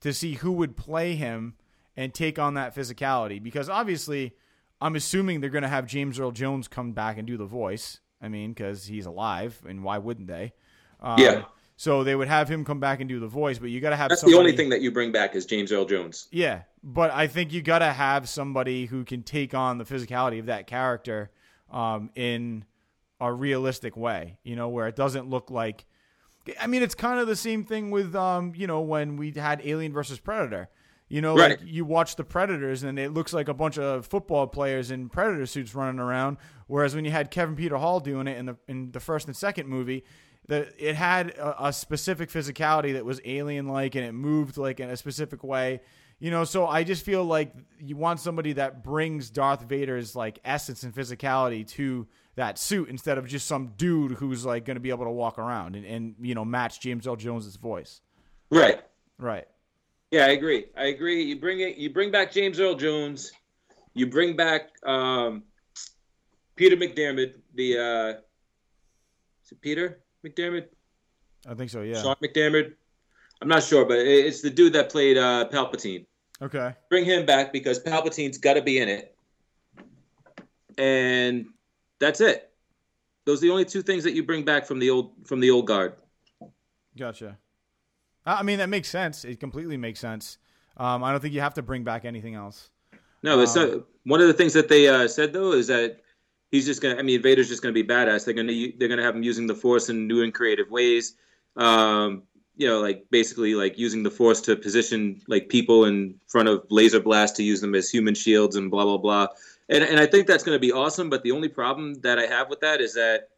to 0.01 0.13
see 0.13 0.35
who 0.35 0.53
would 0.53 0.77
play 0.77 1.15
him 1.15 1.55
and 1.97 2.15
take 2.15 2.39
on 2.39 2.55
that 2.55 2.75
physicality 2.75 3.43
because 3.43 3.69
obviously 3.69 4.35
i'm 4.81 4.95
assuming 4.97 5.41
they're 5.41 5.51
going 5.51 5.63
to 5.63 5.69
have 5.69 5.87
james 5.87 6.19
earl 6.21 6.31
jones 6.31 6.69
come 6.69 6.93
back 6.93 7.19
and 7.19 7.27
do 7.27 7.37
the 7.37 7.45
voice 7.45 8.01
i 8.23 8.29
mean 8.29 8.53
because 8.53 8.87
he's 8.87 9.07
alive 9.07 9.61
and 9.69 9.83
why 9.85 9.99
wouldn't 9.99 10.29
they 10.29 10.53
um, 11.01 11.19
Yeah. 11.19 11.45
so 11.77 12.05
they 12.05 12.15
would 12.15 12.29
have 12.29 12.49
him 12.49 12.65
come 12.65 12.79
back 12.81 13.01
and 13.01 13.09
do 13.09 13.19
the 13.21 13.27
voice 13.27 13.59
but 13.59 13.71
you 13.71 13.81
got 13.81 13.91
to 13.91 13.97
have 13.97 14.09
That's 14.11 14.21
somebody, 14.21 14.35
the 14.35 14.39
only 14.39 14.57
thing 14.57 14.69
that 14.71 14.81
you 14.83 14.91
bring 14.93 15.13
back 15.13 15.35
is 15.35 15.47
James 15.47 15.73
Earl 15.73 15.87
Jones. 15.87 16.29
yeah, 16.31 16.63
but 16.83 17.11
I 17.11 17.27
think 17.27 17.53
you 17.53 17.61
got 17.63 17.79
to 17.81 17.93
have 17.93 18.29
somebody 18.29 18.87
who 18.87 19.05
can 19.05 19.23
take 19.23 19.55
on 19.55 19.79
the 19.79 19.85
physicality 19.85 20.39
of 20.41 20.47
that 20.47 20.67
character 20.67 21.31
um, 21.71 22.11
in 22.15 22.65
a 23.21 23.33
realistic 23.33 23.97
way. 23.97 24.39
You 24.43 24.57
know, 24.57 24.69
where 24.69 24.89
it 24.89 24.97
doesn't 24.97 25.29
look 25.29 25.51
like. 25.51 25.87
I 26.61 26.67
mean, 26.67 26.83
it's 26.83 26.95
kind 26.95 27.21
of 27.21 27.27
the 27.27 27.37
same 27.37 27.65
thing 27.65 27.91
with 27.91 28.15
um, 28.15 28.53
you 28.57 28.67
know 28.67 28.81
when 28.81 29.17
we 29.17 29.33
had 29.33 29.61
Alien 29.65 29.93
versus 29.93 30.19
Predator. 30.19 30.69
You 31.11 31.21
know, 31.21 31.35
like 31.35 31.59
you 31.65 31.85
watch 31.85 32.15
the 32.15 32.23
Predators 32.23 32.85
and 32.85 32.97
it 32.97 33.13
looks 33.13 33.33
like 33.33 33.49
a 33.49 33.55
bunch 33.55 33.79
of 33.79 34.07
football 34.07 34.47
players 34.47 34.93
in 34.93 35.09
Predator 35.09 35.45
suits 35.45 35.75
running 35.75 35.99
around. 35.99 36.37
Whereas 36.69 36.95
when 36.95 37.05
you 37.05 37.11
had 37.11 37.33
Kevin 37.33 37.57
Peter 37.57 37.77
Hall 37.77 37.99
doing 37.99 38.29
it 38.29 38.39
in 38.39 38.47
the 38.47 38.57
in 38.69 38.93
the 38.93 39.01
first 39.01 39.27
and 39.27 39.37
second 39.37 39.69
movie, 39.69 40.05
the 40.47 40.73
it 40.79 40.95
had 40.95 41.31
a, 41.31 41.67
a 41.67 41.73
specific 41.73 42.31
physicality 42.31 42.93
that 42.93 43.05
was 43.05 43.21
alien 43.25 43.67
like 43.67 43.97
and 43.97 44.05
it 44.05 44.13
moved 44.13 44.57
like 44.57 44.79
in 44.79 44.89
a 44.89 44.97
specific 44.97 45.43
way. 45.43 45.81
You 46.21 46.31
know, 46.31 46.45
so 46.45 46.69
I 46.69 46.85
just 46.85 47.05
feel 47.05 47.25
like 47.25 47.55
you 47.81 47.97
want 47.97 48.21
somebody 48.21 48.53
that 48.53 48.85
brings 48.85 49.31
Darth 49.31 49.63
Vader's 49.63 50.15
like 50.15 50.39
essence 50.45 50.85
and 50.85 50.95
physicality 50.95 51.67
to 51.71 52.07
that 52.41 52.59
suit 52.59 52.89
instead 52.89 53.19
of 53.19 53.27
just 53.27 53.47
some 53.47 53.75
dude 53.77 54.13
who's 54.13 54.47
like 54.47 54.65
going 54.65 54.77
to 54.77 54.81
be 54.81 54.89
able 54.89 55.05
to 55.05 55.11
walk 55.11 55.39
around 55.39 55.77
and, 55.77 55.85
and 55.85 56.15
you 56.23 56.35
know 56.35 56.43
match 56.43 56.81
James 56.81 57.07
Earl 57.07 57.17
Jones's 57.17 57.57
voice. 57.57 58.01
Right. 58.51 58.81
Right. 59.19 59.47
Yeah, 60.11 60.25
I 60.25 60.31
agree. 60.31 60.65
I 60.75 60.87
agree. 60.87 61.23
You 61.23 61.39
bring 61.39 61.61
it. 61.61 61.77
You 61.77 61.91
bring 61.91 62.11
back 62.11 62.33
James 62.33 62.59
Earl 62.59 62.77
Jones. 62.77 63.31
You 63.93 64.07
bring 64.07 64.37
back 64.37 64.71
um, 64.87 65.43
Peter 66.57 66.77
McDermott. 66.77 67.35
The 67.55 67.77
uh, 67.77 68.21
is 69.45 69.53
it 69.53 69.61
Peter 69.61 70.01
McDermott? 70.25 70.69
I 71.47 71.53
think 71.53 71.69
so. 71.69 71.83
Yeah. 71.83 72.01
Sean 72.01 72.17
McDermott. 72.25 72.73
I'm 73.43 73.49
not 73.49 73.63
sure, 73.63 73.85
but 73.85 73.99
it's 73.99 74.41
the 74.41 74.51
dude 74.51 74.73
that 74.73 74.91
played 74.91 75.19
uh, 75.19 75.47
Palpatine. 75.53 76.07
Okay. 76.41 76.75
Bring 76.89 77.05
him 77.05 77.27
back 77.27 77.53
because 77.53 77.79
Palpatine's 77.81 78.39
got 78.39 78.55
to 78.55 78.63
be 78.63 78.79
in 78.79 78.89
it, 78.89 79.15
and 80.79 81.45
that's 82.01 82.21
it. 82.21 82.51
Those 83.27 83.39
are 83.39 83.47
the 83.47 83.51
only 83.51 83.65
two 83.65 83.83
things 83.83 84.03
that 84.05 84.15
you 84.15 84.25
bring 84.25 84.45
back 84.45 84.67
from 84.67 84.79
the 84.79 84.91
old 84.91 85.13
from 85.25 85.41
the 85.41 85.51
old 85.51 85.67
guard. 85.67 85.95
Gotcha. 86.97 87.39
I 88.27 88.43
mean, 88.43 88.59
that 88.59 88.69
makes 88.69 88.89
sense. 88.89 89.25
It 89.25 89.41
completely 89.41 89.77
makes 89.77 90.01
sense. 90.01 90.39
Um, 90.77 91.03
I 91.05 91.11
don't 91.11 91.21
think 91.21 91.35
you 91.35 91.41
have 91.41 91.55
to 91.55 91.63
bring 91.63 91.85
back 91.85 92.05
anything 92.05 92.35
else. 92.35 92.71
No, 93.23 93.41
it's 93.41 93.57
uh, 93.57 93.81
one 94.05 94.21
of 94.21 94.27
the 94.27 94.33
things 94.33 94.55
that 94.55 94.69
they 94.69 94.89
uh, 94.89 95.07
said 95.07 95.33
though 95.33 95.53
is 95.53 95.67
that 95.67 96.01
he's 96.51 96.67
just 96.67 96.81
gonna. 96.81 96.97
I 96.97 97.03
mean, 97.03 97.21
Vader's 97.23 97.49
just 97.49 97.63
gonna 97.63 97.75
be 97.75 97.85
badass. 97.85 98.25
They're 98.25 98.35
gonna 98.35 98.53
they're 98.79 98.89
gonna 98.89 99.03
have 99.03 99.15
him 99.15 99.23
using 99.23 99.47
the 99.47 99.55
Force 99.55 99.89
in 99.89 100.07
new 100.07 100.23
and 100.23 100.33
creative 100.33 100.71
ways. 100.71 101.15
Um, 101.57 102.23
you 102.57 102.67
know, 102.67 102.81
like 102.81 103.07
basically 103.11 103.55
like 103.55 103.79
using 103.79 104.03
the 104.03 104.11
Force 104.11 104.41
to 104.43 104.57
position 104.57 105.21
like 105.29 105.49
people 105.49 105.85
in 105.85 106.19
front 106.29 106.49
of 106.49 106.65
laser 106.71 107.01
blasts 107.01 107.37
to 107.37 107.43
use 107.43 107.61
them 107.61 107.75
as 107.75 107.91
human 107.91 108.15
shields 108.15 108.57
and 108.57 108.71
blah 108.71 108.85
blah 108.85 108.99
blah. 108.99 109.27
And 109.71 109.85
and 109.85 109.99
I 110.01 110.07
think 110.07 110.27
that's 110.27 110.45
gonna 110.45 110.59
be 110.59 110.73
awesome. 110.73 111.09
But 111.09 111.23
the 111.23 111.33
only 111.33 111.49
problem 111.49 111.95
that 112.03 112.19
I 112.19 112.27
have 112.27 112.51
with 112.51 112.61
that 112.61 112.81
is 112.81 112.95
that 112.95 113.29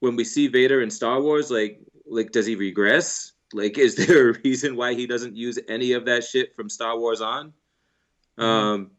when 0.00 0.16
we 0.16 0.24
see 0.24 0.48
Vader 0.48 0.82
in 0.82 0.90
Star 0.90 1.22
Wars, 1.22 1.50
like 1.50 1.80
like 2.06 2.32
does 2.32 2.44
he 2.46 2.56
regress? 2.56 3.32
Like, 3.52 3.78
is 3.78 3.94
there 4.06 4.30
a 4.30 4.38
reason 4.44 4.76
why 4.76 4.94
he 4.94 5.06
doesn't 5.06 5.36
use 5.36 5.58
any 5.68 5.92
of 5.92 6.04
that 6.06 6.24
shit 6.24 6.54
from 6.54 6.68
Star 6.68 6.98
Wars 6.98 7.20
on? 7.20 7.52
Um, 8.36 8.90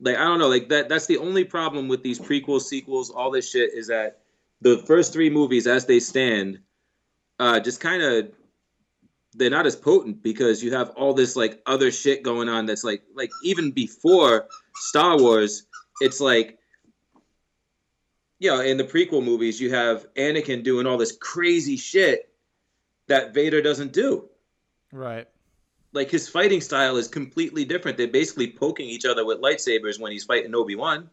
like 0.00 0.16
I 0.16 0.24
don't 0.24 0.38
know, 0.38 0.48
like 0.48 0.68
that. 0.68 0.88
That's 0.88 1.06
the 1.06 1.18
only 1.18 1.44
problem 1.44 1.88
with 1.88 2.02
these 2.02 2.20
prequels, 2.20 2.62
sequels, 2.62 3.10
all 3.10 3.30
this 3.30 3.50
shit 3.50 3.72
is 3.74 3.88
that 3.88 4.20
the 4.60 4.78
first 4.78 5.12
three 5.12 5.30
movies, 5.30 5.66
as 5.66 5.86
they 5.86 6.00
stand, 6.00 6.60
uh, 7.38 7.60
just 7.60 7.80
kind 7.80 8.02
of 8.02 8.30
they're 9.34 9.50
not 9.50 9.66
as 9.66 9.76
potent 9.76 10.22
because 10.22 10.62
you 10.62 10.72
have 10.72 10.90
all 10.90 11.12
this 11.12 11.36
like 11.36 11.60
other 11.66 11.90
shit 11.90 12.22
going 12.22 12.48
on. 12.48 12.66
That's 12.66 12.84
like 12.84 13.02
like 13.14 13.30
even 13.42 13.70
before 13.70 14.46
Star 14.74 15.18
Wars, 15.18 15.66
it's 16.00 16.20
like 16.20 16.58
you 18.38 18.50
know, 18.50 18.60
in 18.60 18.76
the 18.76 18.84
prequel 18.84 19.24
movies, 19.24 19.58
you 19.60 19.72
have 19.72 20.12
Anakin 20.14 20.62
doing 20.62 20.86
all 20.86 20.98
this 20.98 21.16
crazy 21.16 21.76
shit 21.78 22.30
that 23.08 23.32
Vader 23.32 23.62
doesn't 23.62 23.92
do 23.94 24.28
Right. 24.92 25.26
like 25.92 26.10
his 26.10 26.28
fighting 26.28 26.60
style 26.60 26.96
is 26.98 27.08
completely 27.08 27.64
different. 27.64 27.96
They're 27.96 28.08
basically 28.08 28.50
poking 28.50 28.88
each 28.88 29.06
other 29.06 29.24
with 29.24 29.40
lightsabers 29.40 29.98
when 29.98 30.12
he's 30.12 30.24
fighting 30.24 30.54
Obi 30.54 30.76
Wan. 30.76 31.08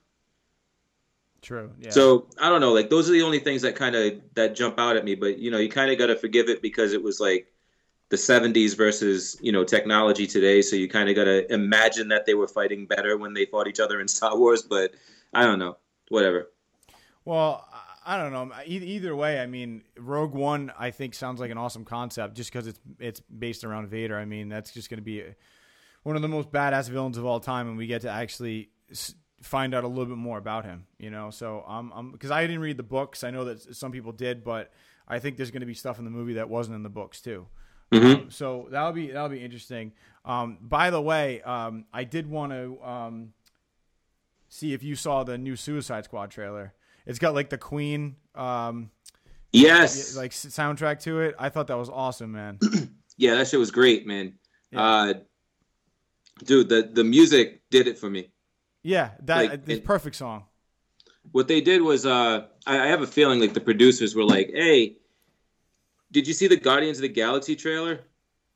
True. 1.42 1.72
Yeah. 1.80 1.92
So 1.92 2.28
I 2.40 2.50
don't 2.50 2.62
know. 2.62 2.74
Like 2.74 2.90
those 2.90 3.10
are 3.10 3.14
the 3.14 3.22
only 3.22 3.40
things 3.40 3.62
that 3.62 3.76
kind 3.76 3.96
of 3.96 4.20
that 4.34 4.56
jump 4.56 4.80
out 4.80 4.98
at 4.98 5.06
me. 5.06 5.16
But 5.16 5.38
you 5.40 5.52
know, 5.52 5.60
you 5.60 5.70
kind 5.70 5.92
of 5.92 5.98
got 5.98 6.08
to 6.08 6.16
forgive 6.16 6.50
it 6.50 6.62
because 6.62 6.94
it 6.94 7.04
was 7.04 7.20
like 7.20 7.53
the 8.10 8.16
70s 8.16 8.76
versus 8.78 9.38
you 9.42 9.52
know 9.52 9.64
technology 9.64 10.28
today. 10.28 10.62
So 10.62 10.76
you 10.76 10.88
kind 10.88 11.10
of 11.10 11.16
got 11.16 11.26
to 11.26 11.52
imagine 11.52 12.10
that 12.10 12.26
they 12.26 12.34
were 12.34 12.48
fighting 12.48 12.86
better 12.86 13.18
when 13.18 13.34
they 13.34 13.46
fought 13.46 13.68
each 13.68 13.80
other 13.80 14.00
in 14.02 14.08
Star 14.08 14.38
Wars. 14.38 14.62
But 14.62 14.94
I 15.34 15.44
don't 15.44 15.60
know. 15.60 15.78
Whatever. 16.10 16.50
Well, 17.26 17.68
I- 18.06 18.18
don't 18.18 18.34
know. 18.34 18.52
Either 18.66 19.16
way, 19.16 19.40
I 19.40 19.46
mean, 19.46 19.84
Rogue 19.98 20.34
One, 20.34 20.74
I 20.78 20.92
think 20.92 21.16
sounds 21.16 21.40
like 21.40 21.52
an 21.52 21.58
awesome 21.58 21.86
concept 21.86 22.36
just 22.36 22.52
because 22.52 22.68
it's 22.68 22.80
it's 23.00 23.20
based 23.22 23.64
around 23.64 23.88
Vader. 23.88 24.18
I 24.18 24.26
mean, 24.26 24.50
that's 24.50 24.72
just 24.74 24.90
going 24.90 24.98
to 24.98 25.04
be 25.04 25.24
one 26.04 26.16
of 26.16 26.22
the 26.22 26.28
most 26.28 26.52
badass 26.52 26.90
villains 26.90 27.18
of 27.18 27.26
all 27.26 27.40
time, 27.40 27.68
and 27.68 27.78
we 27.78 27.88
get 27.88 28.02
to 28.02 28.10
actually 28.10 28.70
find 29.42 29.74
out 29.74 29.84
a 29.84 29.88
little 29.88 30.06
bit 30.06 30.18
more 30.18 30.38
about 30.38 30.66
him. 30.66 30.86
You 30.98 31.10
know, 31.10 31.30
so 31.30 31.64
I'm 31.68 31.92
I'm 31.94 32.12
because 32.12 32.32
I 32.32 32.42
didn't 32.42 32.62
read 32.62 32.78
the 32.78 32.84
books. 32.84 33.24
I 33.24 33.32
know 33.32 33.46
that 33.46 33.76
some 33.76 33.92
people 33.92 34.12
did, 34.12 34.44
but 34.44 34.72
I 35.08 35.20
think 35.20 35.38
there's 35.38 35.52
going 35.52 35.62
to 35.62 35.68
be 35.68 35.74
stuff 35.74 36.00
in 36.00 36.06
the 36.06 36.12
movie 36.12 36.34
that 36.34 36.50
wasn't 36.50 36.76
in 36.76 36.84
the 36.84 36.90
books 36.90 37.22
too. 37.22 37.48
Um, 37.94 38.32
so 38.32 38.68
that'll 38.72 38.92
be 38.94 39.08
that'll 39.12 39.30
be 39.30 39.44
interesting. 39.44 39.92
Um, 40.26 40.58
by 40.62 40.90
the 40.90 41.02
way, 41.02 41.42
um, 41.42 41.86
I 41.94 42.04
did 42.06 42.30
want 42.30 42.52
to 42.54 42.82
um, 42.84 43.34
see 44.50 44.74
if 44.74 44.84
you 44.84 44.96
saw 44.96 45.24
the 45.24 45.38
new 45.38 45.56
Suicide 45.56 46.06
Squad 46.06 46.32
trailer. 46.32 46.74
It's 47.06 47.20
got 47.20 47.34
like 47.34 47.50
the 47.50 47.58
Queen 47.58 48.16
um, 48.36 48.90
Yes. 49.52 50.16
like 50.16 50.32
soundtrack 50.32 51.02
to 51.02 51.20
it. 51.22 51.36
I 51.38 51.50
thought 51.50 51.68
that 51.68 51.78
was 51.78 51.90
awesome, 51.90 52.32
man. 52.32 52.60
yeah, 53.18 53.36
that 53.36 53.48
shit 53.48 53.60
was 53.60 53.72
great, 53.72 54.08
man. 54.08 54.34
Yeah. 54.72 54.82
Uh, 54.82 55.14
dude, 56.44 56.70
the 56.70 56.90
the 56.92 57.04
music 57.04 57.62
did 57.70 57.88
it 57.88 57.98
for 58.00 58.10
me. 58.10 58.32
Yeah, 58.82 59.12
that 59.24 59.38
Like, 59.38 59.52
it's 59.54 59.70
it- 59.80 59.84
perfect 59.86 60.16
song. 60.16 60.46
what 61.32 61.48
they 61.48 61.62
did 61.62 61.82
was 61.82 62.06
uh 62.06 62.46
I, 62.66 62.80
I 62.80 62.88
have 62.88 63.02
a 63.02 63.08
feeling 63.08 63.40
like 63.40 63.54
the 63.54 63.62
producers 63.62 64.14
were 64.16 64.26
like 64.26 64.50
hey 64.54 64.98
did 66.14 66.28
you 66.28 66.34
see 66.34 66.48
the 66.48 66.56
guardians 66.70 66.98
of 67.00 67.02
the 67.02 67.10
galaxy 67.10 67.56
trailer? 67.56 68.00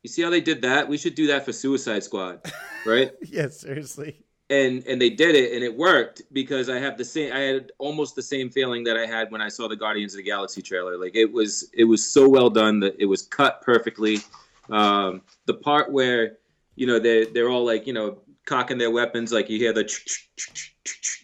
You 0.02 0.08
see 0.08 0.22
how 0.22 0.30
they 0.30 0.40
did 0.40 0.62
that? 0.62 0.88
We 0.88 0.96
should 0.96 1.14
do 1.16 1.26
that 1.26 1.44
for 1.44 1.52
suicide 1.52 2.02
squad 2.04 2.40
right? 2.86 3.10
Yeah, 3.26 3.48
seriously. 3.48 4.24
and 4.48 4.86
and 4.86 4.98
they 5.02 5.10
did 5.10 5.34
it 5.34 5.52
and 5.54 5.62
it 5.68 5.74
worked 5.76 6.22
because 6.32 6.70
i 6.70 6.78
have 6.78 6.96
the 6.96 7.04
same 7.04 7.30
i 7.34 7.40
had 7.40 7.70
almost 7.78 8.16
the 8.16 8.22
same 8.22 8.48
feeling 8.48 8.82
that 8.82 8.96
i 8.96 9.04
had 9.04 9.30
when 9.30 9.42
i 9.42 9.48
saw 9.56 9.68
the 9.68 9.76
guardians 9.76 10.14
of 10.14 10.18
the 10.18 10.22
galaxy 10.22 10.62
trailer. 10.62 10.96
Like 11.04 11.14
it 11.24 11.30
was 11.38 11.68
it 11.74 11.84
was 11.84 12.02
so 12.16 12.22
well 12.36 12.48
done 12.62 12.80
that 12.80 12.94
it 12.98 13.08
was 13.14 13.22
cut 13.38 13.60
perfectly. 13.70 14.16
Um 14.70 15.20
the 15.50 15.54
part 15.68 15.86
where 15.92 16.38
you 16.76 16.86
know 16.86 16.98
they 17.06 17.26
they're 17.26 17.50
all 17.54 17.66
like 17.72 17.86
you 17.88 17.92
know 17.98 18.08
cocking 18.46 18.78
their 18.78 18.90
weapons 19.00 19.32
like 19.36 19.50
you 19.50 19.58
hear 19.58 19.74
the 19.74 19.84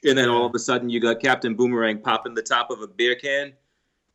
and 0.04 0.18
then 0.18 0.28
all 0.28 0.44
of 0.44 0.54
a 0.54 0.58
sudden 0.58 0.90
you 0.90 1.00
got 1.00 1.20
captain 1.28 1.54
boomerang 1.54 1.98
popping 1.98 2.34
the 2.34 2.42
top 2.42 2.70
of 2.70 2.82
a 2.82 2.86
beer 2.86 3.14
can 3.14 3.54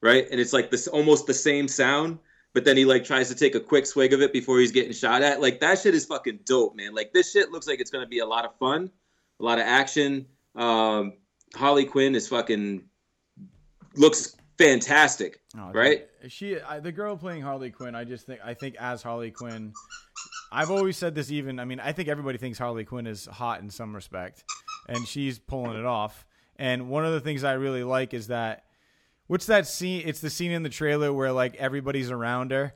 right 0.01 0.27
and 0.31 0.39
it's 0.39 0.53
like 0.53 0.71
this 0.71 0.87
almost 0.87 1.27
the 1.27 1.33
same 1.33 1.67
sound 1.67 2.19
but 2.53 2.65
then 2.65 2.77
he 2.77 2.85
like 2.85 3.03
tries 3.03 3.29
to 3.29 3.35
take 3.35 3.55
a 3.55 3.59
quick 3.59 3.85
swig 3.85 4.13
of 4.13 4.21
it 4.21 4.33
before 4.33 4.59
he's 4.59 4.71
getting 4.71 4.91
shot 4.91 5.21
at. 5.21 5.39
Like 5.39 5.59
that 5.59 5.77
shit 5.77 5.93
is 5.93 6.05
fucking 6.05 6.39
dope, 6.45 6.75
man. 6.75 6.95
Like 6.95 7.13
this 7.13 7.31
shit 7.31 7.51
looks 7.51 7.67
like 7.67 7.79
it's 7.79 7.91
gonna 7.91 8.07
be 8.07 8.19
a 8.19 8.25
lot 8.25 8.43
of 8.43 8.57
fun, 8.57 8.89
a 9.39 9.43
lot 9.43 9.59
of 9.59 9.65
action. 9.65 10.25
Um, 10.55 11.13
Harley 11.55 11.85
Quinn 11.85 12.15
is 12.15 12.27
fucking 12.27 12.83
looks 13.95 14.35
fantastic, 14.57 15.41
Oh, 15.57 15.71
right? 15.73 16.07
She, 16.27 16.59
I, 16.59 16.79
the 16.79 16.91
girl 16.91 17.15
playing 17.17 17.41
Harley 17.41 17.71
Quinn. 17.71 17.95
I 17.95 18.03
just 18.03 18.25
think, 18.25 18.39
I 18.43 18.53
think 18.53 18.75
as 18.79 19.01
Harley 19.01 19.31
Quinn, 19.31 19.73
I've 20.51 20.71
always 20.71 20.97
said 20.97 21.15
this. 21.15 21.31
Even, 21.31 21.59
I 21.59 21.65
mean, 21.65 21.79
I 21.79 21.91
think 21.91 22.09
everybody 22.09 22.37
thinks 22.37 22.57
Harley 22.57 22.83
Quinn 22.83 23.07
is 23.07 23.25
hot 23.25 23.61
in 23.61 23.69
some 23.69 23.95
respect, 23.95 24.43
and 24.87 25.07
she's 25.07 25.39
pulling 25.39 25.77
it 25.77 25.85
off. 25.85 26.25
And 26.57 26.89
one 26.89 27.05
of 27.05 27.13
the 27.13 27.21
things 27.21 27.43
I 27.43 27.53
really 27.53 27.83
like 27.83 28.13
is 28.13 28.27
that, 28.27 28.65
what's 29.29 29.45
that 29.45 29.67
scene? 29.67 30.03
It's 30.05 30.19
the 30.19 30.29
scene 30.29 30.51
in 30.51 30.63
the 30.63 30.69
trailer 30.69 31.13
where 31.13 31.31
like 31.31 31.55
everybody's 31.55 32.11
around 32.11 32.51
her. 32.51 32.73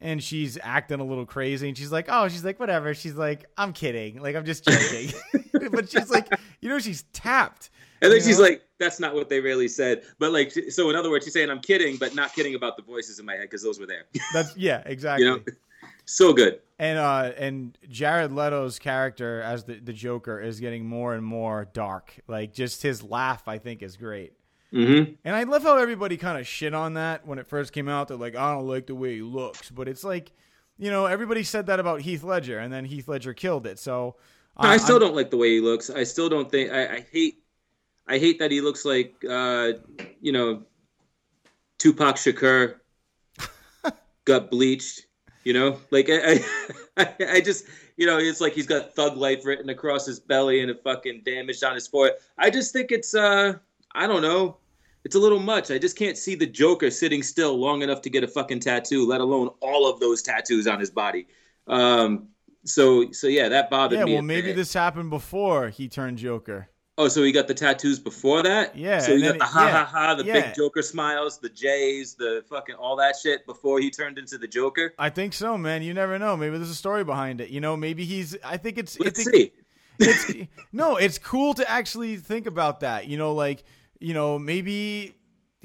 And 0.00 0.22
she's 0.22 0.58
acting 0.60 1.00
a 1.00 1.04
little 1.04 1.24
crazy, 1.24 1.66
and 1.66 1.78
she's 1.78 1.90
like, 1.90 2.06
"Oh, 2.10 2.28
she's 2.28 2.44
like, 2.44 2.60
whatever." 2.60 2.92
She's 2.92 3.14
like, 3.14 3.46
"I'm 3.56 3.72
kidding, 3.72 4.20
like, 4.20 4.36
I'm 4.36 4.44
just 4.44 4.64
joking." 4.64 5.12
but 5.70 5.88
she's 5.88 6.10
like, 6.10 6.28
you 6.60 6.68
know, 6.68 6.78
she's 6.78 7.04
tapped. 7.14 7.70
And 8.02 8.12
then 8.12 8.20
she's 8.20 8.38
know? 8.38 8.44
like, 8.44 8.62
"That's 8.78 9.00
not 9.00 9.14
what 9.14 9.30
they 9.30 9.40
really 9.40 9.68
said." 9.68 10.02
But 10.18 10.32
like, 10.32 10.52
so 10.68 10.90
in 10.90 10.96
other 10.96 11.08
words, 11.08 11.24
she's 11.24 11.32
saying, 11.32 11.48
"I'm 11.48 11.60
kidding," 11.60 11.96
but 11.96 12.14
not 12.14 12.34
kidding 12.34 12.54
about 12.54 12.76
the 12.76 12.82
voices 12.82 13.18
in 13.18 13.24
my 13.24 13.34
head 13.34 13.42
because 13.42 13.62
those 13.62 13.78
were 13.78 13.86
there. 13.86 14.02
"That's 14.34 14.54
yeah, 14.58 14.82
exactly." 14.84 15.24
you 15.24 15.36
know, 15.36 15.42
so 16.04 16.34
good. 16.34 16.60
And 16.78 16.98
uh, 16.98 17.32
and 17.38 17.78
Jared 17.88 18.32
Leto's 18.32 18.78
character 18.78 19.40
as 19.40 19.64
the 19.64 19.76
the 19.76 19.94
Joker 19.94 20.38
is 20.38 20.60
getting 20.60 20.84
more 20.84 21.14
and 21.14 21.24
more 21.24 21.66
dark. 21.72 22.14
Like 22.26 22.52
just 22.52 22.82
his 22.82 23.02
laugh, 23.02 23.48
I 23.48 23.56
think, 23.56 23.82
is 23.82 23.96
great. 23.96 24.34
Mm-hmm. 24.72 25.12
And 25.24 25.36
I 25.36 25.44
love 25.44 25.62
how 25.62 25.76
everybody 25.76 26.16
kind 26.16 26.38
of 26.38 26.46
shit 26.46 26.74
on 26.74 26.94
that 26.94 27.26
when 27.26 27.38
it 27.38 27.46
first 27.46 27.72
came 27.72 27.88
out. 27.88 28.08
They're 28.08 28.16
like, 28.16 28.34
I 28.34 28.52
don't 28.52 28.66
like 28.66 28.86
the 28.86 28.94
way 28.94 29.16
he 29.16 29.22
looks, 29.22 29.70
but 29.70 29.88
it's 29.88 30.02
like, 30.02 30.32
you 30.78 30.90
know, 30.90 31.06
everybody 31.06 31.44
said 31.44 31.66
that 31.66 31.78
about 31.78 32.00
Heath 32.00 32.24
Ledger, 32.24 32.58
and 32.58 32.72
then 32.72 32.84
Heath 32.84 33.06
Ledger 33.06 33.34
killed 33.34 33.66
it. 33.66 33.78
So 33.78 34.16
I 34.56 34.76
still 34.76 34.96
I'm- 34.96 35.02
don't 35.02 35.14
like 35.16 35.30
the 35.30 35.36
way 35.36 35.50
he 35.50 35.60
looks. 35.60 35.90
I 35.90 36.04
still 36.04 36.28
don't 36.28 36.50
think. 36.50 36.72
I, 36.72 36.96
I 36.96 37.06
hate. 37.12 37.40
I 38.06 38.18
hate 38.18 38.38
that 38.40 38.50
he 38.50 38.60
looks 38.60 38.84
like, 38.84 39.14
uh, 39.28 39.72
you 40.20 40.30
know, 40.32 40.64
Tupac 41.78 42.16
Shakur 42.16 42.74
got 44.26 44.50
bleached. 44.50 45.06
You 45.44 45.52
know, 45.52 45.78
like 45.90 46.08
I, 46.10 46.40
I, 46.96 47.14
I 47.32 47.40
just, 47.40 47.66
you 47.96 48.06
know, 48.06 48.18
it's 48.18 48.40
like 48.40 48.54
he's 48.54 48.66
got 48.66 48.94
thug 48.94 49.16
life 49.16 49.44
written 49.44 49.68
across 49.68 50.06
his 50.06 50.18
belly 50.18 50.60
and 50.60 50.70
a 50.70 50.74
fucking 50.74 51.22
damage 51.24 51.62
on 51.62 51.74
his 51.74 51.86
forehead. 51.86 52.16
I 52.38 52.48
just 52.50 52.72
think 52.72 52.90
it's, 52.92 53.14
uh, 53.14 53.54
I 53.94 54.06
don't 54.06 54.22
know, 54.22 54.58
it's 55.04 55.14
a 55.14 55.18
little 55.18 55.38
much. 55.40 55.70
I 55.70 55.78
just 55.78 55.96
can't 55.98 56.16
see 56.16 56.34
the 56.34 56.46
Joker 56.46 56.90
sitting 56.90 57.22
still 57.22 57.56
long 57.58 57.82
enough 57.82 58.00
to 58.02 58.10
get 58.10 58.24
a 58.24 58.28
fucking 58.28 58.60
tattoo, 58.60 59.06
let 59.06 59.20
alone 59.20 59.50
all 59.60 59.88
of 59.88 60.00
those 60.00 60.22
tattoos 60.22 60.66
on 60.66 60.80
his 60.80 60.90
body. 60.90 61.26
Um, 61.66 62.28
so, 62.64 63.10
so 63.12 63.26
yeah, 63.26 63.48
that 63.50 63.68
bothered 63.70 63.98
Yeah, 63.98 64.04
me. 64.06 64.14
well, 64.14 64.22
maybe 64.22 64.52
this 64.52 64.72
happened 64.72 65.10
before 65.10 65.68
he 65.68 65.88
turned 65.88 66.18
Joker. 66.18 66.68
Oh, 66.96 67.08
so 67.08 67.24
he 67.24 67.32
got 67.32 67.48
the 67.48 67.54
tattoos 67.54 67.98
before 67.98 68.42
that? 68.44 68.76
Yeah, 68.76 69.00
So 69.00 69.16
he 69.16 69.22
got 69.22 69.36
the 69.36 69.44
ha 69.44 69.66
yeah, 69.66 69.72
ha 69.72 69.84
ha, 69.84 70.14
the 70.14 70.24
yeah. 70.24 70.32
big 70.34 70.54
Joker 70.54 70.80
smiles, 70.80 71.38
the 71.38 71.48
J's, 71.48 72.14
the 72.14 72.44
fucking 72.48 72.76
all 72.76 72.94
that 72.96 73.16
shit 73.20 73.44
before 73.46 73.80
he 73.80 73.90
turned 73.90 74.16
into 74.16 74.38
the 74.38 74.46
Joker. 74.46 74.94
I 74.96 75.10
think 75.10 75.32
so, 75.32 75.58
man. 75.58 75.82
You 75.82 75.92
never 75.92 76.18
know. 76.20 76.36
Maybe 76.36 76.56
there's 76.56 76.70
a 76.70 76.74
story 76.74 77.02
behind 77.02 77.40
it. 77.40 77.50
You 77.50 77.60
know, 77.60 77.76
maybe 77.76 78.04
he's. 78.04 78.36
I 78.44 78.58
think 78.58 78.78
it's. 78.78 78.98
Let's 79.00 79.24
think, 79.24 79.34
see. 79.34 79.52
it's 79.98 80.48
no, 80.72 80.94
it's 80.96 81.18
cool 81.18 81.52
to 81.54 81.68
actually 81.68 82.16
think 82.16 82.46
about 82.46 82.80
that. 82.80 83.08
You 83.08 83.18
know, 83.18 83.34
like 83.34 83.64
you 84.00 84.14
know, 84.14 84.38
maybe 84.38 85.14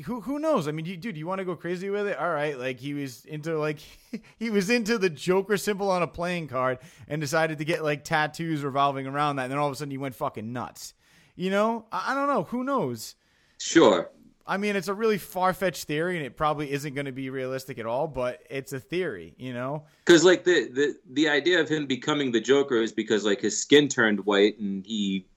who 0.06 0.22
who 0.22 0.40
knows? 0.40 0.68
I 0.68 0.72
mean, 0.72 0.86
you, 0.86 0.98
dude, 0.98 1.18
you 1.18 1.28
want 1.28 1.40
to 1.40 1.46
go 1.46 1.56
crazy 1.56 1.90
with 1.90 2.08
it? 2.08 2.18
All 2.18 2.30
right, 2.30 2.58
like 2.58 2.80
he 2.80 2.94
was 2.94 3.26
into 3.26 3.58
like 3.58 3.80
he 4.40 4.50
was 4.50 4.70
into 4.70 4.98
the 4.98 5.10
Joker 5.10 5.58
symbol 5.58 5.90
on 5.92 6.02
a 6.02 6.08
playing 6.08 6.48
card 6.48 6.80
and 7.08 7.20
decided 7.20 7.58
to 7.58 7.66
get 7.66 7.84
like 7.84 8.04
tattoos 8.04 8.64
revolving 8.64 9.08
around 9.08 9.38
that, 9.38 9.44
and 9.44 9.52
then 9.52 9.60
all 9.60 9.68
of 9.68 9.74
a 9.74 9.76
sudden 9.76 9.92
he 9.92 9.98
went 9.98 10.16
fucking 10.16 10.52
nuts. 10.52 10.94
You 11.36 11.50
know, 11.50 11.86
I, 11.92 12.12
I 12.12 12.16
don't 12.16 12.28
know. 12.28 12.44
Who 12.44 12.64
knows? 12.64 13.16
Sure. 13.58 14.10
I 14.48 14.58
mean, 14.58 14.76
it's 14.76 14.88
a 14.88 14.96
really 14.96 15.20
far 15.20 15.54
fetched 15.54 15.84
theory, 15.84 16.18
and 16.18 16.26
it 16.26 16.36
probably 16.36 16.72
isn't 16.72 16.96
going 16.96 17.06
to 17.06 17.12
be 17.12 17.30
realistic 17.30 17.78
at 17.78 17.86
all. 17.86 18.08
But 18.08 18.42
it's 18.50 18.74
a 18.74 18.80
theory, 18.80 19.36
you 19.38 19.54
know. 19.54 19.84
Because 20.06 20.24
like 20.24 20.44
the, 20.44 20.70
the 20.70 20.96
the 21.12 21.30
idea 21.30 21.60
of 21.60 21.70
him 21.70 21.86
becoming 21.86 22.32
the 22.32 22.42
Joker 22.42 22.82
is 22.82 22.92
because 22.92 23.26
like 23.26 23.42
his 23.42 23.62
skin 23.62 23.88
turned 23.88 24.26
white 24.26 24.58
and 24.60 24.86
he 24.86 25.28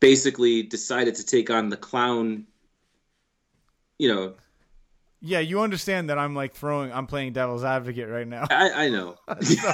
basically 0.00 0.62
decided 0.62 1.14
to 1.16 1.24
take 1.24 1.50
on 1.50 1.68
the 1.68 1.76
clown. 1.76 2.46
You 3.98 4.14
know, 4.14 4.34
Yeah, 5.22 5.40
you 5.40 5.60
understand 5.60 6.10
that 6.10 6.18
I'm 6.18 6.34
like 6.34 6.54
throwing. 6.54 6.92
I'm 6.92 7.06
playing 7.06 7.32
devil's 7.32 7.64
advocate 7.64 8.08
right 8.08 8.28
now. 8.28 8.46
I, 8.50 8.86
I 8.86 8.88
know. 8.90 9.16
so, 9.40 9.72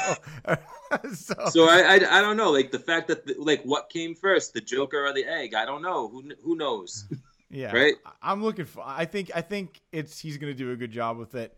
so, 1.14 1.35
So 1.50 1.68
I, 1.68 1.80
I 1.80 2.18
I 2.18 2.20
don't 2.20 2.37
know. 2.37 2.50
Like 2.52 2.70
the 2.70 2.78
fact 2.78 3.08
that 3.08 3.26
the, 3.26 3.35
like 3.38 3.62
what 3.64 3.90
came 3.90 4.14
first, 4.14 4.54
the 4.54 4.61
Joker 4.61 5.04
or 5.04 5.12
the 5.12 5.24
egg? 5.24 5.54
I 5.54 5.64
don't 5.64 5.82
know. 5.82 6.08
Who 6.08 6.30
who 6.42 6.56
knows? 6.56 7.06
yeah, 7.50 7.74
right? 7.74 7.94
I'm 8.22 8.42
looking 8.42 8.66
for. 8.66 8.85
I 8.87 9.04
think. 9.04 9.30
I 9.35 9.40
think 9.40 9.80
it's 9.90 10.18
he's 10.18 10.38
gonna 10.38 10.54
do 10.54 10.70
a 10.70 10.76
good 10.76 10.92
job 10.92 11.18
with 11.18 11.35
it, 11.35 11.56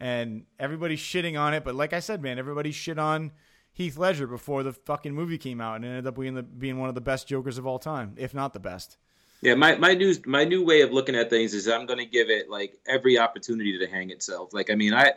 and 0.00 0.44
everybody's 0.58 1.00
shitting 1.00 1.38
on 1.38 1.52
it. 1.52 1.64
But 1.64 1.74
like 1.74 1.92
I 1.92 2.00
said, 2.00 2.22
man, 2.22 2.38
everybody 2.38 2.72
shit 2.72 2.98
on 2.98 3.32
Heath 3.76 3.98
Ledger 3.98 4.26
before 4.26 4.62
the 4.62 4.72
fucking 4.72 5.12
movie 5.12 5.36
came 5.36 5.60
out, 5.60 5.76
and 5.76 5.84
ended 5.84 6.06
up 6.06 6.18
being 6.18 6.32
the 6.32 6.42
being 6.42 6.78
one 6.78 6.88
of 6.88 6.94
the 6.94 7.02
best 7.02 7.28
Jokers 7.28 7.58
of 7.58 7.66
all 7.66 7.78
time, 7.78 8.14
if 8.16 8.32
not 8.32 8.54
the 8.54 8.58
best. 8.58 8.96
Yeah, 9.42 9.54
my, 9.54 9.76
my 9.76 9.92
new 9.92 10.14
my 10.24 10.44
new 10.44 10.64
way 10.64 10.80
of 10.80 10.92
looking 10.92 11.14
at 11.14 11.28
things 11.28 11.52
is 11.52 11.68
I'm 11.68 11.84
going 11.84 11.98
to 11.98 12.06
give 12.06 12.30
it 12.30 12.48
like 12.48 12.78
every 12.88 13.18
opportunity 13.18 13.78
to 13.78 13.86
hang 13.86 14.08
itself. 14.08 14.54
Like 14.54 14.70
I 14.70 14.76
mean, 14.76 14.94
I 14.94 15.12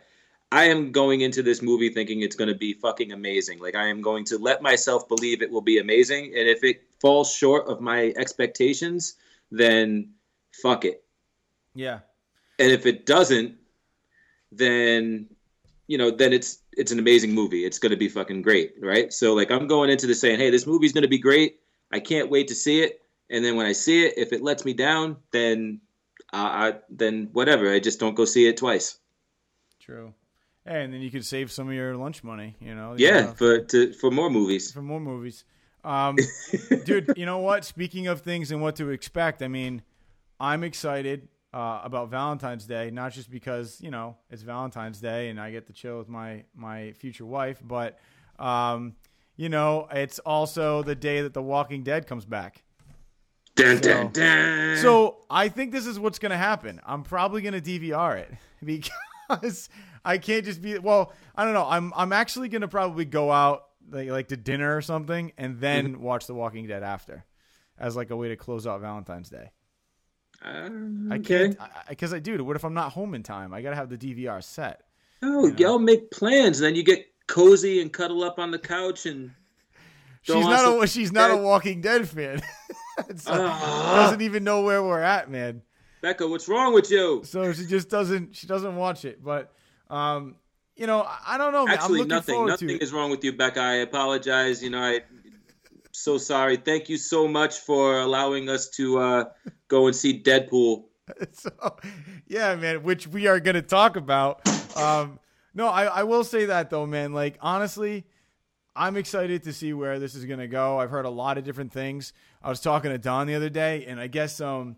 I 0.51 0.65
am 0.65 0.91
going 0.91 1.21
into 1.21 1.41
this 1.41 1.61
movie 1.61 1.87
thinking 1.87 2.21
it's 2.21 2.35
going 2.35 2.49
to 2.49 2.57
be 2.57 2.73
fucking 2.73 3.13
amazing. 3.13 3.59
Like 3.59 3.75
I 3.75 3.87
am 3.87 4.01
going 4.01 4.25
to 4.25 4.37
let 4.37 4.61
myself 4.61 5.07
believe 5.07 5.41
it 5.41 5.49
will 5.49 5.61
be 5.61 5.79
amazing, 5.79 6.25
and 6.35 6.49
if 6.49 6.61
it 6.65 6.83
falls 6.99 7.33
short 7.33 7.69
of 7.69 7.79
my 7.79 8.13
expectations, 8.17 9.13
then 9.51 10.09
fuck 10.51 10.83
it. 10.83 11.01
Yeah, 11.73 11.99
And 12.57 12.71
if 12.71 12.85
it 12.85 13.05
doesn't, 13.05 13.55
then 14.51 15.29
you 15.89 15.97
know, 15.97 16.11
then 16.11 16.33
it's 16.33 16.59
it's 16.77 16.91
an 16.91 16.99
amazing 16.99 17.33
movie. 17.33 17.65
It's 17.65 17.79
going 17.79 17.89
to 17.89 17.97
be 17.97 18.07
fucking 18.07 18.43
great, 18.43 18.75
right? 18.79 19.11
So 19.11 19.33
like 19.33 19.49
I'm 19.49 19.65
going 19.67 19.89
into 19.89 20.05
this 20.05 20.21
saying, 20.21 20.39
hey, 20.39 20.51
this 20.51 20.67
movie's 20.67 20.93
going 20.93 21.01
to 21.01 21.07
be 21.09 21.17
great. 21.17 21.59
I 21.91 21.99
can't 21.99 22.29
wait 22.29 22.47
to 22.49 22.55
see 22.55 22.81
it. 22.81 23.01
And 23.31 23.43
then 23.43 23.55
when 23.55 23.65
I 23.65 23.71
see 23.71 24.05
it, 24.05 24.13
if 24.15 24.31
it 24.31 24.43
lets 24.43 24.63
me 24.65 24.73
down, 24.73 25.17
then 25.31 25.81
uh, 26.31 26.37
I 26.37 26.73
then 26.91 27.29
whatever. 27.33 27.73
I 27.73 27.79
just 27.79 27.99
don't 27.99 28.13
go 28.13 28.25
see 28.25 28.47
it 28.47 28.57
twice. 28.57 28.99
true. 29.79 30.13
Hey, 30.63 30.83
and 30.83 30.93
then 30.93 31.01
you 31.01 31.09
could 31.09 31.25
save 31.25 31.51
some 31.51 31.67
of 31.69 31.73
your 31.73 31.97
lunch 31.97 32.23
money. 32.23 32.55
You 32.61 32.75
know. 32.75 32.93
you 32.95 33.07
Yeah, 33.07 33.21
know, 33.21 33.33
for 33.33 33.59
to 33.61 33.91
for 33.93 34.11
more 34.11 34.29
movies. 34.29 34.71
for 34.71 34.83
more 34.83 34.99
movies. 34.99 35.43
Um, 35.83 36.17
dude, 36.85 37.13
you 37.17 37.25
know 37.25 37.39
what? 37.39 37.65
Speaking 37.65 38.05
of 38.05 38.21
things 38.21 38.51
and 38.51 38.61
what 38.61 38.75
to 38.75 38.91
expect, 38.91 39.41
I 39.41 39.47
mean, 39.47 39.81
I'm 40.39 40.63
excited 40.63 41.27
uh, 41.53 41.81
about 41.83 42.09
Valentine's 42.09 42.65
Day, 42.65 42.91
not 42.91 43.11
just 43.13 43.29
because 43.31 43.79
you 43.81 43.91
know 43.91 44.17
it's 44.29 44.41
Valentine's 44.43 44.99
Day 44.99 45.29
and 45.29 45.39
I 45.39 45.51
get 45.51 45.67
to 45.67 45.73
chill 45.73 45.97
with 45.97 46.09
my 46.09 46.43
my 46.55 46.91
future 46.93 47.25
wife, 47.25 47.61
but 47.63 47.97
um, 48.37 48.95
you 49.35 49.49
know, 49.49 49.87
it's 49.91 50.19
also 50.19 50.83
the 50.83 50.95
day 50.95 51.21
that 51.21 51.33
The 51.33 51.41
Walking 51.41 51.83
Dead 51.83 52.07
comes 52.07 52.25
back. 52.25 52.63
Dun, 53.55 53.81
So- 53.83 53.89
dun, 53.89 54.11
dun. 54.11 54.77
So 54.77 55.25
I 55.29 55.49
think 55.49 55.71
this 55.71 55.85
is 55.85 55.99
what's 55.99 56.19
going 56.19 56.31
to 56.31 56.37
happen. 56.37 56.79
I'm 56.85 57.03
probably 57.03 57.41
going 57.41 57.59
to 57.59 57.61
DVR 57.61 58.17
it 58.19 58.31
because 58.63 59.69
I 60.05 60.17
can't 60.17 60.45
just 60.45 60.61
be. 60.61 60.77
Well, 60.77 61.13
I 61.35 61.43
don't 61.45 61.53
know. 61.53 61.65
I'm 61.67 61.91
I'm 61.95 62.13
actually 62.13 62.49
going 62.49 62.61
to 62.61 62.67
probably 62.67 63.05
go 63.05 63.31
out 63.31 63.65
like 63.91 64.09
like 64.09 64.27
to 64.29 64.37
dinner 64.37 64.75
or 64.77 64.81
something 64.81 65.31
and 65.37 65.59
then 65.59 65.93
Mm-hmm. 65.93 66.03
watch 66.03 66.27
The 66.27 66.33
Walking 66.33 66.67
Dead 66.67 66.83
after, 66.83 67.25
as 67.77 67.95
like 67.95 68.11
a 68.11 68.15
way 68.15 68.29
to 68.29 68.35
close 68.35 68.65
out 68.67 68.79
Valentine's 68.81 69.29
Day. 69.29 69.51
Uh, 70.43 70.69
I 71.11 71.19
can't 71.19 71.57
because 71.89 72.13
I, 72.13 72.19
do. 72.19 72.43
What 72.43 72.55
if 72.55 72.63
I'm 72.63 72.73
not 72.73 72.93
home 72.93 73.13
in 73.13 73.23
time? 73.23 73.53
I 73.53 73.61
got 73.61 73.71
to 73.71 73.75
have 73.75 73.89
the 73.89 73.97
DVR 73.97 74.43
set. 74.43 74.81
Oh, 75.21 75.47
y'all 75.57 75.79
make 75.79 76.11
plans, 76.11 76.59
then 76.59 76.75
you 76.75 76.83
get 76.83 77.05
cozy 77.27 77.81
and 77.81 77.91
cuddle 77.91 78.23
up 78.23 78.39
on 78.39 78.51
the 78.51 78.59
couch 78.59 79.05
and. 79.05 79.31
She's 80.21 80.35
not 80.35 80.83
a 80.83 80.87
she's 80.87 81.11
not 81.13 81.31
a 81.31 81.37
Walking 81.37 81.79
Dead 81.81 82.07
fan. 82.07 82.41
so, 83.15 83.31
Ah. 83.33 84.03
doesn't 84.03 84.21
even 84.21 84.43
know 84.43 84.61
where 84.63 84.83
we're 84.83 85.01
at, 85.01 85.31
man. 85.31 85.61
Becca, 86.01 86.27
what's 86.27 86.47
wrong 86.49 86.73
with 86.73 86.91
you? 86.91 87.21
so 87.23 87.51
she 87.53 87.65
just 87.65 87.89
doesn't 87.89 88.35
she 88.35 88.45
doesn't 88.45 88.75
watch 88.75 89.03
it 89.05 89.23
but 89.23 89.51
um 89.89 90.35
you 90.77 90.87
know 90.87 91.01
i, 91.01 91.35
I 91.35 91.37
don't 91.37 91.51
know 91.51 91.65
man. 91.65 91.73
i'm 91.77 91.79
Actually, 91.79 91.99
looking 91.99 92.09
nothing. 92.09 92.45
Nothing 92.45 92.69
is 92.77 92.91
wrong 92.93 93.11
with 93.11 93.23
you, 93.23 93.33
Becca. 93.33 93.59
I 93.59 93.73
apologize. 93.75 94.61
You 94.63 94.69
know, 94.69 94.79
I 94.81 95.01
so 95.99 96.17
sorry. 96.17 96.57
Thank 96.57 96.89
you 96.89 96.97
so 96.97 97.27
much 97.27 97.57
for 97.59 97.99
allowing 97.99 98.49
us 98.49 98.69
to 98.71 98.99
uh, 98.99 99.25
go 99.67 99.87
and 99.87 99.95
see 99.95 100.21
Deadpool. 100.21 100.85
so 101.31 101.49
yeah 102.27 102.53
man 102.55 102.83
which 102.83 103.07
we 103.07 103.25
are 103.25 103.39
going 103.39 103.55
to 103.55 103.63
talk 103.63 103.95
about 103.95 104.47
um 104.77 105.17
no 105.55 105.67
I, 105.67 105.85
I 105.85 106.03
will 106.03 106.23
say 106.23 106.45
that 106.45 106.69
though 106.69 106.85
man 106.85 107.13
like 107.13 107.35
honestly 107.41 108.05
i'm 108.75 108.95
excited 108.95 109.41
to 109.45 109.51
see 109.53 109.73
where 109.73 109.97
this 109.97 110.13
is 110.13 110.25
going 110.25 110.37
to 110.37 110.47
go 110.47 110.77
i've 110.77 110.91
heard 110.91 111.05
a 111.05 111.09
lot 111.09 111.39
of 111.39 111.43
different 111.43 111.73
things 111.73 112.13
i 112.43 112.49
was 112.49 112.59
talking 112.61 112.91
to 112.91 112.99
don 112.99 113.25
the 113.25 113.33
other 113.33 113.49
day 113.49 113.85
and 113.87 113.99
i 113.99 114.05
guess 114.05 114.39
um 114.39 114.75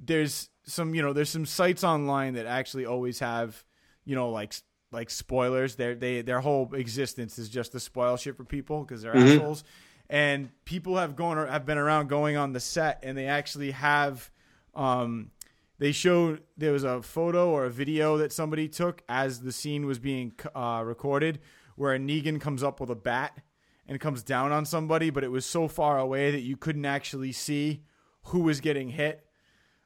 there's 0.00 0.50
some 0.64 0.96
you 0.96 1.02
know 1.02 1.12
there's 1.12 1.30
some 1.30 1.46
sites 1.46 1.84
online 1.84 2.34
that 2.34 2.46
actually 2.46 2.84
always 2.84 3.20
have 3.20 3.62
you 4.04 4.16
know 4.16 4.30
like 4.30 4.54
like 4.90 5.10
spoilers. 5.10 5.74
Their 5.76 5.94
they 5.94 6.22
their 6.22 6.40
whole 6.40 6.74
existence 6.74 7.38
is 7.38 7.48
just 7.48 7.72
to 7.72 7.80
spoil 7.80 8.16
shit 8.16 8.36
for 8.36 8.44
people 8.44 8.82
because 8.82 9.02
they're 9.02 9.14
Mhm. 9.14 9.34
assholes. 9.34 9.64
And 10.10 10.50
people 10.64 10.96
have 10.96 11.16
gone 11.16 11.46
have 11.48 11.66
been 11.66 11.78
around 11.78 12.08
going 12.08 12.36
on 12.36 12.52
the 12.52 12.60
set, 12.60 13.00
and 13.02 13.16
they 13.16 13.26
actually 13.26 13.72
have. 13.72 14.30
Um, 14.74 15.30
they 15.78 15.92
showed 15.92 16.42
there 16.56 16.72
was 16.72 16.82
a 16.82 17.02
photo 17.02 17.50
or 17.50 17.64
a 17.64 17.70
video 17.70 18.16
that 18.18 18.32
somebody 18.32 18.68
took 18.68 19.02
as 19.08 19.40
the 19.40 19.52
scene 19.52 19.86
was 19.86 19.98
being 19.98 20.32
uh, 20.54 20.82
recorded, 20.84 21.38
where 21.76 21.94
a 21.94 21.98
Negan 21.98 22.40
comes 22.40 22.62
up 22.62 22.80
with 22.80 22.90
a 22.90 22.96
bat 22.96 23.38
and 23.86 24.00
comes 24.00 24.22
down 24.22 24.50
on 24.52 24.66
somebody, 24.66 25.10
but 25.10 25.24
it 25.24 25.30
was 25.30 25.46
so 25.46 25.68
far 25.68 25.98
away 25.98 26.30
that 26.30 26.40
you 26.40 26.56
couldn't 26.56 26.84
actually 26.84 27.32
see 27.32 27.82
who 28.24 28.40
was 28.40 28.60
getting 28.60 28.90
hit. 28.90 29.24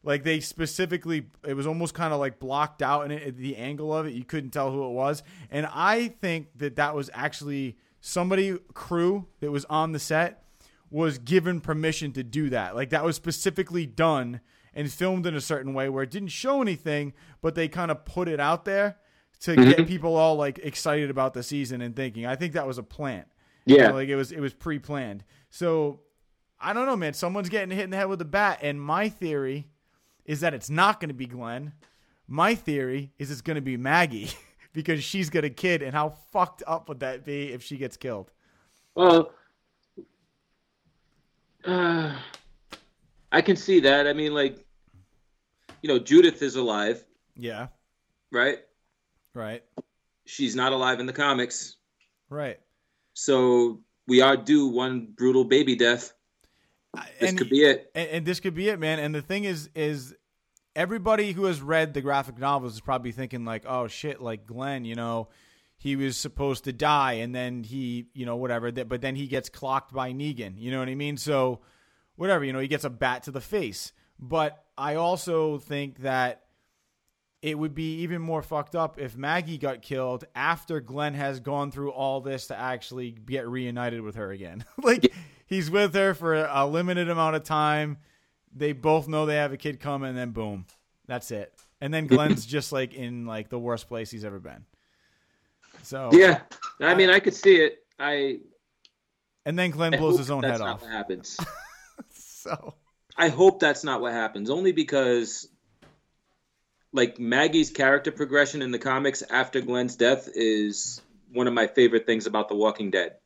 Like 0.02 0.24
they 0.24 0.40
specifically, 0.40 1.26
it 1.46 1.54
was 1.54 1.66
almost 1.66 1.94
kind 1.94 2.12
of 2.12 2.18
like 2.18 2.40
blocked 2.40 2.82
out, 2.82 3.04
and 3.04 3.12
it, 3.12 3.36
the 3.36 3.56
angle 3.56 3.94
of 3.94 4.06
it, 4.06 4.14
you 4.14 4.24
couldn't 4.24 4.50
tell 4.50 4.72
who 4.72 4.84
it 4.86 4.92
was. 4.92 5.22
And 5.50 5.68
I 5.72 6.08
think 6.08 6.48
that 6.56 6.76
that 6.76 6.94
was 6.94 7.10
actually 7.12 7.76
somebody 8.02 8.58
crew 8.74 9.26
that 9.40 9.50
was 9.50 9.64
on 9.66 9.92
the 9.92 9.98
set 9.98 10.44
was 10.90 11.16
given 11.16 11.60
permission 11.60 12.12
to 12.12 12.22
do 12.22 12.50
that. 12.50 12.76
Like 12.76 12.90
that 12.90 13.04
was 13.04 13.16
specifically 13.16 13.86
done 13.86 14.40
and 14.74 14.90
filmed 14.92 15.24
in 15.24 15.34
a 15.34 15.40
certain 15.40 15.72
way 15.72 15.88
where 15.88 16.02
it 16.02 16.10
didn't 16.10 16.28
show 16.28 16.60
anything, 16.60 17.14
but 17.40 17.54
they 17.54 17.68
kind 17.68 17.90
of 17.90 18.04
put 18.04 18.28
it 18.28 18.40
out 18.40 18.66
there 18.66 18.98
to 19.40 19.56
get 19.56 19.76
mm-hmm. 19.76 19.84
people 19.86 20.16
all 20.16 20.36
like 20.36 20.58
excited 20.58 21.10
about 21.10 21.32
the 21.32 21.42
season 21.42 21.80
and 21.80 21.96
thinking. 21.96 22.26
I 22.26 22.36
think 22.36 22.52
that 22.52 22.66
was 22.66 22.76
a 22.76 22.82
plant. 22.82 23.28
You 23.64 23.76
Yeah. 23.76 23.88
know, 23.88 23.94
like 23.94 24.08
it 24.08 24.16
was 24.16 24.32
it 24.32 24.40
was 24.40 24.52
pre-planned. 24.52 25.24
So 25.48 26.00
I 26.60 26.72
don't 26.72 26.86
know, 26.86 26.96
man. 26.96 27.14
Someone's 27.14 27.48
getting 27.48 27.74
hit 27.74 27.84
in 27.84 27.90
the 27.90 27.96
head 27.96 28.08
with 28.08 28.20
a 28.20 28.26
bat, 28.26 28.58
and 28.62 28.80
my 28.80 29.08
theory 29.08 29.68
is 30.24 30.40
that 30.40 30.54
it's 30.54 30.70
not 30.70 31.00
going 31.00 31.08
to 31.08 31.14
be 31.14 31.26
Glenn. 31.26 31.72
My 32.28 32.54
theory 32.54 33.12
is 33.18 33.30
it's 33.30 33.40
going 33.40 33.56
to 33.56 33.60
be 33.62 33.76
Maggie 33.76 34.30
because 34.72 35.02
she's 35.04 35.30
got 35.30 35.44
a 35.44 35.50
kid, 35.50 35.82
and 35.82 35.94
how 35.94 36.10
fucked 36.32 36.62
up 36.66 36.88
would 36.88 37.00
that 37.00 37.24
be 37.24 37.52
if 37.52 37.62
she 37.62 37.76
gets 37.76 37.96
killed? 37.96 38.30
Well, 38.94 39.32
uh, 41.64 42.14
I 43.30 43.40
can 43.42 43.56
see 43.56 43.80
that. 43.80 44.06
I 44.06 44.12
mean, 44.12 44.34
like, 44.34 44.64
you 45.82 45.88
know, 45.88 45.98
Judith 45.98 46.42
is 46.42 46.56
alive, 46.56 47.04
Yeah, 47.36 47.68
right? 48.30 48.58
right, 49.34 49.62
She's 50.26 50.54
not 50.54 50.72
alive 50.72 51.00
in 51.00 51.06
the 51.06 51.12
comics, 51.12 51.76
right. 52.28 52.58
so 53.14 53.80
we 54.08 54.20
are 54.20 54.36
due 54.36 54.68
one 54.68 55.08
brutal 55.16 55.44
baby 55.44 55.76
death. 55.76 56.12
This 57.20 57.30
And- 57.30 57.38
could 57.38 57.48
be 57.48 57.64
it. 57.64 57.90
and, 57.94 58.08
and 58.10 58.26
this 58.26 58.38
could 58.40 58.54
be 58.54 58.68
it, 58.68 58.78
man. 58.78 58.98
And 58.98 59.14
the 59.14 59.22
thing 59.22 59.44
is, 59.44 59.70
is 59.74 60.14
everybody 60.74 61.32
who 61.32 61.44
has 61.44 61.60
read 61.60 61.94
the 61.94 62.00
graphic 62.00 62.38
novels 62.38 62.74
is 62.74 62.80
probably 62.80 63.12
thinking 63.12 63.44
like, 63.44 63.64
oh 63.66 63.88
shit, 63.88 64.20
like 64.20 64.46
Glenn, 64.46 64.84
you 64.84 64.94
know, 64.94 65.28
he 65.76 65.96
was 65.96 66.16
supposed 66.16 66.64
to 66.64 66.72
die, 66.72 67.14
and 67.14 67.34
then 67.34 67.64
he, 67.64 68.06
you 68.14 68.24
know, 68.24 68.36
whatever. 68.36 68.70
But 68.70 69.00
then 69.00 69.16
he 69.16 69.26
gets 69.26 69.48
clocked 69.48 69.92
by 69.92 70.12
Negan. 70.12 70.54
You 70.56 70.70
know 70.70 70.78
what 70.78 70.88
I 70.88 70.94
mean? 70.94 71.16
So, 71.16 71.60
whatever, 72.14 72.44
you 72.44 72.52
know, 72.52 72.60
he 72.60 72.68
gets 72.68 72.84
a 72.84 72.90
bat 72.90 73.24
to 73.24 73.32
the 73.32 73.40
face. 73.40 73.92
But 74.16 74.64
I 74.78 74.94
also 74.94 75.58
think 75.58 76.02
that 76.02 76.42
it 77.42 77.58
would 77.58 77.74
be 77.74 78.02
even 78.02 78.22
more 78.22 78.42
fucked 78.42 78.76
up 78.76 79.00
if 79.00 79.16
Maggie 79.16 79.58
got 79.58 79.82
killed 79.82 80.24
after 80.36 80.80
Glenn 80.80 81.14
has 81.14 81.40
gone 81.40 81.72
through 81.72 81.90
all 81.90 82.20
this 82.20 82.46
to 82.46 82.56
actually 82.56 83.10
get 83.10 83.48
reunited 83.48 84.00
with 84.02 84.14
her 84.14 84.30
again. 84.30 84.64
like 84.82 85.12
he's 85.46 85.68
with 85.68 85.94
her 85.94 86.14
for 86.14 86.44
a 86.44 86.64
limited 86.64 87.10
amount 87.10 87.34
of 87.34 87.42
time. 87.42 87.98
They 88.54 88.72
both 88.72 89.08
know 89.08 89.26
they 89.26 89.36
have 89.36 89.52
a 89.52 89.56
kid 89.56 89.80
coming, 89.80 90.10
and 90.10 90.18
then 90.18 90.30
boom, 90.30 90.66
that's 91.06 91.30
it. 91.30 91.52
And 91.80 91.92
then 91.92 92.06
Glenn's 92.06 92.46
just 92.46 92.72
like 92.72 92.94
in 92.94 93.26
like 93.26 93.48
the 93.48 93.58
worst 93.58 93.88
place 93.88 94.10
he's 94.10 94.24
ever 94.24 94.38
been. 94.38 94.64
So 95.82 96.10
Yeah, 96.12 96.40
I 96.80 96.94
mean, 96.94 97.10
I 97.10 97.20
could 97.20 97.34
see 97.34 97.56
it. 97.56 97.84
I 97.98 98.40
and 99.44 99.58
then 99.58 99.70
Glenn 99.70 99.94
I 99.94 99.98
blows 99.98 100.18
his 100.18 100.30
own 100.30 100.42
that's 100.42 100.58
head 100.58 100.64
not 100.64 100.74
off. 100.76 100.82
What 100.82 100.90
happens? 100.90 101.38
So 102.42 102.74
I 103.16 103.28
hope 103.28 103.60
that's 103.60 103.84
not 103.84 104.00
what 104.00 104.12
happens. 104.12 104.50
Only 104.50 104.72
because, 104.72 105.48
like 106.92 107.20
Maggie's 107.20 107.70
character 107.70 108.10
progression 108.10 108.62
in 108.62 108.72
the 108.72 108.80
comics 108.80 109.22
after 109.22 109.60
Glenn's 109.60 109.94
death 109.94 110.28
is 110.34 111.00
one 111.32 111.46
of 111.46 111.54
my 111.54 111.68
favorite 111.68 112.04
things 112.04 112.26
about 112.26 112.48
The 112.48 112.56
Walking 112.56 112.90
Dead, 112.90 113.18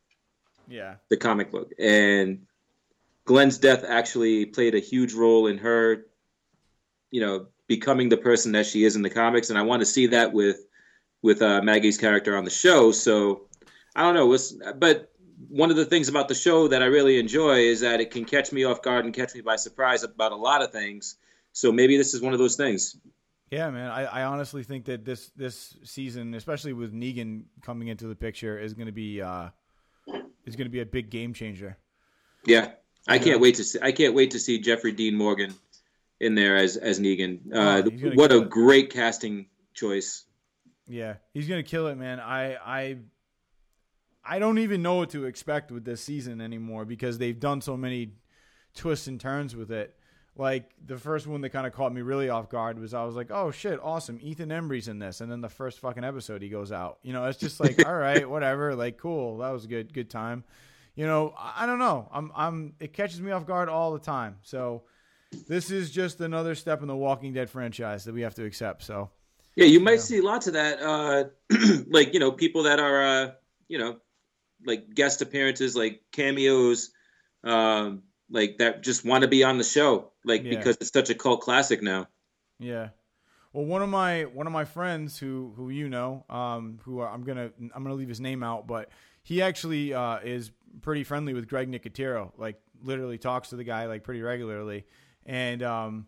yeah, 0.68 0.96
the 1.08 1.16
comic 1.16 1.50
book, 1.50 1.72
and 1.78 2.46
Glenn's 3.26 3.58
death 3.58 3.84
actually 3.86 4.46
played 4.46 4.74
a 4.74 4.78
huge 4.78 5.12
role 5.12 5.48
in 5.48 5.58
her, 5.58 6.06
you 7.10 7.20
know, 7.20 7.48
becoming 7.66 8.08
the 8.08 8.16
person 8.16 8.52
that 8.52 8.64
she 8.64 8.84
is 8.84 8.96
in 8.96 9.02
the 9.02 9.10
comics, 9.10 9.50
and 9.50 9.58
I 9.58 9.62
want 9.62 9.80
to 9.80 9.86
see 9.86 10.06
that 10.08 10.32
with 10.32 10.64
with 11.22 11.42
uh, 11.42 11.60
Maggie's 11.60 11.98
character 11.98 12.36
on 12.36 12.44
the 12.44 12.50
show. 12.50 12.92
So 12.92 13.48
I 13.96 14.02
don't 14.02 14.14
know, 14.14 14.32
it's, 14.32 14.54
but 14.76 15.12
one 15.48 15.70
of 15.70 15.76
the 15.76 15.84
things 15.84 16.08
about 16.08 16.28
the 16.28 16.34
show 16.34 16.68
that 16.68 16.82
I 16.82 16.86
really 16.86 17.18
enjoy 17.18 17.58
is 17.60 17.80
that 17.80 18.00
it 18.00 18.12
can 18.12 18.24
catch 18.24 18.52
me 18.52 18.64
off 18.64 18.80
guard 18.80 19.04
and 19.04 19.12
catch 19.12 19.34
me 19.34 19.40
by 19.40 19.56
surprise 19.56 20.04
about 20.04 20.32
a 20.32 20.36
lot 20.36 20.62
of 20.62 20.70
things. 20.70 21.16
So 21.52 21.72
maybe 21.72 21.96
this 21.96 22.14
is 22.14 22.22
one 22.22 22.32
of 22.32 22.38
those 22.38 22.56
things. 22.56 22.96
yeah, 23.50 23.70
man. 23.70 23.90
I, 23.90 24.04
I 24.04 24.22
honestly 24.22 24.62
think 24.62 24.84
that 24.84 25.04
this 25.04 25.32
this 25.36 25.76
season, 25.82 26.34
especially 26.34 26.74
with 26.74 26.94
Negan 26.94 27.44
coming 27.62 27.88
into 27.88 28.06
the 28.06 28.14
picture, 28.14 28.56
is 28.58 28.74
going 28.74 28.86
to 28.86 28.92
be 28.92 29.20
uh, 29.20 29.48
is 30.44 30.54
going 30.54 30.66
to 30.66 30.72
be 30.72 30.80
a 30.80 30.86
big 30.86 31.10
game 31.10 31.34
changer. 31.34 31.76
Yeah, 32.44 32.70
I 33.08 33.18
can't 33.18 33.40
wait 33.40 33.56
to 33.56 33.64
see. 33.64 33.78
I 33.82 33.92
can't 33.92 34.14
wait 34.14 34.32
to 34.32 34.38
see 34.38 34.58
Jeffrey 34.58 34.92
Dean 34.92 35.14
Morgan 35.16 35.54
in 36.20 36.34
there 36.34 36.56
as 36.56 36.76
as 36.76 36.98
Negan. 37.00 37.40
Uh, 37.52 37.82
Oh, 37.86 38.10
what 38.14 38.32
a 38.32 38.42
it. 38.42 38.50
great 38.50 38.90
casting 38.92 39.46
choice. 39.74 40.24
Yeah, 40.88 41.14
he's 41.34 41.48
gonna 41.48 41.62
kill 41.62 41.86
it, 41.88 41.96
man. 41.96 42.20
I 42.20 42.54
I 42.56 42.96
I 44.24 44.38
don't 44.38 44.58
even 44.58 44.82
know 44.82 44.96
what 44.96 45.10
to 45.10 45.24
expect 45.26 45.70
with 45.70 45.84
this 45.84 46.00
season 46.00 46.40
anymore 46.40 46.84
because 46.84 47.18
they've 47.18 47.38
done 47.38 47.60
so 47.60 47.76
many 47.76 48.12
twists 48.74 49.06
and 49.06 49.20
turns 49.20 49.54
with 49.54 49.70
it. 49.70 49.94
Like 50.38 50.70
the 50.84 50.98
first 50.98 51.26
one 51.26 51.40
that 51.42 51.50
kind 51.50 51.66
of 51.66 51.72
caught 51.72 51.94
me 51.94 52.02
really 52.02 52.28
off 52.28 52.50
guard 52.50 52.78
was 52.78 52.92
I 52.92 53.04
was 53.04 53.14
like, 53.14 53.30
"Oh 53.30 53.50
shit, 53.50 53.80
awesome! 53.82 54.18
Ethan 54.20 54.52
Embry's 54.52 54.86
in 54.86 54.98
this," 54.98 55.22
and 55.22 55.32
then 55.32 55.40
the 55.40 55.48
first 55.48 55.78
fucking 55.78 56.04
episode 56.04 56.42
he 56.42 56.50
goes 56.50 56.72
out. 56.72 56.98
You 57.02 57.14
know, 57.14 57.24
it's 57.24 57.38
just 57.38 57.58
like, 57.58 57.86
all 57.86 57.94
right, 57.96 58.28
whatever, 58.28 58.74
like 58.74 58.98
cool, 58.98 59.38
that 59.38 59.50
was 59.50 59.64
a 59.64 59.68
good 59.68 59.94
good 59.94 60.10
time. 60.10 60.44
You 60.96 61.06
know, 61.06 61.34
I, 61.38 61.62
I 61.64 61.66
don't 61.66 61.78
know. 61.78 62.08
I'm 62.12 62.32
I'm 62.34 62.74
it 62.80 62.92
catches 62.92 63.20
me 63.20 63.30
off 63.30 63.46
guard 63.46 63.68
all 63.68 63.92
the 63.92 64.00
time. 64.00 64.38
So 64.42 64.82
this 65.46 65.70
is 65.70 65.90
just 65.90 66.20
another 66.20 66.54
step 66.54 66.82
in 66.82 66.88
the 66.88 66.96
Walking 66.96 67.32
Dead 67.32 67.48
franchise 67.50 68.04
that 68.04 68.14
we 68.14 68.22
have 68.22 68.34
to 68.36 68.44
accept. 68.44 68.82
So 68.82 69.10
Yeah, 69.54 69.66
you 69.66 69.78
might 69.78 70.00
see 70.00 70.20
lots 70.20 70.46
of 70.46 70.54
that. 70.54 70.80
Uh, 70.80 71.24
like 71.88 72.14
you 72.14 72.20
know, 72.20 72.32
people 72.32 72.64
that 72.64 72.80
are 72.80 73.02
uh, 73.02 73.30
you 73.68 73.78
know, 73.78 73.98
like 74.64 74.94
guest 74.94 75.22
appearances, 75.22 75.76
like 75.76 76.00
cameos, 76.12 76.90
um, 77.44 78.02
like 78.30 78.58
that 78.58 78.82
just 78.82 79.04
want 79.04 79.22
to 79.22 79.28
be 79.28 79.44
on 79.44 79.58
the 79.58 79.64
show, 79.64 80.12
like 80.24 80.44
Yeah. 80.44 80.56
because 80.56 80.78
it's 80.80 80.92
such 80.92 81.10
a 81.10 81.14
cult 81.14 81.42
classic 81.42 81.82
now. 81.82 82.08
Yeah. 82.58 82.88
Well, 83.52 83.64
one 83.64 83.82
of 83.82 83.88
my 83.88 84.24
one 84.24 84.46
of 84.46 84.52
my 84.52 84.64
friends 84.64 85.18
who 85.18 85.52
who 85.56 85.70
you 85.70 85.88
know, 85.88 86.24
um, 86.30 86.78
who 86.84 87.00
are, 87.00 87.08
I'm 87.08 87.22
gonna 87.22 87.50
I'm 87.74 87.82
gonna 87.82 87.94
leave 87.94 88.08
his 88.08 88.20
name 88.20 88.42
out, 88.42 88.66
but 88.66 88.90
he 89.26 89.42
actually 89.42 89.92
uh, 89.92 90.20
is 90.22 90.52
pretty 90.82 91.02
friendly 91.02 91.34
with 91.34 91.48
Greg 91.48 91.68
Nicotero. 91.68 92.30
Like 92.38 92.60
literally 92.80 93.18
talks 93.18 93.48
to 93.48 93.56
the 93.56 93.64
guy 93.64 93.86
like 93.86 94.04
pretty 94.04 94.22
regularly, 94.22 94.84
and 95.26 95.64
um, 95.64 96.06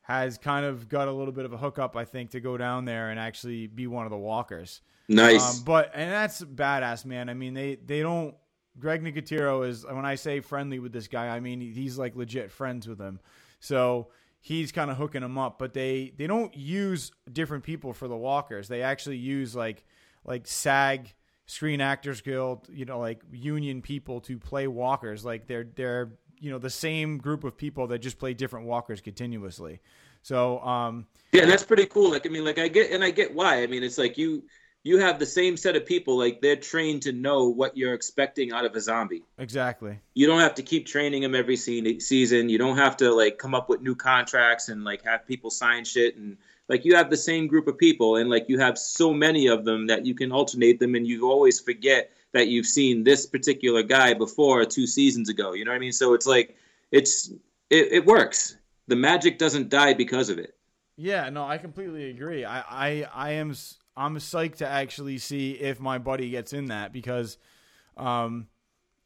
has 0.00 0.38
kind 0.38 0.64
of 0.64 0.88
got 0.88 1.06
a 1.06 1.12
little 1.12 1.34
bit 1.34 1.44
of 1.44 1.52
a 1.52 1.58
hookup, 1.58 1.98
I 1.98 2.06
think, 2.06 2.30
to 2.30 2.40
go 2.40 2.56
down 2.56 2.86
there 2.86 3.10
and 3.10 3.20
actually 3.20 3.66
be 3.66 3.86
one 3.86 4.06
of 4.06 4.10
the 4.10 4.16
walkers. 4.16 4.80
Nice. 5.06 5.58
Um, 5.58 5.64
but 5.66 5.90
and 5.94 6.10
that's 6.10 6.42
badass, 6.42 7.04
man. 7.04 7.28
I 7.28 7.34
mean, 7.34 7.52
they 7.52 7.74
they 7.74 8.00
don't. 8.00 8.34
Greg 8.78 9.02
Nicotero 9.02 9.68
is 9.68 9.84
when 9.84 10.06
I 10.06 10.14
say 10.14 10.40
friendly 10.40 10.78
with 10.78 10.94
this 10.94 11.08
guy, 11.08 11.28
I 11.28 11.40
mean 11.40 11.60
he's 11.60 11.98
like 11.98 12.16
legit 12.16 12.50
friends 12.50 12.88
with 12.88 12.98
him. 12.98 13.20
So 13.60 14.08
he's 14.40 14.72
kind 14.72 14.90
of 14.90 14.96
hooking 14.96 15.22
him 15.22 15.36
up. 15.36 15.58
But 15.58 15.74
they 15.74 16.14
they 16.16 16.26
don't 16.26 16.56
use 16.56 17.12
different 17.30 17.64
people 17.64 17.92
for 17.92 18.08
the 18.08 18.16
walkers. 18.16 18.66
They 18.66 18.80
actually 18.80 19.18
use 19.18 19.54
like 19.54 19.84
like 20.24 20.46
SAG 20.46 21.12
Screen 21.46 21.80
Actors 21.80 22.20
Guild, 22.20 22.68
you 22.72 22.84
know, 22.84 22.98
like 22.98 23.22
union 23.32 23.80
people 23.80 24.20
to 24.22 24.38
play 24.38 24.66
walkers. 24.66 25.24
Like 25.24 25.46
they're 25.46 25.66
they're 25.74 26.12
you 26.40 26.50
know 26.50 26.58
the 26.58 26.70
same 26.70 27.18
group 27.18 27.44
of 27.44 27.56
people 27.56 27.86
that 27.88 28.00
just 28.00 28.18
play 28.18 28.34
different 28.34 28.66
walkers 28.66 29.00
continuously. 29.00 29.80
So 30.22 30.58
um, 30.60 31.06
Yeah, 31.32 31.42
and 31.42 31.50
that's 31.50 31.62
pretty 31.62 31.86
cool. 31.86 32.10
Like 32.10 32.26
I 32.26 32.30
mean, 32.30 32.44
like 32.44 32.58
I 32.58 32.68
get 32.68 32.90
and 32.90 33.02
I 33.02 33.10
get 33.10 33.34
why. 33.34 33.62
I 33.62 33.68
mean, 33.68 33.84
it's 33.84 33.98
like 33.98 34.18
you 34.18 34.42
you 34.82 34.98
have 34.98 35.18
the 35.18 35.26
same 35.26 35.56
set 35.56 35.76
of 35.76 35.86
people. 35.86 36.18
Like 36.18 36.40
they're 36.40 36.56
trained 36.56 37.02
to 37.02 37.12
know 37.12 37.48
what 37.48 37.76
you're 37.76 37.94
expecting 37.94 38.52
out 38.52 38.64
of 38.64 38.74
a 38.74 38.80
zombie. 38.80 39.24
exactly. 39.38 39.98
You 40.14 40.26
don't 40.26 40.40
have 40.40 40.56
to 40.56 40.62
keep 40.62 40.86
training 40.86 41.22
them 41.22 41.34
every 41.34 41.56
se- 41.56 42.00
season. 42.00 42.48
You 42.48 42.58
don't 42.58 42.76
have 42.76 42.96
to 42.98 43.12
like 43.12 43.38
come 43.38 43.54
up 43.54 43.68
with 43.68 43.80
new 43.80 43.94
contracts 43.94 44.68
and 44.68 44.84
like 44.84 45.04
have 45.04 45.26
people 45.26 45.50
sign 45.50 45.84
shit 45.84 46.16
and 46.16 46.38
like 46.68 46.84
you 46.84 46.96
have 46.96 47.10
the 47.10 47.16
same 47.16 47.46
group 47.46 47.68
of 47.68 47.78
people 47.78 48.16
and 48.16 48.28
like 48.28 48.46
you 48.48 48.58
have 48.58 48.76
so 48.76 49.12
many 49.12 49.46
of 49.46 49.64
them 49.64 49.86
that 49.86 50.04
you 50.04 50.14
can 50.14 50.32
alternate 50.32 50.80
them 50.80 50.94
and 50.94 51.06
you 51.06 51.30
always 51.30 51.60
forget 51.60 52.10
that 52.32 52.48
you've 52.48 52.66
seen 52.66 53.04
this 53.04 53.26
particular 53.26 53.82
guy 53.82 54.14
before 54.14 54.64
two 54.64 54.86
seasons 54.86 55.28
ago. 55.28 55.52
You 55.52 55.64
know 55.64 55.70
what 55.70 55.76
I 55.76 55.80
mean? 55.80 55.92
So 55.92 56.14
it's 56.14 56.26
like 56.26 56.56
it's 56.90 57.30
it, 57.70 57.92
it 57.92 58.06
works. 58.06 58.56
The 58.88 58.96
magic 58.96 59.38
doesn't 59.38 59.68
die 59.68 59.94
because 59.94 60.28
of 60.28 60.38
it. 60.38 60.54
Yeah, 60.96 61.28
no, 61.30 61.44
I 61.44 61.58
completely 61.58 62.10
agree. 62.10 62.44
I, 62.44 62.60
I, 62.60 63.08
I 63.12 63.30
am, 63.32 63.54
I'm 63.96 64.16
psyched 64.16 64.56
to 64.56 64.66
actually 64.66 65.18
see 65.18 65.52
if 65.52 65.78
my 65.78 65.98
buddy 65.98 66.30
gets 66.30 66.52
in 66.52 66.66
that 66.66 66.92
because 66.92 67.36
um, 67.96 68.46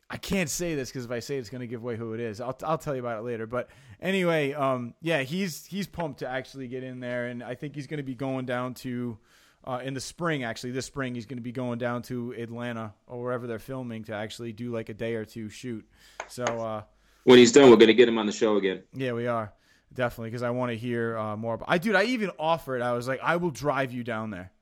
I 0.08 0.16
can't 0.16 0.48
say 0.48 0.74
this 0.74 0.90
because 0.90 1.04
if 1.04 1.10
I 1.10 1.18
say 1.18 1.36
it, 1.36 1.40
it's 1.40 1.50
going 1.50 1.62
to 1.62 1.66
give 1.66 1.82
away 1.82 1.96
who 1.96 2.14
it 2.14 2.20
is. 2.20 2.40
I'll, 2.40 2.56
I'll 2.64 2.78
tell 2.78 2.94
you 2.94 3.00
about 3.00 3.18
it 3.18 3.22
later. 3.22 3.46
But 3.46 3.70
anyway, 4.00 4.52
um, 4.52 4.94
yeah, 5.00 5.22
he's 5.22 5.64
he's 5.66 5.86
pumped 5.86 6.20
to 6.20 6.28
actually 6.28 6.68
get 6.68 6.82
in 6.82 7.00
there, 7.00 7.26
and 7.26 7.42
I 7.42 7.54
think 7.54 7.74
he's 7.74 7.86
going 7.86 7.98
to 7.98 8.04
be 8.04 8.14
going 8.14 8.46
down 8.46 8.74
to 8.74 9.18
uh, 9.64 9.80
in 9.84 9.94
the 9.94 10.00
spring. 10.00 10.44
Actually, 10.44 10.72
this 10.72 10.86
spring 10.86 11.14
he's 11.14 11.26
going 11.26 11.38
to 11.38 11.42
be 11.42 11.52
going 11.52 11.78
down 11.78 12.02
to 12.02 12.32
Atlanta 12.38 12.94
or 13.06 13.22
wherever 13.22 13.46
they're 13.46 13.58
filming 13.58 14.04
to 14.04 14.14
actually 14.14 14.52
do 14.52 14.72
like 14.72 14.88
a 14.88 14.94
day 14.94 15.14
or 15.14 15.24
two 15.24 15.48
shoot. 15.48 15.86
So 16.28 16.44
uh, 16.44 16.82
When 17.24 17.38
he's 17.38 17.52
done, 17.52 17.70
we're 17.70 17.76
gonna 17.76 17.92
get 17.94 18.08
him 18.08 18.18
on 18.18 18.26
the 18.26 18.32
show 18.32 18.56
again. 18.56 18.82
yeah, 18.94 19.12
we 19.12 19.26
are 19.26 19.52
definitely 19.92 20.30
because 20.30 20.42
I 20.42 20.50
want 20.50 20.70
to 20.72 20.76
hear 20.78 21.16
uh, 21.18 21.36
more. 21.36 21.54
About, 21.54 21.68
I 21.70 21.78
dude, 21.78 21.94
I 21.96 22.04
even 22.04 22.30
offered. 22.38 22.80
I 22.82 22.92
was 22.92 23.06
like, 23.08 23.20
I 23.22 23.36
will 23.36 23.50
drive 23.50 23.92
you 23.92 24.04
down 24.04 24.30
there 24.30 24.52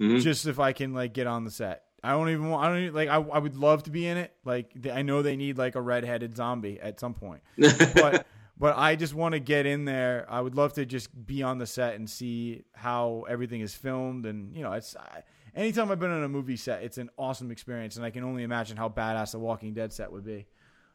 Mhm. 0.00 0.22
just 0.22 0.46
if 0.46 0.58
I 0.60 0.72
can 0.72 0.94
like 0.94 1.12
get 1.12 1.26
on 1.26 1.44
the 1.44 1.50
set. 1.50 1.82
I 2.02 2.10
don't 2.12 2.28
even 2.30 2.48
want. 2.48 2.64
I 2.64 2.68
don't 2.68 2.82
even, 2.84 2.94
like. 2.94 3.08
I, 3.08 3.16
I 3.16 3.38
would 3.38 3.56
love 3.56 3.82
to 3.84 3.90
be 3.90 4.06
in 4.06 4.16
it. 4.16 4.32
Like 4.44 4.70
I 4.92 5.02
know 5.02 5.22
they 5.22 5.34
need 5.36 5.58
like 5.58 5.74
a 5.74 5.80
redheaded 5.80 6.36
zombie 6.36 6.78
at 6.80 7.00
some 7.00 7.12
point, 7.14 7.42
but 7.58 8.24
but 8.58 8.76
I 8.76 8.96
just 8.96 9.14
want 9.14 9.32
to 9.34 9.38
get 9.40 9.66
in 9.66 9.84
there. 9.84 10.26
I 10.28 10.40
would 10.40 10.54
love 10.54 10.72
to 10.74 10.84
just 10.86 11.08
be 11.26 11.42
on 11.42 11.58
the 11.58 11.66
set 11.66 11.94
and 11.94 12.08
see 12.08 12.64
how 12.72 13.24
everything 13.28 13.60
is 13.60 13.74
filmed. 13.74 14.26
And 14.26 14.54
you 14.56 14.62
know, 14.62 14.72
it's 14.72 14.96
I, 14.96 15.22
anytime 15.54 15.90
I've 15.90 16.00
been 16.00 16.10
on 16.10 16.24
a 16.24 16.28
movie 16.28 16.56
set, 16.56 16.82
it's 16.82 16.98
an 16.98 17.10
awesome 17.18 17.50
experience, 17.50 17.96
and 17.96 18.04
I 18.04 18.10
can 18.10 18.24
only 18.24 18.42
imagine 18.42 18.76
how 18.76 18.88
badass 18.88 19.34
a 19.34 19.38
Walking 19.38 19.74
Dead 19.74 19.92
set 19.92 20.10
would 20.10 20.24
be. 20.24 20.46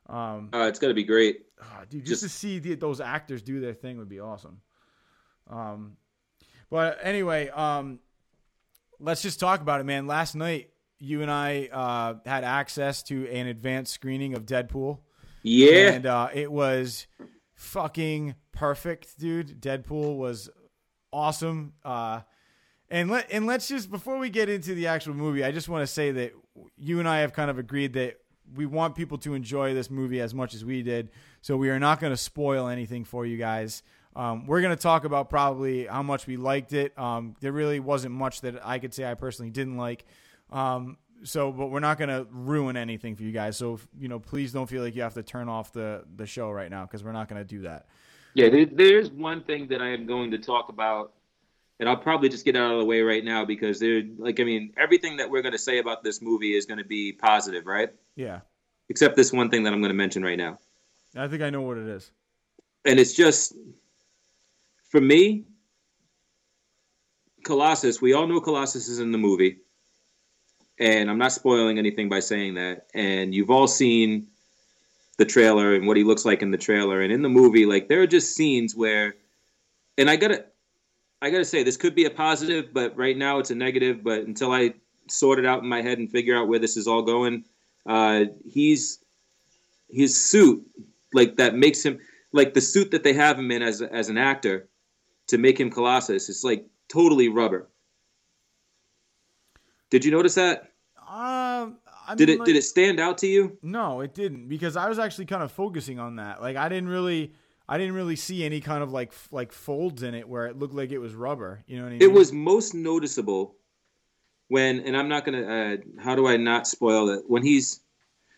Um, 0.07 0.49
Uh, 0.53 0.65
it's 0.67 0.79
gonna 0.79 0.93
be 0.93 1.03
great. 1.05 1.45
Ah, 1.61 1.83
dude, 1.89 2.01
just, 2.05 2.21
Just- 2.21 2.23
to 2.23 2.29
see 2.39 2.59
the, 2.59 2.75
those 2.75 2.99
actors 2.99 3.41
do 3.41 3.61
their 3.61 3.73
thing 3.73 3.97
would 3.97 4.09
be 4.09 4.19
awesome. 4.19 4.59
Um, 5.49 5.97
but 6.69 6.99
anyway, 7.01 7.49
um, 7.49 7.99
let's 8.99 9.21
just 9.21 9.39
talk 9.39 9.61
about 9.61 9.79
it, 9.79 9.83
man. 9.85 10.07
Last 10.07 10.35
night, 10.35 10.71
you 10.99 11.21
and 11.21 11.29
I 11.31 11.67
uh, 11.71 12.15
had 12.25 12.43
access 12.43 13.03
to 13.03 13.29
an 13.29 13.47
advanced 13.47 13.93
screening 13.93 14.33
of 14.35 14.45
Deadpool, 14.45 14.99
Yeah. 15.41 15.91
and 15.93 16.05
uh, 16.05 16.29
it 16.33 16.51
was 16.51 17.07
fucking 17.63 18.35
perfect, 18.51 19.19
dude. 19.19 19.61
Deadpool 19.61 20.17
was 20.17 20.49
awesome. 21.11 21.73
Uh, 21.83 22.21
and 22.89 23.09
let 23.09 23.31
and 23.31 23.45
let's 23.47 23.67
just 23.67 23.89
before 23.89 24.17
we 24.17 24.29
get 24.29 24.49
into 24.49 24.75
the 24.75 24.87
actual 24.87 25.13
movie, 25.13 25.43
I 25.43 25.51
just 25.51 25.69
want 25.69 25.81
to 25.81 25.87
say 25.87 26.11
that 26.11 26.33
you 26.77 26.99
and 26.99 27.07
I 27.07 27.19
have 27.19 27.33
kind 27.33 27.49
of 27.49 27.57
agreed 27.57 27.93
that 27.93 28.17
we 28.53 28.65
want 28.65 28.95
people 28.95 29.17
to 29.19 29.33
enjoy 29.33 29.73
this 29.73 29.89
movie 29.89 30.21
as 30.21 30.33
much 30.33 30.53
as 30.53 30.63
we 30.63 30.83
did. 30.83 31.09
So 31.41 31.57
we 31.57 31.69
are 31.69 31.79
not 31.79 31.99
going 31.99 32.13
to 32.13 32.17
spoil 32.17 32.67
anything 32.67 33.05
for 33.05 33.25
you 33.25 33.37
guys. 33.37 33.81
Um, 34.15 34.45
we're 34.45 34.61
going 34.61 34.75
to 34.75 34.81
talk 34.81 35.05
about 35.05 35.29
probably 35.29 35.85
how 35.87 36.03
much 36.03 36.27
we 36.27 36.37
liked 36.37 36.73
it. 36.73 36.97
Um, 36.99 37.35
there 37.39 37.51
really 37.51 37.79
wasn't 37.79 38.13
much 38.13 38.41
that 38.41 38.63
I 38.63 38.77
could 38.77 38.93
say 38.93 39.09
I 39.09 39.15
personally 39.15 39.49
didn't 39.49 39.77
like. 39.77 40.05
Um, 40.51 40.97
so, 41.23 41.51
but 41.51 41.67
we're 41.67 41.79
not 41.79 41.97
going 41.97 42.09
to 42.09 42.27
ruin 42.31 42.75
anything 42.77 43.15
for 43.15 43.23
you 43.23 43.31
guys. 43.31 43.57
So, 43.57 43.79
you 43.99 44.07
know, 44.07 44.19
please 44.19 44.51
don't 44.51 44.67
feel 44.67 44.83
like 44.83 44.95
you 44.95 45.01
have 45.01 45.13
to 45.15 45.23
turn 45.23 45.49
off 45.49 45.71
the 45.71 46.03
the 46.15 46.25
show 46.25 46.49
right 46.51 46.69
now 46.69 46.83
because 46.85 47.03
we're 47.03 47.11
not 47.13 47.27
going 47.29 47.41
to 47.41 47.47
do 47.47 47.61
that. 47.63 47.87
Yeah, 48.35 48.49
there, 48.49 48.65
there's 48.65 49.11
one 49.11 49.43
thing 49.43 49.67
that 49.67 49.81
I 49.81 49.89
am 49.89 50.05
going 50.07 50.31
to 50.31 50.37
talk 50.39 50.69
about, 50.69 51.13
and 51.79 51.87
I'll 51.87 51.97
probably 51.97 52.29
just 52.29 52.45
get 52.45 52.55
out 52.55 52.71
of 52.71 52.79
the 52.79 52.85
way 52.85 53.01
right 53.01 53.23
now 53.23 53.45
because 53.45 53.79
there, 53.79 54.01
like, 54.17 54.39
I 54.39 54.43
mean, 54.43 54.73
everything 54.77 55.17
that 55.17 55.29
we're 55.29 55.43
going 55.43 55.51
to 55.51 55.59
say 55.59 55.77
about 55.77 56.03
this 56.03 56.21
movie 56.21 56.55
is 56.55 56.65
going 56.65 56.79
to 56.79 56.83
be 56.85 57.11
positive, 57.13 57.65
right? 57.67 57.89
Yeah, 58.15 58.39
Except 58.89 59.15
this 59.15 59.31
one 59.31 59.49
thing 59.49 59.63
that 59.63 59.73
I'm 59.73 59.81
going 59.81 59.91
to 59.91 59.95
mention 59.97 60.23
right 60.23 60.37
now, 60.37 60.57
I 61.15 61.27
think 61.27 61.41
I 61.43 61.49
know 61.51 61.61
what 61.61 61.77
it 61.77 61.87
is. 61.87 62.11
and 62.85 62.99
it's 62.99 63.13
just 63.13 63.53
for 64.89 64.99
me, 64.99 65.45
Colossus. 67.43 68.01
We 68.01 68.13
all 68.13 68.27
know 68.27 68.39
Colossus 68.39 68.87
is 68.87 68.99
in 68.99 69.11
the 69.11 69.17
movie, 69.17 69.59
and 70.79 71.09
I'm 71.09 71.17
not 71.17 71.31
spoiling 71.31 71.77
anything 71.77 72.09
by 72.09 72.19
saying 72.19 72.55
that. 72.55 72.87
And 72.93 73.33
you've 73.33 73.51
all 73.51 73.67
seen 73.67 74.27
the 75.17 75.25
trailer 75.25 75.75
and 75.75 75.87
what 75.87 75.97
he 75.97 76.03
looks 76.03 76.25
like 76.25 76.41
in 76.41 76.51
the 76.51 76.57
trailer, 76.57 77.01
and 77.01 77.11
in 77.11 77.21
the 77.21 77.29
movie, 77.29 77.65
like 77.65 77.87
there 77.87 78.01
are 78.01 78.07
just 78.07 78.35
scenes 78.35 78.75
where, 78.75 79.15
and 79.97 80.09
I 80.09 80.15
gotta, 80.15 80.45
I 81.21 81.29
gotta 81.29 81.45
say 81.45 81.63
this 81.63 81.77
could 81.77 81.95
be 81.95 82.05
a 82.05 82.09
positive, 82.09 82.73
but 82.73 82.97
right 82.97 83.17
now 83.17 83.39
it's 83.39 83.51
a 83.51 83.55
negative. 83.55 84.03
But 84.03 84.21
until 84.21 84.51
I 84.51 84.73
sort 85.09 85.39
it 85.39 85.45
out 85.45 85.61
in 85.61 85.69
my 85.69 85.81
head 85.81 85.99
and 85.99 86.09
figure 86.09 86.37
out 86.37 86.47
where 86.47 86.59
this 86.59 86.77
is 86.77 86.87
all 86.87 87.03
going, 87.03 87.45
uh, 87.85 88.25
he's 88.45 88.99
his 89.89 90.19
suit 90.19 90.65
like 91.13 91.37
that 91.37 91.55
makes 91.55 91.83
him 91.83 91.99
like 92.31 92.53
the 92.53 92.61
suit 92.61 92.91
that 92.91 93.03
they 93.03 93.13
have 93.13 93.37
him 93.37 93.51
in 93.51 93.61
as 93.61 93.81
as 93.81 94.09
an 94.09 94.17
actor 94.17 94.67
to 95.27 95.37
make 95.37 95.59
him 95.59 95.69
Colossus. 95.69 96.29
It's 96.29 96.43
like 96.43 96.65
totally 96.89 97.29
rubber. 97.29 97.69
Did 99.93 100.03
you 100.03 100.09
notice 100.09 100.33
that? 100.33 100.71
Um, 101.07 101.77
I 102.07 102.15
Did 102.15 102.29
mean, 102.29 102.35
it 102.37 102.39
like- 102.39 102.45
did 102.47 102.55
it 102.55 102.63
stand 102.63 102.99
out 102.99 103.19
to 103.19 103.27
you? 103.27 103.59
No, 103.61 104.01
it 104.01 104.15
didn't 104.15 104.47
because 104.47 104.75
I 104.75 104.89
was 104.89 104.97
actually 104.97 105.27
kind 105.27 105.43
of 105.43 105.51
focusing 105.51 105.99
on 105.99 106.15
that. 106.15 106.41
Like 106.41 106.57
I 106.57 106.67
didn't 106.67 106.89
really 106.89 107.33
I 107.69 107.77
didn't 107.77 107.93
really 107.93 108.15
see 108.15 108.43
any 108.43 108.59
kind 108.59 108.81
of 108.81 108.91
like 108.91 109.09
f- 109.09 109.27
like 109.31 109.51
folds 109.51 110.01
in 110.01 110.15
it 110.15 110.27
where 110.27 110.47
it 110.47 110.57
looked 110.57 110.73
like 110.73 110.91
it 110.91 110.97
was 110.97 111.13
rubber. 111.13 111.63
You 111.67 111.77
know 111.77 111.83
what 111.83 111.89
I 111.89 111.91
mean? 111.91 112.01
It 112.01 112.11
was 112.11 112.33
most 112.33 112.73
noticeable 112.73 113.55
when, 114.47 114.79
and 114.79 114.97
I'm 114.97 115.07
not 115.07 115.25
gonna. 115.25 115.43
Uh, 115.43 115.77
how 116.01 116.15
do 116.15 116.27
I 116.27 116.37
not 116.37 116.65
spoil 116.65 117.09
it? 117.09 117.21
When 117.27 117.43
he's 117.43 117.81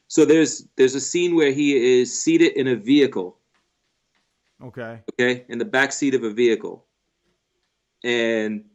so 0.09 0.25
there's 0.25 0.67
there's 0.75 0.93
a 0.95 0.99
scene 1.01 1.35
where 1.35 1.53
he 1.53 2.01
is 2.01 2.21
seated 2.21 2.51
in 2.57 2.67
a 2.67 2.75
vehicle, 2.75 3.39
okay. 4.61 4.99
okay, 5.13 5.45
in 5.47 5.57
the 5.57 5.65
back 5.65 5.93
seat 5.93 6.15
of 6.15 6.23
a 6.23 6.29
vehicle, 6.31 6.85
and 8.03 8.65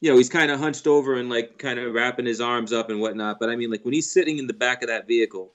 you 0.00 0.10
know 0.10 0.16
he's 0.16 0.28
kind 0.28 0.50
of 0.50 0.60
hunched 0.60 0.86
over 0.86 1.14
and 1.14 1.28
like 1.28 1.58
kind 1.58 1.78
of 1.78 1.92
wrapping 1.92 2.26
his 2.26 2.40
arms 2.40 2.72
up 2.72 2.90
and 2.90 3.00
whatnot. 3.00 3.38
But 3.40 3.50
I 3.50 3.56
mean, 3.56 3.70
like 3.70 3.84
when 3.84 3.94
he's 3.94 4.10
sitting 4.10 4.38
in 4.38 4.46
the 4.46 4.54
back 4.54 4.82
of 4.82 4.88
that 4.88 5.08
vehicle, 5.08 5.54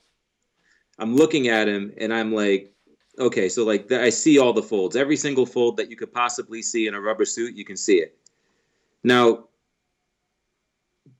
I'm 0.98 1.16
looking 1.16 1.48
at 1.48 1.68
him 1.68 1.92
and 1.98 2.12
I'm 2.12 2.32
like, 2.32 2.72
okay, 3.18 3.48
so 3.48 3.64
like 3.64 3.88
th- 3.88 4.00
I 4.00 4.10
see 4.10 4.38
all 4.38 4.52
the 4.52 4.62
folds, 4.62 4.96
every 4.96 5.16
single 5.16 5.46
fold 5.46 5.76
that 5.78 5.90
you 5.90 5.96
could 5.96 6.12
possibly 6.12 6.62
see 6.62 6.86
in 6.86 6.94
a 6.94 7.00
rubber 7.00 7.24
suit, 7.24 7.54
you 7.54 7.64
can 7.64 7.76
see 7.76 7.96
it. 7.96 8.16
Now, 9.02 9.48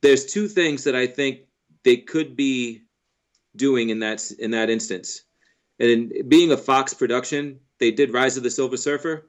there's 0.00 0.26
two 0.26 0.48
things 0.48 0.84
that 0.84 0.94
I 0.94 1.06
think 1.06 1.40
they 1.82 1.96
could 1.96 2.36
be 2.36 2.82
doing 3.56 3.90
in 3.90 4.00
that 4.00 4.30
in 4.38 4.50
that 4.50 4.70
instance. 4.70 5.22
And 5.80 5.90
in, 5.90 6.28
being 6.28 6.52
a 6.52 6.56
Fox 6.56 6.94
production, 6.94 7.58
they 7.78 7.90
did 7.90 8.12
Rise 8.12 8.36
of 8.36 8.42
the 8.42 8.50
Silver 8.50 8.76
Surfer, 8.76 9.28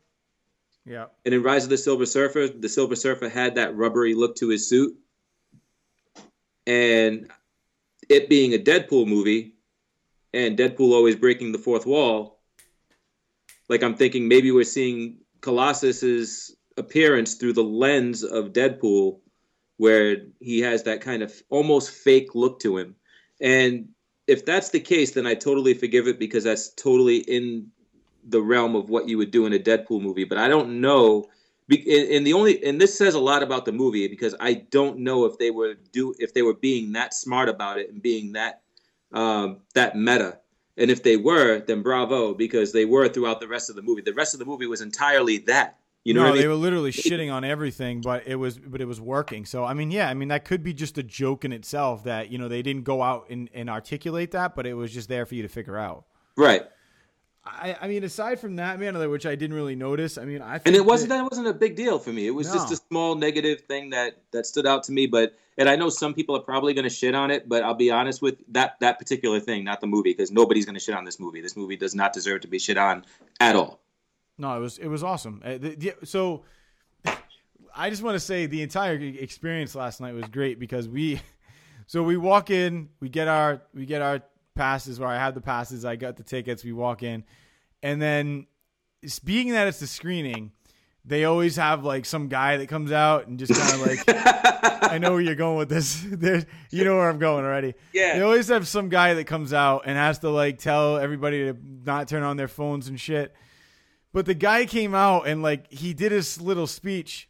Yeah. 0.85 1.07
and 1.25 1.33
in 1.33 1.41
Rise 1.41 1.63
of 1.63 1.71
the 1.71 1.77
Silver 1.77 2.05
Surfer, 2.05 2.47
the 2.47 2.69
Silver 2.69 2.95
Surfer 2.95 3.27
had 3.27 3.55
that 3.55 3.75
rubbery 3.75 4.13
look 4.13 4.35
to 4.37 4.49
his 4.49 4.69
suit. 4.69 4.95
And 6.67 7.31
it 8.07 8.29
being 8.29 8.53
a 8.53 8.59
Deadpool 8.59 9.07
movie, 9.07 9.55
and 10.33 10.57
Deadpool 10.57 10.93
always 10.93 11.15
breaking 11.15 11.51
the 11.51 11.57
fourth 11.57 11.85
wall, 11.85 12.39
like 13.67 13.83
I'm 13.83 13.95
thinking 13.95 14.27
maybe 14.27 14.51
we're 14.51 14.63
seeing 14.63 15.19
Colossus's 15.41 16.55
appearance 16.77 17.35
through 17.35 17.53
the 17.53 17.63
lens 17.63 18.23
of 18.23 18.53
Deadpool, 18.53 19.19
where 19.77 20.17
he 20.39 20.59
has 20.61 20.83
that 20.83 21.01
kind 21.01 21.23
of 21.23 21.33
almost 21.49 21.91
fake 21.91 22.35
look 22.35 22.59
to 22.59 22.77
him. 22.77 22.95
And 23.41 23.89
if 24.27 24.45
that's 24.45 24.69
the 24.69 24.79
case, 24.79 25.11
then 25.11 25.25
I 25.25 25.33
totally 25.33 25.73
forgive 25.73 26.07
it 26.07 26.19
because 26.19 26.43
that's 26.43 26.69
totally 26.73 27.17
in 27.17 27.71
the 28.27 28.41
realm 28.41 28.75
of 28.75 28.89
what 28.89 29.07
you 29.07 29.17
would 29.17 29.31
do 29.31 29.45
in 29.45 29.53
a 29.53 29.59
Deadpool 29.59 30.01
movie. 30.01 30.25
But 30.25 30.37
I 30.37 30.47
don't 30.47 30.81
know. 30.81 31.25
And 31.69 32.27
the 32.27 32.33
only 32.33 32.63
and 32.63 32.79
this 32.79 32.95
says 32.95 33.15
a 33.15 33.19
lot 33.19 33.41
about 33.41 33.65
the 33.65 33.71
movie 33.71 34.07
because 34.07 34.35
I 34.39 34.53
don't 34.53 34.99
know 34.99 35.25
if 35.25 35.39
they 35.39 35.49
were 35.49 35.73
do 35.91 36.13
if 36.19 36.33
they 36.33 36.43
were 36.43 36.53
being 36.53 36.91
that 36.91 37.13
smart 37.13 37.49
about 37.49 37.79
it 37.79 37.91
and 37.91 38.01
being 38.01 38.33
that 38.33 38.61
um, 39.11 39.61
that 39.73 39.95
meta. 39.95 40.39
And 40.77 40.91
if 40.91 41.03
they 41.03 41.17
were, 41.17 41.61
then 41.61 41.81
bravo 41.81 42.33
because 42.33 42.71
they 42.71 42.85
were 42.85 43.07
throughout 43.07 43.39
the 43.39 43.47
rest 43.47 43.69
of 43.69 43.75
the 43.75 43.81
movie. 43.81 44.01
The 44.01 44.13
rest 44.13 44.33
of 44.33 44.39
the 44.39 44.45
movie 44.45 44.67
was 44.67 44.81
entirely 44.81 45.39
that. 45.39 45.79
You 46.03 46.13
know 46.13 46.19
no, 46.19 46.25
what 46.25 46.29
I 46.29 46.33
mean? 46.33 46.41
they 46.43 46.47
were 46.47 46.53
literally 46.53 46.91
shitting 46.91 47.33
on 47.33 47.43
everything, 47.43 48.01
but 48.01 48.27
it 48.27 48.35
was 48.35 48.59
but 48.59 48.79
it 48.79 48.85
was 48.85 49.01
working. 49.01 49.43
So 49.43 49.65
I 49.65 49.73
mean, 49.73 49.89
yeah, 49.89 50.07
I 50.07 50.13
mean 50.13 50.27
that 50.27 50.45
could 50.45 50.61
be 50.61 50.71
just 50.71 50.99
a 50.99 51.03
joke 51.03 51.45
in 51.45 51.51
itself 51.51 52.03
that 52.03 52.29
you 52.29 52.37
know 52.37 52.47
they 52.47 52.61
didn't 52.61 52.83
go 52.83 53.01
out 53.01 53.25
and, 53.31 53.49
and 53.55 53.71
articulate 53.71 54.29
that, 54.31 54.55
but 54.55 54.67
it 54.67 54.75
was 54.75 54.93
just 54.93 55.09
there 55.09 55.25
for 55.25 55.33
you 55.33 55.41
to 55.41 55.49
figure 55.49 55.79
out. 55.79 56.05
right. 56.37 56.63
I, 57.47 57.77
I 57.81 57.87
mean, 57.87 58.03
aside 58.03 58.39
from 58.39 58.55
that, 58.55 58.79
man, 58.79 58.97
which 59.09 59.25
I 59.27 59.35
didn't 59.35 59.55
really 59.55 59.75
notice. 59.75 60.17
I 60.17 60.25
mean, 60.25 60.41
I 60.41 60.59
and 60.65 60.75
it 60.75 60.83
wasn't 60.83 61.09
that- 61.09 61.17
that 61.19 61.23
wasn't 61.29 61.47
a 61.47 61.53
big 61.53 61.75
deal 61.75 61.99
for 61.99 62.11
me. 62.11 62.25
It 62.25 62.31
was 62.31 62.51
just 62.51 62.71
a 62.71 62.75
small 62.75 63.13
negative 63.15 63.61
thing 63.61 63.91
that 63.91 64.17
that 64.31 64.45
stood 64.47 64.65
out 64.65 64.83
to 64.85 64.91
me. 64.91 65.05
But 65.05 65.35
and 65.57 65.69
I 65.69 65.75
know 65.75 65.89
some 65.89 66.13
people 66.15 66.35
are 66.35 66.41
probably 66.41 66.73
going 66.73 66.83
to 66.85 66.89
shit 66.89 67.13
on 67.13 67.29
it, 67.31 67.47
but 67.47 67.63
I'll 67.63 67.75
be 67.75 67.91
honest 67.91 68.21
with 68.21 68.37
that 68.53 68.79
that 68.79 68.97
particular 68.97 69.39
thing, 69.39 69.63
not 69.63 69.79
the 69.79 69.87
movie, 69.87 70.09
because 70.09 70.31
nobody's 70.31 70.65
going 70.65 70.73
to 70.75 70.79
shit 70.79 70.95
on 70.95 71.05
this 71.05 71.19
movie. 71.19 71.39
This 71.39 71.55
movie 71.55 71.75
does 71.75 71.93
not 71.93 72.13
deserve 72.13 72.41
to 72.41 72.47
be 72.47 72.57
shit 72.57 72.77
on 72.77 73.05
at 73.39 73.55
all. 73.55 73.79
No, 74.39 74.57
it 74.57 74.59
was 74.59 74.77
it 74.79 74.87
was 74.87 75.03
awesome. 75.03 75.41
Uh, 75.45 75.57
the- 75.59 75.75
the- 75.75 75.93
so 76.05 76.43
I 77.75 77.89
just 77.89 78.01
want 78.03 78.15
to 78.15 78.19
say 78.19 78.45
the 78.47 78.61
entire 78.63 78.95
experience 78.95 79.75
last 79.75 80.01
night 80.01 80.13
was 80.13 80.25
great 80.25 80.59
because 80.59 80.87
we 80.89 81.19
so 81.87 82.01
we 82.03 82.17
walk 82.17 82.49
in, 82.49 82.89
we 82.99 83.09
get 83.09 83.27
our 83.27 83.61
we 83.73 83.85
get 83.85 84.01
our 84.01 84.21
passes 84.55 84.99
where 84.99 85.09
I 85.09 85.17
had 85.17 85.35
the 85.35 85.41
passes, 85.41 85.85
I 85.85 85.95
got 85.95 86.17
the 86.17 86.23
tickets, 86.23 86.63
we 86.63 86.71
walk 86.71 87.03
in. 87.03 87.23
And 87.83 88.01
then 88.01 88.47
being 89.23 89.51
that 89.51 89.67
it's 89.67 89.79
the 89.79 89.87
screening, 89.87 90.51
they 91.03 91.25
always 91.25 91.55
have 91.57 91.83
like 91.83 92.05
some 92.05 92.27
guy 92.27 92.57
that 92.57 92.67
comes 92.67 92.91
out 92.91 93.27
and 93.27 93.37
just 93.37 93.53
kind 93.53 93.73
of 93.73 93.87
like 93.87 94.03
I 94.91 94.97
know 94.97 95.11
where 95.11 95.21
you're 95.21 95.35
going 95.35 95.57
with 95.57 95.69
this. 95.69 96.03
There's, 96.07 96.45
you 96.71 96.83
know 96.83 96.97
where 96.97 97.09
I'm 97.09 97.19
going 97.19 97.45
already. 97.45 97.75
Yeah. 97.93 98.17
They 98.17 98.21
always 98.21 98.47
have 98.47 98.67
some 98.67 98.89
guy 98.89 99.13
that 99.13 99.25
comes 99.25 99.53
out 99.53 99.83
and 99.85 99.97
has 99.97 100.19
to 100.19 100.29
like 100.29 100.57
tell 100.57 100.97
everybody 100.97 101.45
to 101.45 101.57
not 101.85 102.07
turn 102.07 102.23
on 102.23 102.37
their 102.37 102.47
phones 102.47 102.87
and 102.87 102.99
shit. 102.99 103.35
But 104.13 104.25
the 104.25 104.33
guy 104.33 104.65
came 104.65 104.95
out 104.95 105.27
and 105.27 105.43
like 105.43 105.71
he 105.71 105.93
did 105.93 106.11
his 106.11 106.39
little 106.39 106.67
speech 106.67 107.29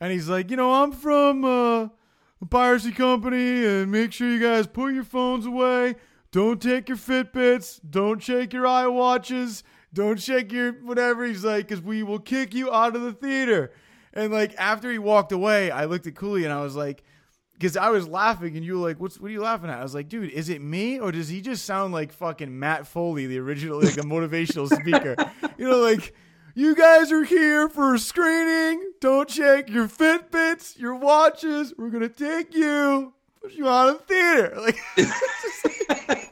and 0.00 0.12
he's 0.12 0.28
like, 0.28 0.50
you 0.50 0.56
know, 0.56 0.72
I'm 0.72 0.92
from 0.92 1.44
uh, 1.44 1.82
a 1.84 2.46
piracy 2.50 2.90
company 2.90 3.64
and 3.64 3.90
make 3.90 4.12
sure 4.12 4.28
you 4.28 4.40
guys 4.40 4.66
put 4.66 4.92
your 4.92 5.04
phones 5.04 5.46
away. 5.46 5.94
Don't 6.34 6.60
take 6.60 6.88
your 6.88 6.98
Fitbits. 6.98 7.78
Don't 7.88 8.20
shake 8.20 8.52
your 8.52 8.64
iWatches, 8.64 9.62
Don't 9.92 10.20
shake 10.20 10.50
your 10.50 10.72
whatever. 10.72 11.24
He's 11.24 11.44
like, 11.44 11.68
because 11.68 11.80
we 11.80 12.02
will 12.02 12.18
kick 12.18 12.52
you 12.52 12.72
out 12.72 12.96
of 12.96 13.02
the 13.02 13.12
theater. 13.12 13.70
And 14.12 14.32
like 14.32 14.52
after 14.58 14.90
he 14.90 14.98
walked 14.98 15.30
away, 15.30 15.70
I 15.70 15.84
looked 15.84 16.08
at 16.08 16.16
Cooley 16.16 16.42
and 16.42 16.52
I 16.52 16.60
was 16.60 16.74
like, 16.74 17.04
because 17.52 17.76
I 17.76 17.90
was 17.90 18.08
laughing 18.08 18.56
and 18.56 18.66
you 18.66 18.80
were 18.80 18.88
like, 18.88 18.98
"What's 18.98 19.20
what 19.20 19.28
are 19.28 19.32
you 19.32 19.42
laughing 19.42 19.70
at?" 19.70 19.78
I 19.78 19.82
was 19.84 19.94
like, 19.94 20.08
"Dude, 20.08 20.30
is 20.30 20.48
it 20.48 20.60
me 20.60 20.98
or 20.98 21.12
does 21.12 21.28
he 21.28 21.40
just 21.40 21.64
sound 21.64 21.92
like 21.92 22.10
fucking 22.10 22.58
Matt 22.58 22.88
Foley, 22.88 23.26
the 23.26 23.38
original 23.38 23.80
like 23.80 23.96
a 23.96 24.00
motivational 24.02 24.66
speaker? 24.66 25.14
you 25.56 25.68
know, 25.68 25.78
like 25.78 26.16
you 26.56 26.74
guys 26.74 27.12
are 27.12 27.22
here 27.22 27.68
for 27.68 27.94
a 27.94 27.98
screening. 28.00 28.82
Don't 29.00 29.28
check 29.28 29.70
your 29.70 29.86
Fitbits, 29.86 30.76
your 30.80 30.96
watches. 30.96 31.72
We're 31.78 31.90
gonna 31.90 32.08
take 32.08 32.56
you, 32.56 33.14
put 33.44 33.54
you 33.54 33.68
of 33.68 33.98
the 33.98 34.04
theater." 34.04 34.56
Like, 34.60 34.78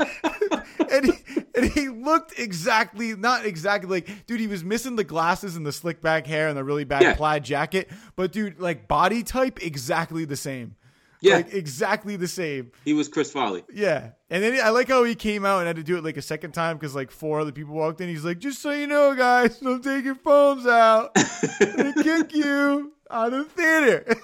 and 0.90 1.06
he, 1.06 1.12
and 1.54 1.64
he 1.72 1.88
looked 1.88 2.38
exactly 2.38 3.14
not 3.14 3.46
exactly 3.46 4.00
like 4.02 4.26
dude 4.26 4.40
he 4.40 4.46
was 4.46 4.64
missing 4.64 4.96
the 4.96 5.04
glasses 5.04 5.56
and 5.56 5.66
the 5.66 5.72
slick 5.72 6.00
back 6.00 6.26
hair 6.26 6.48
and 6.48 6.56
the 6.56 6.64
really 6.64 6.84
bad 6.84 7.02
Yeah. 7.02 7.14
plaid 7.14 7.44
jacket 7.44 7.90
but 8.16 8.32
dude 8.32 8.60
like 8.60 8.88
body 8.88 9.22
type 9.22 9.62
exactly 9.62 10.24
the 10.24 10.36
same 10.36 10.76
Yeah. 11.20 11.36
like 11.36 11.54
exactly 11.54 12.16
the 12.16 12.28
same 12.28 12.72
He 12.84 12.92
was 12.92 13.08
Chris 13.08 13.30
Farley. 13.32 13.64
yeah 13.72 14.10
and 14.30 14.42
then 14.42 14.58
i 14.62 14.70
like 14.70 14.88
how 14.88 15.04
he 15.04 15.14
came 15.14 15.44
out 15.44 15.58
and 15.58 15.66
had 15.66 15.76
to 15.76 15.82
do 15.82 15.96
it 15.96 16.04
like 16.04 16.16
a 16.16 16.22
second 16.22 16.52
time 16.52 16.76
because 16.76 16.94
like 16.94 17.10
four 17.10 17.40
other 17.40 17.52
people 17.52 17.74
walked 17.74 18.00
in 18.00 18.08
he's 18.08 18.24
like 18.24 18.38
just 18.38 18.60
so 18.60 18.70
you 18.70 18.86
know 18.86 19.14
guys 19.14 19.58
don't 19.60 19.82
take 19.84 20.04
your 20.04 20.14
phones 20.16 20.66
out 20.66 21.14
they 21.14 21.92
kick 22.02 22.34
you 22.34 22.92
out 23.12 23.32
of 23.32 23.44
the 23.54 23.62
theater 23.62 24.16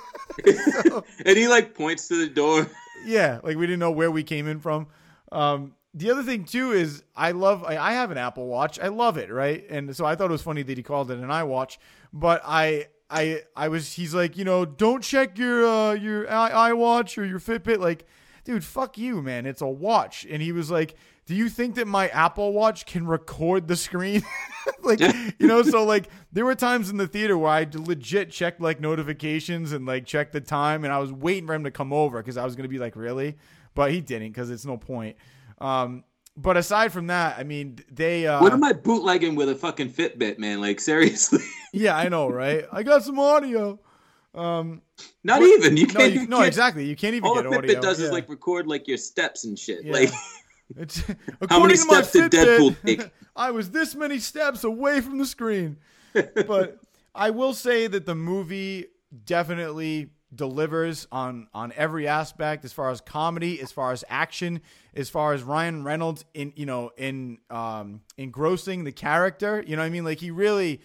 So- 0.85 1.05
And 1.25 1.37
he 1.37 1.49
like 1.49 1.75
points 1.75 2.09
to 2.09 2.17
the 2.17 2.29
door. 2.33 2.67
yeah, 3.05 3.41
like 3.43 3.57
we 3.57 3.67
didn't 3.67 3.81
know 3.81 3.91
where 3.91 4.11
we 4.11 4.23
came 4.23 4.47
in 4.49 4.61
from. 4.61 4.87
Um, 5.33 5.75
the 5.95 6.11
other 6.11 6.23
thing 6.23 6.45
too 6.45 6.73
is 6.73 7.03
I 7.17 7.33
love 7.33 7.65
I, 7.65 7.77
I 7.77 7.93
have 7.93 8.11
an 8.11 8.19
Apple 8.19 8.47
Watch. 8.47 8.79
I 8.79 8.89
love 8.89 9.17
it, 9.17 9.31
right? 9.31 9.65
And 9.69 9.95
so 9.97 10.05
I 10.05 10.15
thought 10.15 10.27
it 10.31 10.33
was 10.33 10.43
funny 10.43 10.63
that 10.63 10.77
he 10.77 10.83
called 10.83 11.11
it 11.11 11.19
an 11.19 11.29
iWatch, 11.29 11.79
but 12.13 12.41
I 12.45 12.87
I 13.11 13.43
I 13.57 13.69
was 13.69 13.93
he's 13.95 14.15
like, 14.15 14.37
you 14.37 14.45
know, 14.45 14.65
don't 14.65 15.03
check 15.03 15.39
your 15.39 15.67
uh 15.67 15.93
your 15.95 16.31
i 16.33 16.71
iWatch 16.71 17.19
or 17.19 17.25
your 17.25 17.41
Fitbit 17.41 17.79
like 17.79 18.07
dude, 18.45 18.65
fuck 18.65 18.97
you, 18.97 19.21
man. 19.23 19.45
It's 19.45 19.61
a 19.61 19.67
watch. 19.67 20.27
And 20.31 20.41
he 20.43 20.53
was 20.53 20.71
like, 20.71 20.95
"Do 21.29 21.35
you 21.35 21.49
think 21.51 21.75
that 21.75 21.87
my 21.87 22.09
Apple 22.09 22.53
Watch 22.55 22.87
can 22.87 23.07
record 23.07 23.69
the 23.69 23.77
screen?" 23.77 24.23
like, 24.83 24.99
you 25.01 25.47
know, 25.47 25.63
so 25.63 25.85
like 25.85 26.09
there 26.33 26.47
were 26.47 26.55
times 26.55 26.89
in 26.89 26.97
the 26.97 27.07
theater 27.07 27.37
where 27.37 27.51
I 27.51 27.67
legit 27.73 28.31
checked 28.31 28.61
like 28.63 28.81
notifications 28.81 29.73
and 29.73 29.85
like 29.85 30.07
checked 30.07 30.33
the 30.33 30.41
time 30.41 30.85
and 30.85 30.93
I 30.93 30.99
was 30.99 31.13
waiting 31.13 31.47
for 31.47 31.55
him 31.55 31.65
to 31.65 31.71
come 31.71 31.93
over 31.93 32.23
cuz 32.23 32.39
I 32.39 32.45
was 32.45 32.57
going 32.57 32.65
to 32.65 32.69
be 32.69 32.79
like, 32.79 32.97
"Really?" 32.97 33.37
But 33.75 33.93
he 33.93 34.01
didn't 34.01 34.33
cuz 34.33 34.49
it's 34.51 34.65
no 34.65 34.79
point. 34.79 35.17
Um 35.59 36.05
but 36.35 36.57
aside 36.57 36.93
from 36.93 37.09
that, 37.09 37.37
I 37.39 37.43
mean, 37.43 37.79
they 37.91 38.27
uh 38.27 38.41
What 38.41 38.53
am 38.55 38.65
I 38.65 38.73
bootlegging 38.73 39.35
with 39.35 39.51
a 39.51 39.55
fucking 39.55 39.91
Fitbit, 39.91 40.39
man? 40.39 40.61
Like 40.61 40.81
seriously. 40.81 41.45
Yeah, 41.71 41.95
I 41.95 42.09
know, 42.09 42.31
right? 42.31 42.65
I 42.73 42.83
got 42.83 43.05
some 43.05 43.19
audio. 43.19 43.79
Um, 44.35 44.81
Not 45.23 45.43
even. 45.43 45.77
You 45.77 45.87
can't. 45.87 46.15
you, 46.15 46.21
you 46.23 46.27
no, 46.27 46.37
can't- 46.39 46.49
exactly. 46.49 46.87
You 46.87 46.97
can't 46.97 47.15
even 47.15 47.29
All 47.29 47.35
get 47.35 47.45
a 47.45 47.51
Fitbit 47.51 47.59
audio. 47.59 47.81
does 47.83 48.01
yeah. 48.01 48.07
is 48.07 48.13
like 48.13 48.27
record 48.31 48.67
like 48.67 48.89
your 48.89 48.97
steps 48.97 49.45
and 49.45 49.59
shit. 49.59 49.85
Yeah. 49.85 49.93
Like 49.93 50.11
It's 50.77 51.03
How 51.51 51.61
many 51.61 51.77
to 51.77 51.85
my 51.87 52.03
steps 52.03 52.13
did 52.13 52.33
Deadpool 52.33 52.77
take? 52.87 53.11
I 53.35 53.51
was 53.51 53.71
this 53.71 53.95
many 53.95 54.19
steps 54.19 54.65
away 54.65 55.01
from 55.01 55.19
the 55.19 55.27
screen. 55.27 55.79
but 56.13 56.79
I 57.15 57.31
will 57.31 57.55
say 57.55 57.87
that 57.87 58.07
the 58.07 58.15
movie 58.15 58.87
definitely 59.25 60.11
delivers 60.35 61.07
on 61.11 61.49
on 61.55 61.73
every 61.75 62.07
aspect 62.07 62.65
as 62.65 62.73
far 62.73 62.91
as 62.91 63.01
comedy, 63.01 63.61
as 63.61 63.73
far 63.73 63.93
as 63.93 64.05
action, 64.09 64.61
as 64.95 65.09
far 65.09 65.33
as 65.33 65.43
Ryan 65.43 65.85
Reynolds 65.85 66.25
in 66.35 66.53
you 66.55 66.67
know 66.67 66.91
in 66.97 67.39
um 67.51 68.03
engrossing 68.17 68.85
the 68.85 68.93
character. 68.93 69.65
You 69.67 69.77
know 69.77 69.83
what 69.83 69.87
I 69.87 69.91
mean? 69.91 70.05
Like 70.05 70.21
he 70.21 70.31
really 70.31 70.81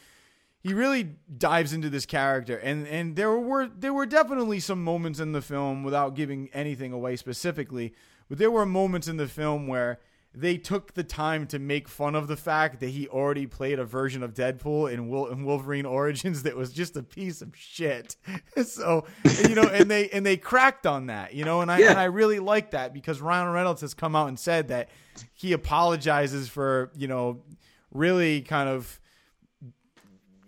he 0.62 0.74
really 0.74 1.10
dives 1.38 1.74
into 1.74 1.90
this 1.90 2.06
character 2.06 2.58
and 2.58 2.88
and 2.88 3.18
there 3.18 3.38
were 3.38 3.68
there 3.68 3.94
were 3.94 4.06
definitely 4.06 4.62
some 4.62 4.82
moments 4.82 5.20
in 5.20 5.34
the 5.34 5.42
film 5.42 5.84
without 5.84 6.16
giving 6.16 6.50
anything 6.54 6.94
away 6.94 7.18
specifically 7.18 7.94
but 8.30 8.38
there 8.38 8.52
were 8.52 8.66
moments 8.66 9.08
in 9.08 9.18
the 9.18 9.28
film 9.28 9.68
where 9.68 10.00
they 10.36 10.58
took 10.58 10.96
the 10.96 11.04
time 11.04 11.46
to 11.46 11.60
make 11.60 11.88
fun 11.88 12.16
of 12.16 12.28
the 12.28 12.36
fact 12.36 12.80
that 12.80 12.90
he 12.90 13.08
already 13.08 13.46
played 13.46 13.78
a 13.78 13.86
version 13.86 14.24
of 14.24 14.34
Deadpool 14.34 14.92
in, 14.92 15.00
in 15.32 15.46
Wolverine 15.46 15.86
Origins 16.00 16.42
that 16.44 16.56
was 16.56 16.74
just 16.74 16.98
a 16.98 17.04
piece 17.04 17.44
of 17.44 17.56
shit. 17.56 18.16
so 18.66 19.06
you 19.48 19.54
know, 19.54 19.64
and 19.64 19.92
they 19.92 20.10
and 20.10 20.26
they 20.26 20.38
cracked 20.38 20.88
on 20.88 21.06
that, 21.08 21.36
you 21.36 21.46
know, 21.46 21.62
and 21.62 21.72
I 21.72 21.78
Yeah. 21.80 21.92
and 21.92 22.00
I 22.00 22.06
really 22.06 22.40
like 22.40 22.72
that 22.72 22.94
because 22.96 23.22
Ryan 23.22 23.52
Reynolds 23.54 23.82
has 23.82 23.94
come 23.94 24.16
out 24.16 24.28
and 24.28 24.40
said 24.40 24.70
that 24.70 24.90
he 25.34 25.54
apologizes 25.54 26.50
for 26.50 26.92
you 26.96 27.08
know 27.08 27.44
really 27.92 28.42
kind 28.42 28.70
of 28.70 29.00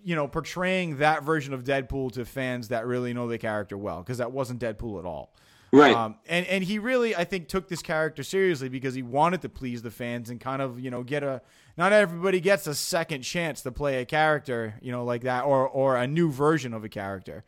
you 0.03 0.15
know, 0.15 0.27
portraying 0.27 0.97
that 0.97 1.23
version 1.23 1.51
of 1.51 1.63
Deadpool 1.63 2.11
to 2.11 2.25
fans 2.25 2.67
that 2.67 2.85
really 2.85 3.11
know 3.11 3.27
the 3.27 3.39
character 3.39 3.75
well, 3.75 4.03
because 4.03 4.19
that 4.19 4.31
wasn't 4.31 4.61
Deadpool 4.61 4.99
at 4.99 5.05
all. 5.05 5.33
Right. 5.75 5.95
Um, 5.95 6.15
and 6.27 6.45
and 6.47 6.63
he 6.63 6.79
really, 6.79 7.15
I 7.15 7.23
think, 7.23 7.47
took 7.47 7.67
this 7.67 7.81
character 7.81 8.23
seriously 8.23 8.69
because 8.69 8.93
he 8.93 9.03
wanted 9.03 9.41
to 9.41 9.49
please 9.49 9.81
the 9.81 9.91
fans 9.91 10.29
and 10.29 10.39
kind 10.39 10.61
of, 10.61 10.79
you 10.79 10.89
know, 10.89 11.03
get 11.03 11.23
a. 11.23 11.41
Not 11.77 11.91
everybody 11.91 12.39
gets 12.39 12.67
a 12.67 12.75
second 12.75 13.23
chance 13.23 13.61
to 13.63 13.71
play 13.71 14.01
a 14.01 14.05
character, 14.05 14.75
you 14.81 14.91
know, 14.91 15.03
like 15.03 15.23
that, 15.23 15.43
or 15.43 15.67
or 15.67 15.97
a 15.97 16.07
new 16.07 16.31
version 16.31 16.73
of 16.73 16.83
a 16.83 16.89
character. 16.89 17.43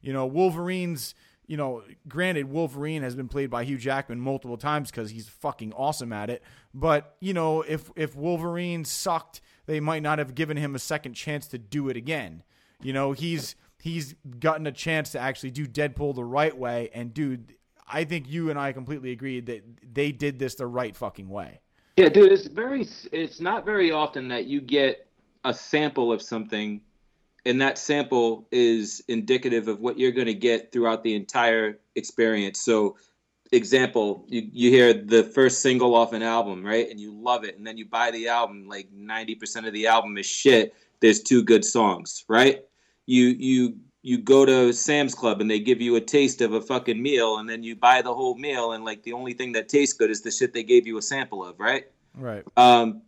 You 0.00 0.12
know, 0.12 0.26
Wolverine's. 0.26 1.14
You 1.46 1.56
know, 1.56 1.82
granted, 2.06 2.48
Wolverine 2.48 3.02
has 3.02 3.16
been 3.16 3.26
played 3.26 3.50
by 3.50 3.64
Hugh 3.64 3.76
Jackman 3.76 4.20
multiple 4.20 4.56
times 4.56 4.88
because 4.88 5.10
he's 5.10 5.28
fucking 5.28 5.72
awesome 5.72 6.12
at 6.12 6.30
it. 6.30 6.44
But 6.72 7.16
you 7.18 7.34
know, 7.34 7.62
if 7.62 7.90
if 7.96 8.14
Wolverine 8.14 8.84
sucked, 8.84 9.40
they 9.66 9.80
might 9.80 10.02
not 10.02 10.20
have 10.20 10.36
given 10.36 10.56
him 10.56 10.76
a 10.76 10.78
second 10.78 11.14
chance 11.14 11.48
to 11.48 11.58
do 11.58 11.88
it 11.88 11.96
again. 11.96 12.44
You 12.80 12.92
know, 12.92 13.10
he's 13.10 13.56
he's 13.80 14.14
gotten 14.38 14.66
a 14.66 14.72
chance 14.72 15.10
to 15.12 15.18
actually 15.18 15.50
do 15.50 15.66
Deadpool 15.66 16.14
the 16.14 16.24
right 16.24 16.56
way, 16.56 16.90
and 16.94 17.12
dude, 17.12 17.54
I 17.92 18.04
think 18.04 18.28
you 18.28 18.50
and 18.50 18.58
I 18.58 18.72
completely 18.72 19.12
agreed 19.12 19.46
that 19.46 19.62
they 19.94 20.12
did 20.12 20.38
this 20.38 20.54
the 20.54 20.66
right 20.66 20.94
fucking 20.94 21.28
way. 21.28 21.60
Yeah, 21.96 22.08
dude, 22.08 22.32
it's 22.32 22.46
very 22.46 22.86
it's 23.12 23.40
not 23.40 23.64
very 23.64 23.90
often 23.90 24.28
that 24.28 24.46
you 24.46 24.60
get 24.60 25.06
a 25.44 25.52
sample 25.52 26.12
of 26.12 26.22
something 26.22 26.80
and 27.46 27.60
that 27.60 27.78
sample 27.78 28.46
is 28.50 29.02
indicative 29.08 29.68
of 29.68 29.80
what 29.80 29.98
you're 29.98 30.12
going 30.12 30.26
to 30.26 30.34
get 30.34 30.72
throughout 30.72 31.02
the 31.02 31.14
entire 31.14 31.78
experience. 31.96 32.60
So 32.60 32.96
example, 33.52 34.24
you, 34.28 34.48
you 34.52 34.70
hear 34.70 34.92
the 34.92 35.24
first 35.24 35.60
single 35.60 35.94
off 35.94 36.12
an 36.12 36.22
album, 36.22 36.64
right? 36.64 36.88
And 36.88 37.00
you 37.00 37.12
love 37.12 37.44
it 37.44 37.56
and 37.56 37.66
then 37.66 37.76
you 37.76 37.86
buy 37.86 38.10
the 38.10 38.28
album 38.28 38.68
like 38.68 38.88
90% 38.94 39.66
of 39.66 39.72
the 39.72 39.86
album 39.86 40.16
is 40.18 40.26
shit. 40.26 40.74
There's 41.00 41.20
two 41.20 41.42
good 41.42 41.64
songs, 41.64 42.24
right? 42.28 42.64
You 43.06 43.26
you 43.26 43.76
you 44.02 44.18
go 44.18 44.46
to 44.46 44.72
Sam's 44.72 45.14
Club 45.14 45.40
and 45.40 45.50
they 45.50 45.60
give 45.60 45.80
you 45.80 45.96
a 45.96 46.00
taste 46.00 46.40
of 46.40 46.52
a 46.54 46.60
fucking 46.60 47.00
meal 47.00 47.38
and 47.38 47.48
then 47.48 47.62
you 47.62 47.76
buy 47.76 48.00
the 48.02 48.14
whole 48.14 48.34
meal 48.36 48.72
and 48.72 48.84
like 48.84 49.02
the 49.02 49.12
only 49.12 49.34
thing 49.34 49.52
that 49.52 49.68
tastes 49.68 49.94
good 49.94 50.10
is 50.10 50.22
the 50.22 50.30
shit 50.30 50.54
they 50.54 50.62
gave 50.62 50.86
you 50.86 50.96
a 50.98 51.02
sample 51.02 51.44
of, 51.44 51.58
right? 51.60 51.86
Right. 52.16 52.44
um 52.56 53.02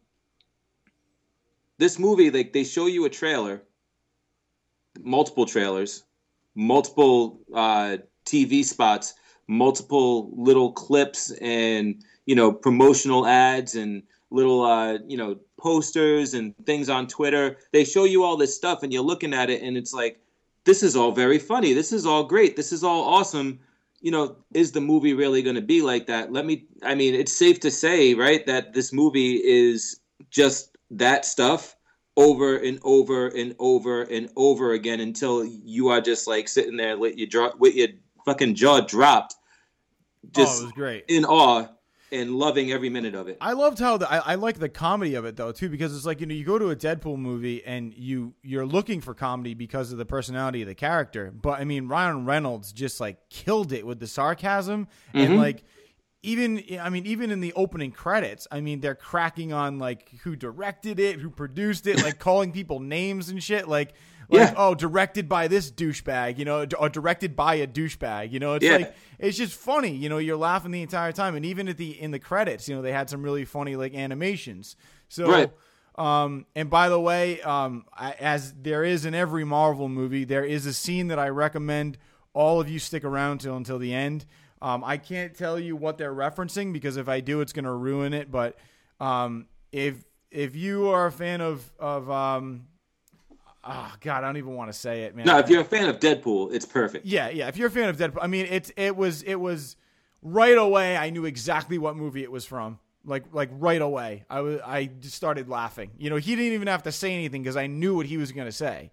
this 1.78 1.98
movie 1.98 2.30
like 2.30 2.52
they 2.52 2.62
show 2.62 2.86
you 2.86 3.04
a 3.04 3.10
trailer 3.10 3.62
multiple 5.00 5.44
trailers 5.44 6.04
multiple 6.54 7.40
uh 7.52 7.96
tv 8.24 8.64
spots 8.64 9.14
multiple 9.48 10.30
little 10.36 10.70
clips 10.70 11.32
and 11.40 12.04
you 12.26 12.36
know 12.36 12.52
promotional 12.52 13.26
ads 13.26 13.74
and 13.74 14.04
little 14.30 14.62
uh 14.62 14.98
you 15.08 15.16
know 15.16 15.36
posters 15.58 16.34
and 16.34 16.54
things 16.64 16.88
on 16.88 17.08
twitter 17.08 17.56
they 17.72 17.82
show 17.84 18.04
you 18.04 18.22
all 18.22 18.36
this 18.36 18.54
stuff 18.54 18.84
and 18.84 18.92
you're 18.92 19.02
looking 19.02 19.34
at 19.34 19.50
it 19.50 19.62
and 19.62 19.76
it's 19.76 19.92
like 19.92 20.20
this 20.64 20.82
is 20.82 20.96
all 20.96 21.12
very 21.12 21.38
funny 21.38 21.72
this 21.72 21.92
is 21.92 22.06
all 22.06 22.24
great 22.24 22.56
this 22.56 22.72
is 22.72 22.84
all 22.84 23.02
awesome 23.04 23.58
you 24.02 24.10
know, 24.10 24.36
is 24.52 24.72
the 24.72 24.80
movie 24.80 25.14
really 25.14 25.42
going 25.42 25.54
to 25.54 25.62
be 25.62 25.80
like 25.80 26.06
that? 26.08 26.32
Let 26.32 26.44
me, 26.44 26.66
I 26.82 26.96
mean, 26.96 27.14
it's 27.14 27.32
safe 27.32 27.60
to 27.60 27.70
say, 27.70 28.14
right, 28.14 28.44
that 28.46 28.74
this 28.74 28.92
movie 28.92 29.36
is 29.36 30.00
just 30.28 30.76
that 30.90 31.24
stuff 31.24 31.76
over 32.16 32.56
and 32.56 32.80
over 32.82 33.28
and 33.28 33.54
over 33.60 34.02
and 34.02 34.28
over 34.36 34.72
again 34.72 35.00
until 35.00 35.44
you 35.44 35.88
are 35.88 36.00
just 36.00 36.26
like 36.26 36.48
sitting 36.48 36.76
there 36.76 36.98
with 36.98 37.16
your 37.16 37.54
with 37.58 37.74
your 37.74 37.88
fucking 38.26 38.56
jaw 38.56 38.80
dropped, 38.80 39.36
oh, 39.36 40.28
just 40.32 40.60
it 40.60 40.64
was 40.64 40.72
great. 40.72 41.04
in 41.08 41.24
awe. 41.24 41.68
And 42.12 42.36
loving 42.36 42.70
every 42.70 42.90
minute 42.90 43.14
of 43.14 43.26
it. 43.26 43.38
I 43.40 43.54
loved 43.54 43.78
how 43.78 43.96
the, 43.96 44.10
I, 44.10 44.18
I 44.18 44.34
like 44.34 44.58
the 44.58 44.68
comedy 44.68 45.14
of 45.14 45.24
it 45.24 45.36
though 45.36 45.50
too 45.50 45.68
because 45.68 45.96
it's 45.96 46.06
like 46.06 46.20
you 46.20 46.26
know 46.26 46.34
you 46.34 46.44
go 46.44 46.58
to 46.58 46.70
a 46.70 46.76
Deadpool 46.76 47.16
movie 47.16 47.64
and 47.64 47.94
you 47.94 48.34
you're 48.42 48.66
looking 48.66 49.00
for 49.00 49.14
comedy 49.14 49.54
because 49.54 49.90
of 49.90 49.98
the 49.98 50.04
personality 50.04 50.62
of 50.62 50.68
the 50.68 50.74
character, 50.74 51.32
but 51.32 51.58
I 51.58 51.64
mean 51.64 51.88
Ryan 51.88 52.26
Reynolds 52.26 52.72
just 52.72 53.00
like 53.00 53.28
killed 53.30 53.72
it 53.72 53.86
with 53.86 53.98
the 53.98 54.06
sarcasm 54.06 54.86
and 55.14 55.30
mm-hmm. 55.30 55.38
like 55.38 55.64
even 56.22 56.62
I 56.80 56.90
mean 56.90 57.06
even 57.06 57.30
in 57.30 57.40
the 57.40 57.52
opening 57.54 57.90
credits, 57.90 58.46
I 58.52 58.60
mean 58.60 58.80
they're 58.80 58.94
cracking 58.94 59.52
on 59.52 59.78
like 59.78 60.10
who 60.22 60.36
directed 60.36 61.00
it, 61.00 61.18
who 61.18 61.30
produced 61.30 61.86
it, 61.86 62.02
like 62.02 62.18
calling 62.20 62.52
people 62.52 62.78
names 62.78 63.30
and 63.30 63.42
shit 63.42 63.66
like. 63.68 63.94
Like, 64.32 64.48
Yeah. 64.48 64.54
oh, 64.56 64.74
directed 64.74 65.28
by 65.28 65.46
this 65.48 65.70
douchebag, 65.70 66.38
you 66.38 66.44
know, 66.44 66.66
or 66.78 66.88
directed 66.88 67.36
by 67.36 67.56
a 67.56 67.66
douchebag, 67.66 68.32
you 68.32 68.38
know. 68.40 68.54
It's 68.54 68.64
Yeah. 68.64 68.76
like 68.76 68.94
it's 69.18 69.36
just 69.36 69.54
funny, 69.58 69.90
you 69.94 70.08
know. 70.08 70.18
You're 70.18 70.36
laughing 70.36 70.70
the 70.70 70.82
entire 70.82 71.12
time, 71.12 71.34
and 71.34 71.44
even 71.44 71.68
at 71.68 71.76
the 71.76 72.00
in 72.00 72.10
the 72.10 72.18
credits, 72.18 72.68
you 72.68 72.74
know, 72.74 72.82
they 72.82 72.92
had 72.92 73.10
some 73.10 73.22
really 73.22 73.44
funny 73.44 73.76
like 73.76 73.94
animations. 73.94 74.74
So, 75.08 75.30
Right. 75.30 75.52
um, 75.98 76.46
and 76.56 76.70
by 76.70 76.88
the 76.88 76.98
way, 77.00 77.40
um, 77.42 77.84
I, 77.96 78.12
as 78.12 78.54
there 78.54 78.84
is 78.84 79.04
in 79.04 79.14
every 79.14 79.44
Marvel 79.44 79.88
movie, 79.88 80.24
there 80.24 80.44
is 80.44 80.64
a 80.66 80.72
scene 80.72 81.08
that 81.08 81.18
I 81.18 81.28
recommend 81.28 81.98
all 82.34 82.60
of 82.60 82.68
you 82.68 82.78
stick 82.78 83.04
around 83.04 83.38
till 83.42 83.56
until 83.56 83.78
the 83.78 83.92
end. 83.92 84.24
Um, 84.62 84.82
I 84.84 84.96
can't 84.96 85.34
tell 85.36 85.58
you 85.58 85.76
what 85.76 85.98
they're 85.98 86.14
referencing 86.14 86.72
because 86.72 86.96
if 86.96 87.08
I 87.08 87.20
do, 87.20 87.40
it's 87.42 87.52
going 87.52 87.64
to 87.64 87.72
ruin 87.72 88.14
it. 88.14 88.30
But 88.30 88.56
um, 89.00 89.46
if 89.72 90.04
if 90.30 90.56
you 90.56 90.88
are 90.88 91.06
a 91.06 91.12
fan 91.12 91.40
of 91.42 91.70
of 91.78 92.08
um, 92.10 92.68
oh 93.64 93.92
god, 94.00 94.24
I 94.24 94.26
don't 94.26 94.36
even 94.36 94.54
want 94.54 94.72
to 94.72 94.78
say 94.78 95.02
it, 95.02 95.14
man. 95.14 95.26
No, 95.26 95.38
if 95.38 95.48
you're 95.48 95.60
a 95.60 95.64
fan 95.64 95.88
of 95.88 95.98
Deadpool, 95.98 96.52
it's 96.52 96.66
perfect. 96.66 97.06
Yeah, 97.06 97.28
yeah. 97.28 97.48
If 97.48 97.56
you're 97.56 97.68
a 97.68 97.70
fan 97.70 97.88
of 97.88 97.96
Deadpool, 97.96 98.18
I 98.22 98.26
mean, 98.26 98.46
it's 98.50 98.70
it 98.76 98.96
was 98.96 99.22
it 99.22 99.36
was 99.36 99.76
right 100.22 100.56
away. 100.56 100.96
I 100.96 101.10
knew 101.10 101.24
exactly 101.24 101.78
what 101.78 101.96
movie 101.96 102.22
it 102.22 102.30
was 102.30 102.44
from. 102.44 102.78
Like 103.04 103.24
like 103.32 103.50
right 103.52 103.82
away, 103.82 104.24
I 104.30 104.40
was 104.40 104.60
I 104.64 104.86
just 104.86 105.14
started 105.14 105.48
laughing. 105.48 105.90
You 105.98 106.10
know, 106.10 106.16
he 106.16 106.36
didn't 106.36 106.52
even 106.52 106.68
have 106.68 106.84
to 106.84 106.92
say 106.92 107.12
anything 107.12 107.42
because 107.42 107.56
I 107.56 107.66
knew 107.66 107.96
what 107.96 108.06
he 108.06 108.16
was 108.16 108.32
going 108.32 108.46
to 108.46 108.52
say. 108.52 108.90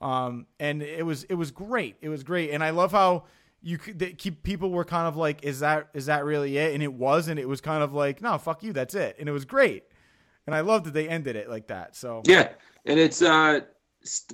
Um, 0.00 0.46
and 0.58 0.82
it 0.82 1.04
was 1.04 1.24
it 1.24 1.34
was 1.34 1.50
great. 1.50 1.96
It 2.00 2.08
was 2.08 2.22
great, 2.22 2.50
and 2.50 2.64
I 2.64 2.70
love 2.70 2.92
how 2.92 3.24
you 3.62 3.76
could 3.76 4.16
keep 4.16 4.42
people 4.42 4.70
were 4.70 4.84
kind 4.84 5.06
of 5.06 5.16
like, 5.16 5.44
is 5.44 5.60
that 5.60 5.88
is 5.92 6.06
that 6.06 6.24
really 6.24 6.56
it? 6.56 6.72
And 6.72 6.82
it 6.82 6.92
was, 6.92 7.28
and 7.28 7.38
it 7.38 7.48
was 7.48 7.60
kind 7.60 7.82
of 7.82 7.92
like, 7.92 8.22
no, 8.22 8.38
fuck 8.38 8.62
you, 8.62 8.72
that's 8.72 8.94
it. 8.94 9.16
And 9.18 9.28
it 9.28 9.32
was 9.32 9.44
great, 9.44 9.84
and 10.46 10.54
I 10.54 10.60
love 10.60 10.84
that 10.84 10.94
they 10.94 11.08
ended 11.08 11.36
it 11.36 11.50
like 11.50 11.66
that. 11.66 11.96
So 11.96 12.22
Yeah, 12.24 12.48
and 12.86 12.98
it's 12.98 13.20
uh, 13.20 13.60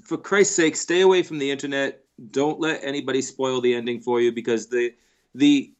for 0.04 0.16
Christ's 0.16 0.56
sake, 0.56 0.76
stay 0.76 1.00
away 1.00 1.22
from 1.22 1.38
the 1.38 1.50
internet. 1.50 2.04
Don't 2.30 2.60
let 2.60 2.82
anybody 2.82 3.20
spoil 3.22 3.60
the 3.60 3.74
ending 3.74 4.00
for 4.00 4.20
you 4.20 4.32
because 4.32 4.68
the 4.68 4.94
the 5.34 5.72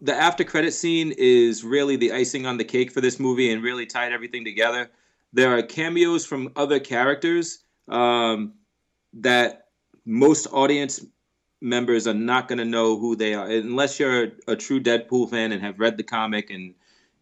the 0.00 0.14
after 0.14 0.44
credit 0.44 0.72
scene 0.72 1.12
is 1.16 1.64
really 1.64 1.96
the 1.96 2.12
icing 2.12 2.46
on 2.46 2.56
the 2.56 2.64
cake 2.64 2.92
for 2.92 3.00
this 3.00 3.18
movie 3.18 3.52
and 3.52 3.62
really 3.62 3.86
tied 3.86 4.12
everything 4.12 4.44
together. 4.44 4.90
There 5.32 5.56
are 5.56 5.62
cameos 5.62 6.24
from 6.24 6.52
other 6.56 6.78
characters 6.78 7.64
um, 7.88 8.54
that 9.14 9.68
most 10.04 10.46
audience 10.52 11.04
members 11.60 12.06
are 12.06 12.14
not 12.14 12.48
going 12.48 12.58
to 12.58 12.64
know 12.64 12.98
who 12.98 13.16
they 13.16 13.34
are 13.34 13.46
unless 13.46 13.98
you're 13.98 14.24
a, 14.24 14.30
a 14.48 14.56
true 14.56 14.80
Deadpool 14.80 15.28
fan 15.30 15.52
and 15.52 15.60
have 15.62 15.80
read 15.80 15.96
the 15.96 16.04
comic 16.04 16.50
and 16.50 16.74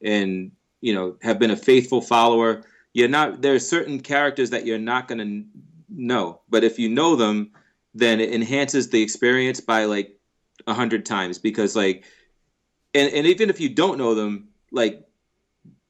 and 0.03 0.53
you 0.82 0.95
know 0.95 1.16
have 1.22 1.39
been 1.39 1.51
a 1.51 1.57
faithful 1.57 2.01
follower. 2.01 2.64
You're 2.97 3.09
not. 3.09 3.42
There 3.42 3.55
are 3.55 3.59
certain 3.59 4.01
characters 4.01 4.49
that 4.51 4.64
you're 4.64 4.78
not 4.78 5.07
going 5.07 5.18
to 5.18 5.44
know, 5.90 6.40
but 6.49 6.64
if 6.64 6.78
you 6.78 6.88
know 6.88 7.14
them, 7.14 7.51
then 7.92 8.20
it 8.20 8.32
enhances 8.32 8.88
the 8.88 9.03
experience 9.03 9.61
by 9.61 9.84
like 9.84 10.18
a 10.66 10.72
hundred 10.72 11.05
times 11.05 11.36
because 11.36 11.76
like 11.76 12.07
and, 12.94 13.12
and 13.12 13.26
even 13.26 13.51
if 13.51 13.61
you 13.61 13.68
don't 13.68 13.99
know 13.99 14.14
them, 14.14 14.49
like 14.72 15.07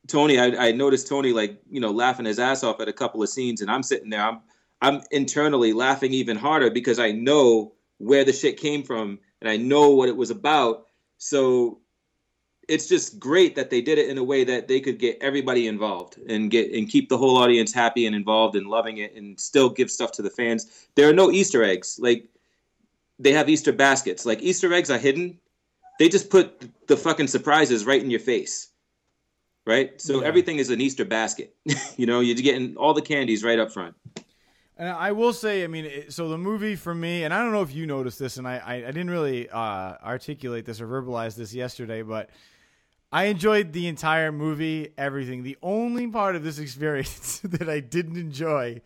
Tony, 0.08 0.40
I, 0.40 0.46
I 0.70 0.72
noticed 0.72 1.06
Tony 1.06 1.32
like 1.32 1.60
you 1.70 1.78
know 1.78 1.92
laughing 1.92 2.26
his 2.26 2.40
ass 2.40 2.64
off 2.64 2.80
at 2.80 2.88
a 2.88 2.92
couple 2.92 3.22
of 3.22 3.28
scenes, 3.28 3.60
and 3.60 3.70
I'm 3.70 3.84
sitting 3.84 4.10
there, 4.10 4.22
I'm 4.22 4.40
I'm 4.82 5.00
internally 5.12 5.72
laughing 5.72 6.12
even 6.12 6.36
harder 6.36 6.70
because 6.70 6.98
I 6.98 7.12
know 7.12 7.74
where 7.98 8.24
the 8.24 8.32
shit 8.32 8.56
came 8.56 8.82
from 8.82 9.20
and 9.40 9.48
I 9.48 9.58
know 9.58 9.90
what 9.90 10.08
it 10.08 10.16
was 10.16 10.30
about. 10.30 10.86
So 11.18 11.78
it's 12.68 12.88
just 12.88 13.18
great 13.20 13.54
that 13.54 13.70
they 13.70 13.80
did 13.80 13.98
it 13.98 14.08
in 14.08 14.18
a 14.18 14.24
way 14.24 14.42
that 14.44 14.66
they 14.66 14.80
could 14.80 14.98
get 14.98 15.18
everybody 15.20 15.68
involved 15.68 16.18
and 16.28 16.50
get 16.50 16.72
and 16.72 16.88
keep 16.88 17.08
the 17.08 17.18
whole 17.18 17.36
audience 17.36 17.72
happy 17.72 18.06
and 18.06 18.16
involved 18.16 18.56
and 18.56 18.66
loving 18.66 18.98
it 18.98 19.14
and 19.14 19.38
still 19.38 19.68
give 19.68 19.90
stuff 19.90 20.12
to 20.12 20.22
the 20.22 20.30
fans. 20.30 20.88
There 20.94 21.08
are 21.08 21.12
no 21.12 21.30
Easter 21.30 21.62
eggs. 21.62 21.98
Like 22.00 22.28
they 23.18 23.32
have 23.32 23.48
Easter 23.48 23.72
baskets. 23.72 24.26
Like 24.26 24.42
Easter 24.42 24.72
eggs 24.72 24.90
are 24.90 24.98
hidden. 24.98 25.38
They 25.98 26.08
just 26.08 26.28
put 26.28 26.68
the 26.88 26.96
fucking 26.96 27.28
surprises 27.28 27.86
right 27.86 28.02
in 28.02 28.10
your 28.10 28.20
face. 28.20 28.68
Right? 29.64 30.00
So 30.00 30.20
everything 30.20 30.58
is 30.58 30.70
an 30.70 30.80
Easter 30.80 31.04
basket. 31.04 31.54
you 31.96 32.06
know, 32.06 32.20
you're 32.20 32.36
getting 32.36 32.76
all 32.76 32.94
the 32.94 33.02
candies 33.02 33.42
right 33.42 33.58
up 33.58 33.72
front. 33.72 33.96
And 34.78 34.88
I 34.88 35.12
will 35.12 35.32
say, 35.32 35.64
I 35.64 35.68
mean, 35.68 35.86
it, 35.86 36.12
so 36.12 36.28
the 36.28 36.38
movie 36.38 36.76
for 36.76 36.94
me, 36.94 37.24
and 37.24 37.32
I 37.32 37.42
don't 37.42 37.50
know 37.50 37.62
if 37.62 37.74
you 37.74 37.86
noticed 37.86 38.18
this, 38.18 38.36
and 38.36 38.46
I, 38.46 38.58
I, 38.58 38.74
I 38.74 38.86
didn't 38.86 39.10
really 39.10 39.48
uh, 39.48 39.94
articulate 40.04 40.66
this 40.66 40.80
or 40.80 40.86
verbalize 40.86 41.34
this 41.34 41.54
yesterday, 41.54 42.02
but 42.02 42.28
I 43.16 43.28
enjoyed 43.28 43.72
the 43.72 43.86
entire 43.86 44.30
movie, 44.30 44.90
everything. 44.98 45.42
The 45.42 45.56
only 45.62 46.06
part 46.06 46.36
of 46.36 46.44
this 46.44 46.58
experience 46.66 47.40
that 47.44 47.66
I 47.66 47.80
didn't 47.80 48.18
enjoy 48.18 48.82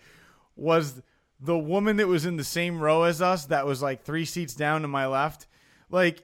was 0.54 1.02
the 1.40 1.58
woman 1.58 1.96
that 1.96 2.06
was 2.06 2.24
in 2.24 2.36
the 2.36 2.44
same 2.44 2.80
row 2.80 3.02
as 3.02 3.20
us, 3.20 3.46
that 3.46 3.66
was 3.66 3.82
like 3.82 4.04
three 4.04 4.24
seats 4.24 4.54
down 4.54 4.82
to 4.82 4.88
my 4.88 5.08
left. 5.08 5.48
Like, 5.90 6.22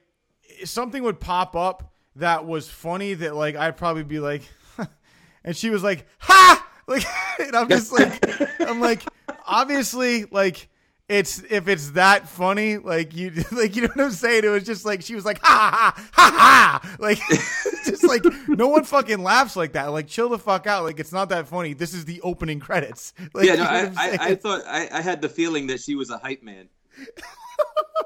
something 0.64 1.02
would 1.02 1.18
pop 1.18 1.57
up 1.57 1.94
that 2.14 2.46
was 2.46 2.68
funny 2.68 3.14
that, 3.14 3.34
like, 3.34 3.57
I'd 3.57 3.76
probably 3.76 4.04
be 4.04 4.20
like, 4.20 4.42
and 5.44 5.57
she 5.57 5.70
was 5.70 5.82
like, 5.82 6.07
ha! 6.20 6.64
Like, 6.86 7.04
and 7.40 7.57
I'm 7.57 7.68
just 7.68 7.90
like, 7.90 8.24
I'm 8.61 8.78
like, 8.78 9.02
obviously, 9.44 10.26
like, 10.26 10.68
it's 11.09 11.40
if 11.50 11.68
it's 11.68 11.90
that 11.92 12.28
funny, 12.28 12.78
like 12.78 13.14
you, 13.14 13.30
like 13.52 13.76
you 13.76 13.82
know 13.82 13.88
what 13.94 14.04
I'm 14.07 14.11
saying. 14.11 14.44
It 14.44 14.48
was 14.48 14.64
just 14.64 14.84
like 14.84 15.02
she 15.02 15.14
was 15.14 15.24
like, 15.24 15.38
ha 15.40 15.92
ha 15.94 16.09
ha 16.12 16.80
ha, 16.82 16.96
like, 16.98 17.18
just 17.84 18.04
like 18.04 18.24
no 18.48 18.68
one 18.68 18.84
fucking 18.84 19.22
laughs 19.22 19.54
like 19.54 19.72
that. 19.72 19.86
Like, 19.86 20.09
chill 20.09 20.28
the 20.28 20.38
fuck 20.38 20.66
out. 20.66 20.84
Like, 20.84 20.98
it's 20.98 21.12
not 21.12 21.28
that 21.28 21.46
funny. 21.46 21.74
This 21.74 21.94
is 21.94 22.04
the 22.04 22.20
opening 22.22 22.61
credits. 22.61 23.12
Like, 23.34 23.46
yeah, 23.46 23.57
no, 23.57 23.64
I, 23.64 23.92
I, 23.96 24.18
I 24.20 24.34
thought 24.34 24.62
I, 24.66 24.88
I 24.90 25.02
had 25.02 25.20
the 25.20 25.28
feeling 25.28 25.66
that 25.66 25.80
she 25.80 25.94
was 25.94 26.11
a 26.11 26.16
hype 26.16 26.42
man. 26.42 26.68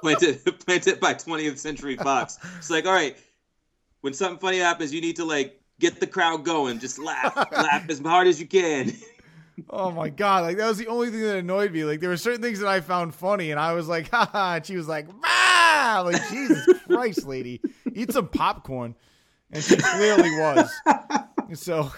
planted 0.01 0.42
planted 0.66 0.98
by 0.98 1.14
20th 1.14 1.59
Century 1.59 1.96
Fox. 1.96 2.38
It's 2.59 2.70
like, 2.70 2.84
all 2.84 2.92
right, 2.92 3.16
when 4.01 4.12
something 4.12 4.38
funny 4.38 4.59
happens, 4.59 4.92
you 4.92 5.01
need 5.01 5.16
to 5.16 5.24
like 5.24 5.61
get 5.78 6.01
the 6.01 6.07
crowd 6.07 6.44
going. 6.44 6.80
Just 6.80 6.98
laugh, 6.98 7.36
laugh 7.53 7.88
as 7.88 8.01
hard 8.01 8.26
as 8.26 8.40
you 8.40 8.46
can. 8.46 8.92
Oh 9.69 9.91
my 9.91 10.09
god! 10.09 10.45
Like 10.45 10.57
that 10.57 10.69
was 10.69 10.79
the 10.79 10.87
only 10.87 11.11
thing 11.11 11.21
that 11.23 11.37
annoyed 11.37 11.73
me. 11.73 11.85
Like 11.85 12.01
there 12.01 12.09
were 12.11 12.17
certain 12.17 12.41
things 12.43 12.61
that 12.61 12.69
I 12.69 12.81
found 12.81 13.15
funny, 13.15 13.51
and 13.51 13.61
I 13.61 13.73
was 13.75 13.89
like, 13.89 14.09
"Ha 14.13 14.29
ha!" 14.33 14.55
And 14.57 14.67
she 14.67 14.77
was 14.77 14.89
like, 14.89 15.07
"Ah!" 15.25 16.03
Like 16.05 16.29
Jesus 16.31 16.67
Christ, 16.87 17.27
lady, 17.27 17.61
eat 17.93 18.13
some 18.13 18.29
popcorn, 18.29 18.95
and 19.51 19.63
she 19.63 19.77
clearly 19.77 20.31
was. 20.39 20.71
So, 21.55 21.91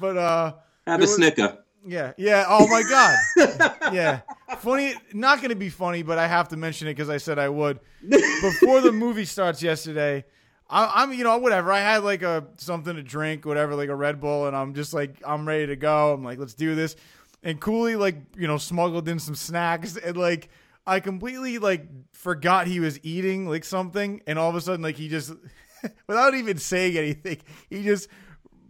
but 0.00 0.16
uh, 0.16 0.54
Have 0.86 1.02
a 1.02 1.06
snicker. 1.06 1.58
yeah, 1.86 2.12
yeah. 2.16 2.46
Oh 2.48 2.66
my 2.68 2.82
god, 2.82 3.92
yeah. 3.92 4.20
Funny, 4.58 4.94
not 5.12 5.38
going 5.38 5.50
to 5.50 5.54
be 5.56 5.68
funny, 5.68 6.02
but 6.02 6.18
I 6.18 6.26
have 6.26 6.48
to 6.48 6.56
mention 6.56 6.88
it 6.88 6.92
because 6.92 7.10
I 7.10 7.18
said 7.18 7.38
I 7.38 7.48
would. 7.50 7.80
Before 8.08 8.80
the 8.80 8.92
movie 8.92 9.24
starts 9.26 9.62
yesterday, 9.62 10.24
I, 10.68 11.02
I'm, 11.02 11.12
you 11.12 11.24
know, 11.24 11.38
whatever. 11.38 11.70
I 11.72 11.78
had 11.80 12.02
like 12.02 12.22
a 12.22 12.44
something 12.56 12.94
to 12.96 13.02
drink, 13.02 13.44
whatever, 13.44 13.74
like 13.74 13.88
a 13.88 13.94
Red 13.94 14.20
Bull, 14.20 14.46
and 14.46 14.56
I'm 14.56 14.74
just 14.74 14.92
like, 14.92 15.22
I'm 15.24 15.46
ready 15.46 15.66
to 15.68 15.76
go. 15.76 16.12
I'm 16.12 16.24
like, 16.24 16.38
let's 16.38 16.54
do 16.54 16.74
this. 16.74 16.96
And 17.42 17.60
Cooley, 17.60 17.94
like, 17.96 18.16
you 18.36 18.46
know, 18.48 18.58
smuggled 18.58 19.08
in 19.08 19.18
some 19.18 19.34
snacks, 19.36 19.96
and 19.96 20.16
like, 20.16 20.48
I 20.86 21.00
completely 21.00 21.58
like 21.58 21.86
forgot 22.12 22.66
he 22.66 22.80
was 22.80 22.98
eating 23.04 23.48
like 23.48 23.64
something, 23.64 24.22
and 24.26 24.38
all 24.38 24.50
of 24.50 24.56
a 24.56 24.60
sudden, 24.60 24.82
like, 24.82 24.96
he 24.96 25.08
just, 25.08 25.32
without 26.08 26.34
even 26.34 26.58
saying 26.58 26.96
anything, 26.96 27.38
he 27.70 27.84
just 27.84 28.08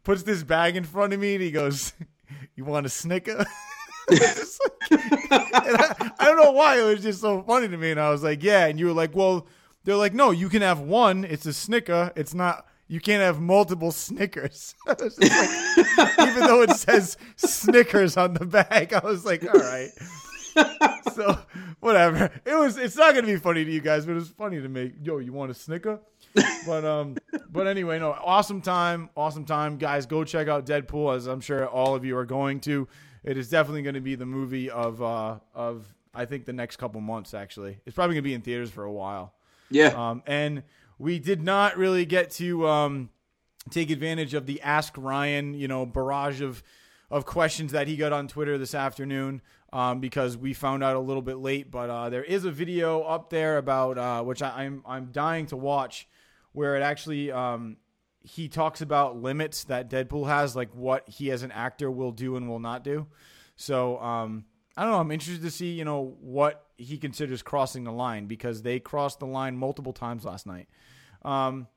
puts 0.05 0.23
this 0.23 0.43
bag 0.43 0.77
in 0.77 0.85
front 0.85 1.13
of 1.15 1.21
me, 1.21 1.35
and 1.35 1.43
he 1.43 1.51
goes, 1.51 1.95
"You 2.55 2.65
want 2.65 2.87
a 2.87 2.91
Snicker?" 2.91 3.45
Like- 4.09 4.23
I, 4.93 6.13
I 6.21 6.25
don't 6.27 6.37
know 6.37 6.53
why 6.53 6.79
it 6.81 6.85
was 6.85 7.03
just 7.03 7.21
so 7.21 7.43
funny 7.43 7.67
to 7.69 7.77
me, 7.77 7.91
and 7.91 7.99
I 7.99 8.11
was 8.11 8.23
like, 8.23 8.43
"Yeah," 8.43 8.67
and 8.67 8.79
you 8.79 8.87
were 8.87 8.93
like, 8.93 9.15
"Well." 9.17 9.47
They're 9.87 9.97
like, 9.97 10.13
no, 10.15 10.33
you 10.33 10.49
can 10.51 10.63
have 10.63 10.81
one. 10.81 11.25
It's 11.25 11.47
a 11.47 11.53
Snicker. 11.55 12.13
It's 12.17 12.35
not. 12.35 12.67
You 12.89 13.01
can't 13.01 13.23
have 13.23 13.41
multiple 13.41 13.93
Snickers. 13.93 14.75
I 14.87 14.95
was 15.01 15.17
just 15.17 15.99
like- 15.99 16.29
even 16.29 16.41
though 16.47 16.63
it 16.63 16.71
says 16.73 17.17
Snickers 17.37 18.17
on 18.17 18.35
the 18.35 18.45
bag, 18.47 18.93
I 18.93 18.99
was 18.99 19.25
like, 19.25 19.43
all 19.45 19.59
right. 19.61 19.91
so 21.15 21.39
whatever. 21.81 22.31
It 22.45 22.55
was. 22.55 22.77
It's 22.79 22.97
not 22.97 23.15
gonna 23.15 23.27
be 23.27 23.37
funny 23.37 23.65
to 23.65 23.71
you 23.71 23.81
guys, 23.81 24.07
but 24.07 24.13
it 24.13 24.17
was 24.17 24.29
funny 24.31 24.61
to 24.61 24.69
me. 24.69 24.93
Yo, 25.03 25.19
you 25.19 25.33
want 25.33 25.51
a 25.51 25.55
Snicker? 25.55 26.01
But 26.67 26.85
um, 26.85 27.17
but 27.51 27.67
anyway, 27.67 27.99
no, 27.99 28.11
awesome 28.13 28.61
time, 28.61 29.09
awesome 29.17 29.45
time, 29.45 29.77
guys. 29.79 30.07
Go 30.07 30.25
check 30.25 30.49
out 30.49 30.67
Deadpool, 30.67 31.15
as 31.15 31.27
I'm 31.27 31.41
sure 31.41 31.67
all 31.69 31.95
of 31.95 32.05
you 32.05 32.17
are 32.17 32.27
going 32.27 32.61
to. 32.61 32.89
It 33.23 33.37
is 33.37 33.49
definitely 33.49 33.83
going 33.83 33.95
to 33.95 34.01
be 34.01 34.15
the 34.17 34.27
movie 34.27 34.69
of 34.71 35.01
uh 35.03 35.39
of 35.55 35.87
I 36.15 36.25
think 36.25 36.45
the 36.45 36.53
next 36.53 36.77
couple 36.77 37.01
months. 37.01 37.35
Actually, 37.35 37.79
it's 37.87 37.95
probably 37.95 38.15
going 38.15 38.25
to 38.25 38.29
be 38.29 38.35
in 38.35 38.41
theaters 38.43 38.71
for 38.71 38.85
a 38.85 38.93
while. 38.93 39.33
Yeah. 39.71 39.89
Um, 39.89 40.23
and 40.27 40.63
we 40.99 41.19
did 41.19 41.43
not 41.43 41.77
really 41.77 42.07
get 42.07 42.31
to 42.33 42.67
um, 42.67 43.11
take 43.71 43.91
advantage 43.91 44.35
of 44.35 44.47
the 44.47 44.61
Ask 44.63 44.95
Ryan, 44.97 45.55
you 45.55 45.69
know, 45.69 45.87
barrage 45.87 46.41
of 46.41 46.63
of 47.09 47.25
questions 47.25 47.71
that 47.73 47.87
he 47.87 47.97
got 47.97 48.13
on 48.13 48.27
Twitter 48.27 48.59
this 48.59 48.75
afternoon 48.75 49.41
um, 49.73 50.01
because 50.01 50.37
we 50.37 50.53
found 50.53 50.83
out 50.83 50.97
a 50.97 51.01
little 51.01 51.23
bit 51.23 51.37
late. 51.37 51.71
But 51.71 51.89
uh, 51.89 52.11
there 52.11 52.25
is 52.25 52.45
a 52.45 52.51
video 52.51 53.03
up 53.03 53.31
there 53.31 53.59
about 53.59 53.99
uh, 53.99 54.23
which 54.23 54.43
I, 54.43 54.65
I'm 54.65 54.83
I'm 54.87 55.07
dying 55.13 55.47
to 55.47 55.57
watch, 55.57 56.09
where 56.53 56.77
it 56.77 56.83
actually 56.83 57.31
um, 57.31 57.77
he 58.23 58.49
talks 58.49 58.81
about 58.81 59.17
limits 59.17 59.65
that 59.65 59.89
Deadpool 59.89 60.27
has, 60.27 60.57
like 60.57 60.75
what 60.75 61.09
he 61.09 61.31
as 61.31 61.43
an 61.43 61.53
actor 61.53 61.91
will 61.91 62.13
do 62.13 62.37
and 62.37 62.49
will 62.49 62.59
not 62.61 62.83
do. 62.83 63.07
So 63.55 63.99
um, 64.01 64.45
I 64.77 64.83
don't 64.83 64.93
know. 64.93 65.01
I'm 65.01 65.11
interested 65.11 65.43
to 65.43 65.51
see 65.51 65.73
you 65.73 65.85
know 65.85 66.17
what 66.21 66.67
he 66.77 66.99
considers 66.99 67.43
crossing 67.43 67.85
the 67.85 67.93
line 67.93 68.27
because 68.27 68.63
they 68.63 68.79
crossed 68.79 69.21
the 69.21 69.27
line 69.27 69.57
multiple 69.57 69.93
times 69.93 70.25
last 70.25 70.47
night. 70.47 70.69
Um, 71.23 71.69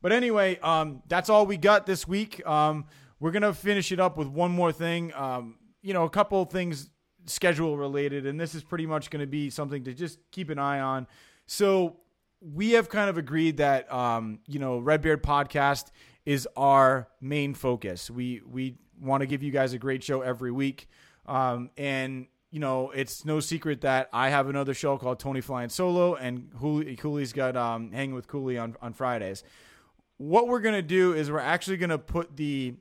but 0.00 0.12
anyway, 0.12 0.58
um, 0.60 1.02
that's 1.08 1.28
all 1.28 1.44
we 1.44 1.56
got 1.56 1.86
this 1.86 2.06
week. 2.08 2.46
Um, 2.46 2.86
we're 3.20 3.32
gonna 3.32 3.52
finish 3.52 3.92
it 3.92 4.00
up 4.00 4.16
with 4.16 4.28
one 4.28 4.50
more 4.50 4.72
thing. 4.72 5.12
Um, 5.14 5.56
you 5.82 5.92
know, 5.92 6.04
a 6.04 6.10
couple 6.10 6.44
things 6.44 6.90
schedule 7.26 7.76
related, 7.76 8.26
and 8.26 8.40
this 8.40 8.54
is 8.54 8.62
pretty 8.62 8.86
much 8.86 9.10
going 9.10 9.20
to 9.20 9.26
be 9.26 9.50
something 9.50 9.84
to 9.84 9.94
just 9.94 10.18
keep 10.30 10.50
an 10.50 10.58
eye 10.58 10.80
on. 10.80 11.06
So 11.46 11.96
we 12.40 12.72
have 12.72 12.88
kind 12.88 13.10
of 13.10 13.18
agreed 13.18 13.58
that 13.58 13.92
um, 13.92 14.40
you 14.46 14.58
know 14.58 14.78
Redbeard 14.78 15.22
podcast 15.22 15.86
is 16.24 16.48
our 16.56 17.08
main 17.20 17.54
focus. 17.54 18.10
We 18.10 18.42
we 18.46 18.76
want 19.00 19.22
to 19.22 19.26
give 19.26 19.42
you 19.42 19.50
guys 19.50 19.72
a 19.72 19.78
great 19.78 20.02
show 20.02 20.20
every 20.20 20.50
week, 20.50 20.88
um, 21.26 21.70
and 21.76 22.26
you 22.50 22.60
know 22.60 22.90
it's 22.90 23.24
no 23.24 23.40
secret 23.40 23.82
that 23.82 24.08
I 24.12 24.30
have 24.30 24.48
another 24.48 24.74
show 24.74 24.96
called 24.98 25.18
Tony 25.18 25.40
Flying 25.40 25.68
Solo, 25.68 26.14
and 26.14 26.52
Cooley, 26.58 26.96
Cooley's 26.96 27.32
got 27.32 27.56
um, 27.56 27.92
Hanging 27.92 28.14
with 28.14 28.26
Cooley 28.28 28.58
on 28.58 28.76
on 28.80 28.92
Fridays. 28.92 29.44
What 30.16 30.48
we're 30.48 30.60
gonna 30.60 30.82
do 30.82 31.12
is 31.12 31.30
we're 31.30 31.38
actually 31.38 31.76
gonna 31.76 31.98
put 31.98 32.36
the 32.36 32.74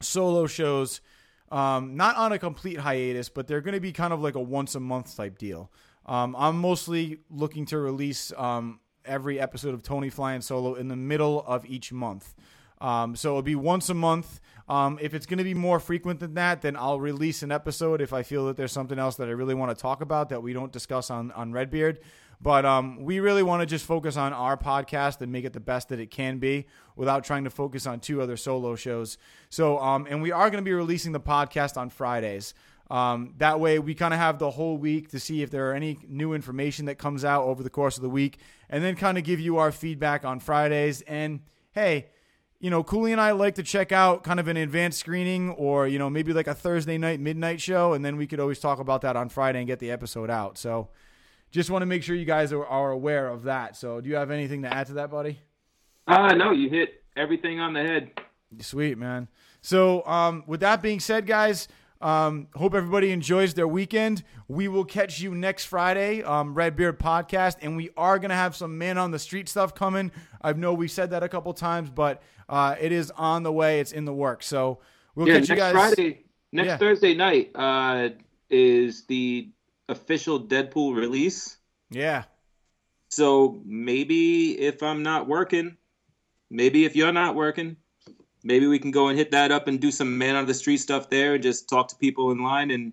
solo 0.00 0.46
shows 0.46 1.00
um, 1.50 1.96
not 1.96 2.16
on 2.16 2.32
a 2.32 2.38
complete 2.38 2.78
hiatus, 2.78 3.28
but 3.28 3.46
they're 3.46 3.60
going 3.60 3.74
to 3.74 3.80
be 3.80 3.92
kind 3.92 4.12
of 4.12 4.20
like 4.20 4.34
a 4.34 4.40
once 4.40 4.74
a 4.74 4.80
month 4.80 5.16
type 5.16 5.38
deal. 5.38 5.70
Um, 6.06 6.34
I'm 6.36 6.58
mostly 6.58 7.20
looking 7.30 7.64
to 7.66 7.78
release 7.78 8.32
um, 8.36 8.80
every 9.04 9.38
episode 9.38 9.72
of 9.72 9.82
Tony 9.82 10.10
Flying 10.10 10.40
Solo 10.40 10.74
in 10.74 10.88
the 10.88 10.96
middle 10.96 11.44
of 11.46 11.64
each 11.66 11.92
month. 11.92 12.34
Um, 12.84 13.16
so 13.16 13.30
it'll 13.30 13.42
be 13.42 13.54
once 13.54 13.88
a 13.88 13.94
month. 13.94 14.40
Um, 14.68 14.98
if 15.00 15.14
it's 15.14 15.24
going 15.24 15.38
to 15.38 15.44
be 15.44 15.54
more 15.54 15.80
frequent 15.80 16.20
than 16.20 16.34
that, 16.34 16.60
then 16.60 16.76
I'll 16.76 17.00
release 17.00 17.42
an 17.42 17.50
episode 17.50 18.02
if 18.02 18.12
I 18.12 18.22
feel 18.22 18.46
that 18.46 18.58
there's 18.58 18.72
something 18.72 18.98
else 18.98 19.16
that 19.16 19.28
I 19.28 19.30
really 19.30 19.54
want 19.54 19.76
to 19.76 19.80
talk 19.80 20.02
about 20.02 20.28
that 20.28 20.42
we 20.42 20.52
don't 20.52 20.70
discuss 20.70 21.10
on 21.10 21.32
on 21.32 21.52
Redbeard. 21.52 22.00
But 22.42 22.66
um, 22.66 23.02
we 23.02 23.20
really 23.20 23.42
want 23.42 23.62
to 23.62 23.66
just 23.66 23.86
focus 23.86 24.18
on 24.18 24.34
our 24.34 24.58
podcast 24.58 25.22
and 25.22 25.32
make 25.32 25.46
it 25.46 25.54
the 25.54 25.60
best 25.60 25.88
that 25.88 25.98
it 25.98 26.10
can 26.10 26.38
be 26.38 26.66
without 26.94 27.24
trying 27.24 27.44
to 27.44 27.50
focus 27.50 27.86
on 27.86 28.00
two 28.00 28.20
other 28.20 28.36
solo 28.36 28.76
shows. 28.76 29.16
So, 29.48 29.78
um, 29.78 30.06
and 30.10 30.20
we 30.20 30.30
are 30.30 30.50
going 30.50 30.62
to 30.62 30.68
be 30.68 30.74
releasing 30.74 31.12
the 31.12 31.20
podcast 31.20 31.78
on 31.78 31.88
Fridays. 31.88 32.52
Um, 32.90 33.32
that 33.38 33.60
way, 33.60 33.78
we 33.78 33.94
kind 33.94 34.12
of 34.12 34.20
have 34.20 34.38
the 34.38 34.50
whole 34.50 34.76
week 34.76 35.08
to 35.12 35.20
see 35.20 35.40
if 35.42 35.50
there 35.50 35.70
are 35.70 35.74
any 35.74 35.98
new 36.06 36.34
information 36.34 36.84
that 36.84 36.96
comes 36.98 37.24
out 37.24 37.44
over 37.44 37.62
the 37.62 37.70
course 37.70 37.96
of 37.96 38.02
the 38.02 38.10
week, 38.10 38.38
and 38.68 38.84
then 38.84 38.94
kind 38.94 39.16
of 39.16 39.24
give 39.24 39.40
you 39.40 39.56
our 39.56 39.72
feedback 39.72 40.26
on 40.26 40.38
Fridays. 40.38 41.00
And 41.02 41.40
hey, 41.72 42.08
you 42.64 42.70
know, 42.70 42.82
Cooley 42.82 43.12
and 43.12 43.20
I 43.20 43.32
like 43.32 43.56
to 43.56 43.62
check 43.62 43.92
out 43.92 44.24
kind 44.24 44.40
of 44.40 44.48
an 44.48 44.56
advanced 44.56 44.98
screening 44.98 45.50
or, 45.50 45.86
you 45.86 45.98
know, 45.98 46.08
maybe 46.08 46.32
like 46.32 46.46
a 46.46 46.54
Thursday 46.54 46.96
night 46.96 47.20
midnight 47.20 47.60
show, 47.60 47.92
and 47.92 48.02
then 48.02 48.16
we 48.16 48.26
could 48.26 48.40
always 48.40 48.58
talk 48.58 48.78
about 48.78 49.02
that 49.02 49.16
on 49.16 49.28
Friday 49.28 49.58
and 49.58 49.66
get 49.66 49.80
the 49.80 49.90
episode 49.90 50.30
out. 50.30 50.56
So, 50.56 50.88
just 51.50 51.68
want 51.68 51.82
to 51.82 51.86
make 51.86 52.02
sure 52.02 52.16
you 52.16 52.24
guys 52.24 52.54
are, 52.54 52.64
are 52.64 52.90
aware 52.90 53.28
of 53.28 53.42
that. 53.42 53.76
So, 53.76 54.00
do 54.00 54.08
you 54.08 54.16
have 54.16 54.30
anything 54.30 54.62
to 54.62 54.72
add 54.72 54.86
to 54.86 54.94
that, 54.94 55.10
buddy? 55.10 55.40
Uh 56.06 56.32
no, 56.32 56.52
you 56.52 56.70
hit 56.70 57.04
everything 57.18 57.60
on 57.60 57.74
the 57.74 57.82
head. 57.82 58.12
Sweet, 58.60 58.96
man. 58.96 59.28
So, 59.60 60.02
um, 60.06 60.42
with 60.46 60.60
that 60.60 60.80
being 60.80 61.00
said, 61.00 61.26
guys, 61.26 61.68
um, 62.04 62.48
hope 62.54 62.74
everybody 62.74 63.10
enjoys 63.10 63.54
their 63.54 63.66
weekend. 63.66 64.22
We 64.46 64.68
will 64.68 64.84
catch 64.84 65.20
you 65.20 65.34
next 65.34 65.64
Friday, 65.64 66.22
um, 66.22 66.54
Redbeard 66.54 66.98
Podcast, 66.98 67.56
and 67.62 67.76
we 67.76 67.90
are 67.96 68.18
going 68.18 68.28
to 68.28 68.34
have 68.36 68.54
some 68.54 68.76
man 68.76 68.98
on 68.98 69.10
the 69.10 69.18
street 69.18 69.48
stuff 69.48 69.74
coming. 69.74 70.12
I 70.42 70.52
know 70.52 70.74
we 70.74 70.86
said 70.86 71.10
that 71.10 71.22
a 71.22 71.28
couple 71.28 71.54
times, 71.54 71.88
but 71.88 72.22
uh, 72.48 72.76
it 72.78 72.92
is 72.92 73.10
on 73.12 73.42
the 73.42 73.52
way. 73.52 73.80
It's 73.80 73.92
in 73.92 74.04
the 74.04 74.12
works. 74.12 74.46
So, 74.46 74.80
we'll 75.14 75.26
yeah, 75.26 75.38
catch 75.38 75.48
you 75.48 75.56
guys. 75.56 75.72
Friday, 75.72 76.24
next 76.52 76.66
Yeah. 76.66 76.76
Thursday 76.76 77.14
night 77.14 77.50
uh, 77.54 78.10
is 78.50 79.06
the 79.06 79.50
official 79.88 80.40
Deadpool 80.40 80.94
release. 80.94 81.56
Yeah. 81.90 82.24
So 83.08 83.62
maybe 83.64 84.58
if 84.58 84.82
I'm 84.82 85.02
not 85.02 85.26
working, 85.28 85.76
maybe 86.50 86.84
if 86.84 86.96
you're 86.96 87.12
not 87.12 87.34
working, 87.34 87.76
maybe 88.44 88.66
we 88.66 88.78
can 88.78 88.90
go 88.92 89.08
and 89.08 89.18
hit 89.18 89.30
that 89.32 89.50
up 89.50 89.66
and 89.66 89.80
do 89.80 89.90
some 89.90 90.16
man 90.16 90.36
on 90.36 90.46
the 90.46 90.54
street 90.54 90.76
stuff 90.76 91.10
there 91.10 91.34
and 91.34 91.42
just 91.42 91.68
talk 91.68 91.88
to 91.88 91.96
people 91.96 92.30
in 92.30 92.42
line 92.42 92.70
and 92.70 92.92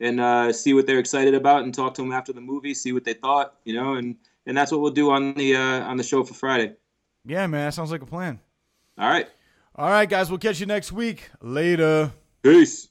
and 0.00 0.18
uh, 0.18 0.52
see 0.52 0.74
what 0.74 0.86
they're 0.86 0.98
excited 0.98 1.34
about 1.34 1.62
and 1.62 1.72
talk 1.72 1.94
to 1.94 2.02
them 2.02 2.10
after 2.12 2.32
the 2.32 2.40
movie, 2.40 2.74
see 2.74 2.92
what 2.92 3.04
they 3.04 3.14
thought, 3.14 3.54
you 3.64 3.74
know, 3.74 3.94
and 3.94 4.16
and 4.46 4.56
that's 4.56 4.72
what 4.72 4.80
we'll 4.80 4.90
do 4.92 5.10
on 5.10 5.34
the 5.34 5.54
uh, 5.56 5.82
on 5.82 5.96
the 5.96 6.02
show 6.02 6.24
for 6.24 6.34
Friday. 6.34 6.74
Yeah, 7.24 7.46
man. 7.46 7.66
That 7.66 7.74
sounds 7.74 7.92
like 7.92 8.02
a 8.02 8.06
plan. 8.06 8.40
All 8.98 9.08
right, 9.08 9.28
All 9.76 9.88
right, 9.88 10.08
guys. 10.08 10.28
We'll 10.28 10.38
catch 10.38 10.60
you 10.60 10.66
next 10.66 10.92
week. 10.92 11.30
Later. 11.40 12.12
peace. 12.42 12.88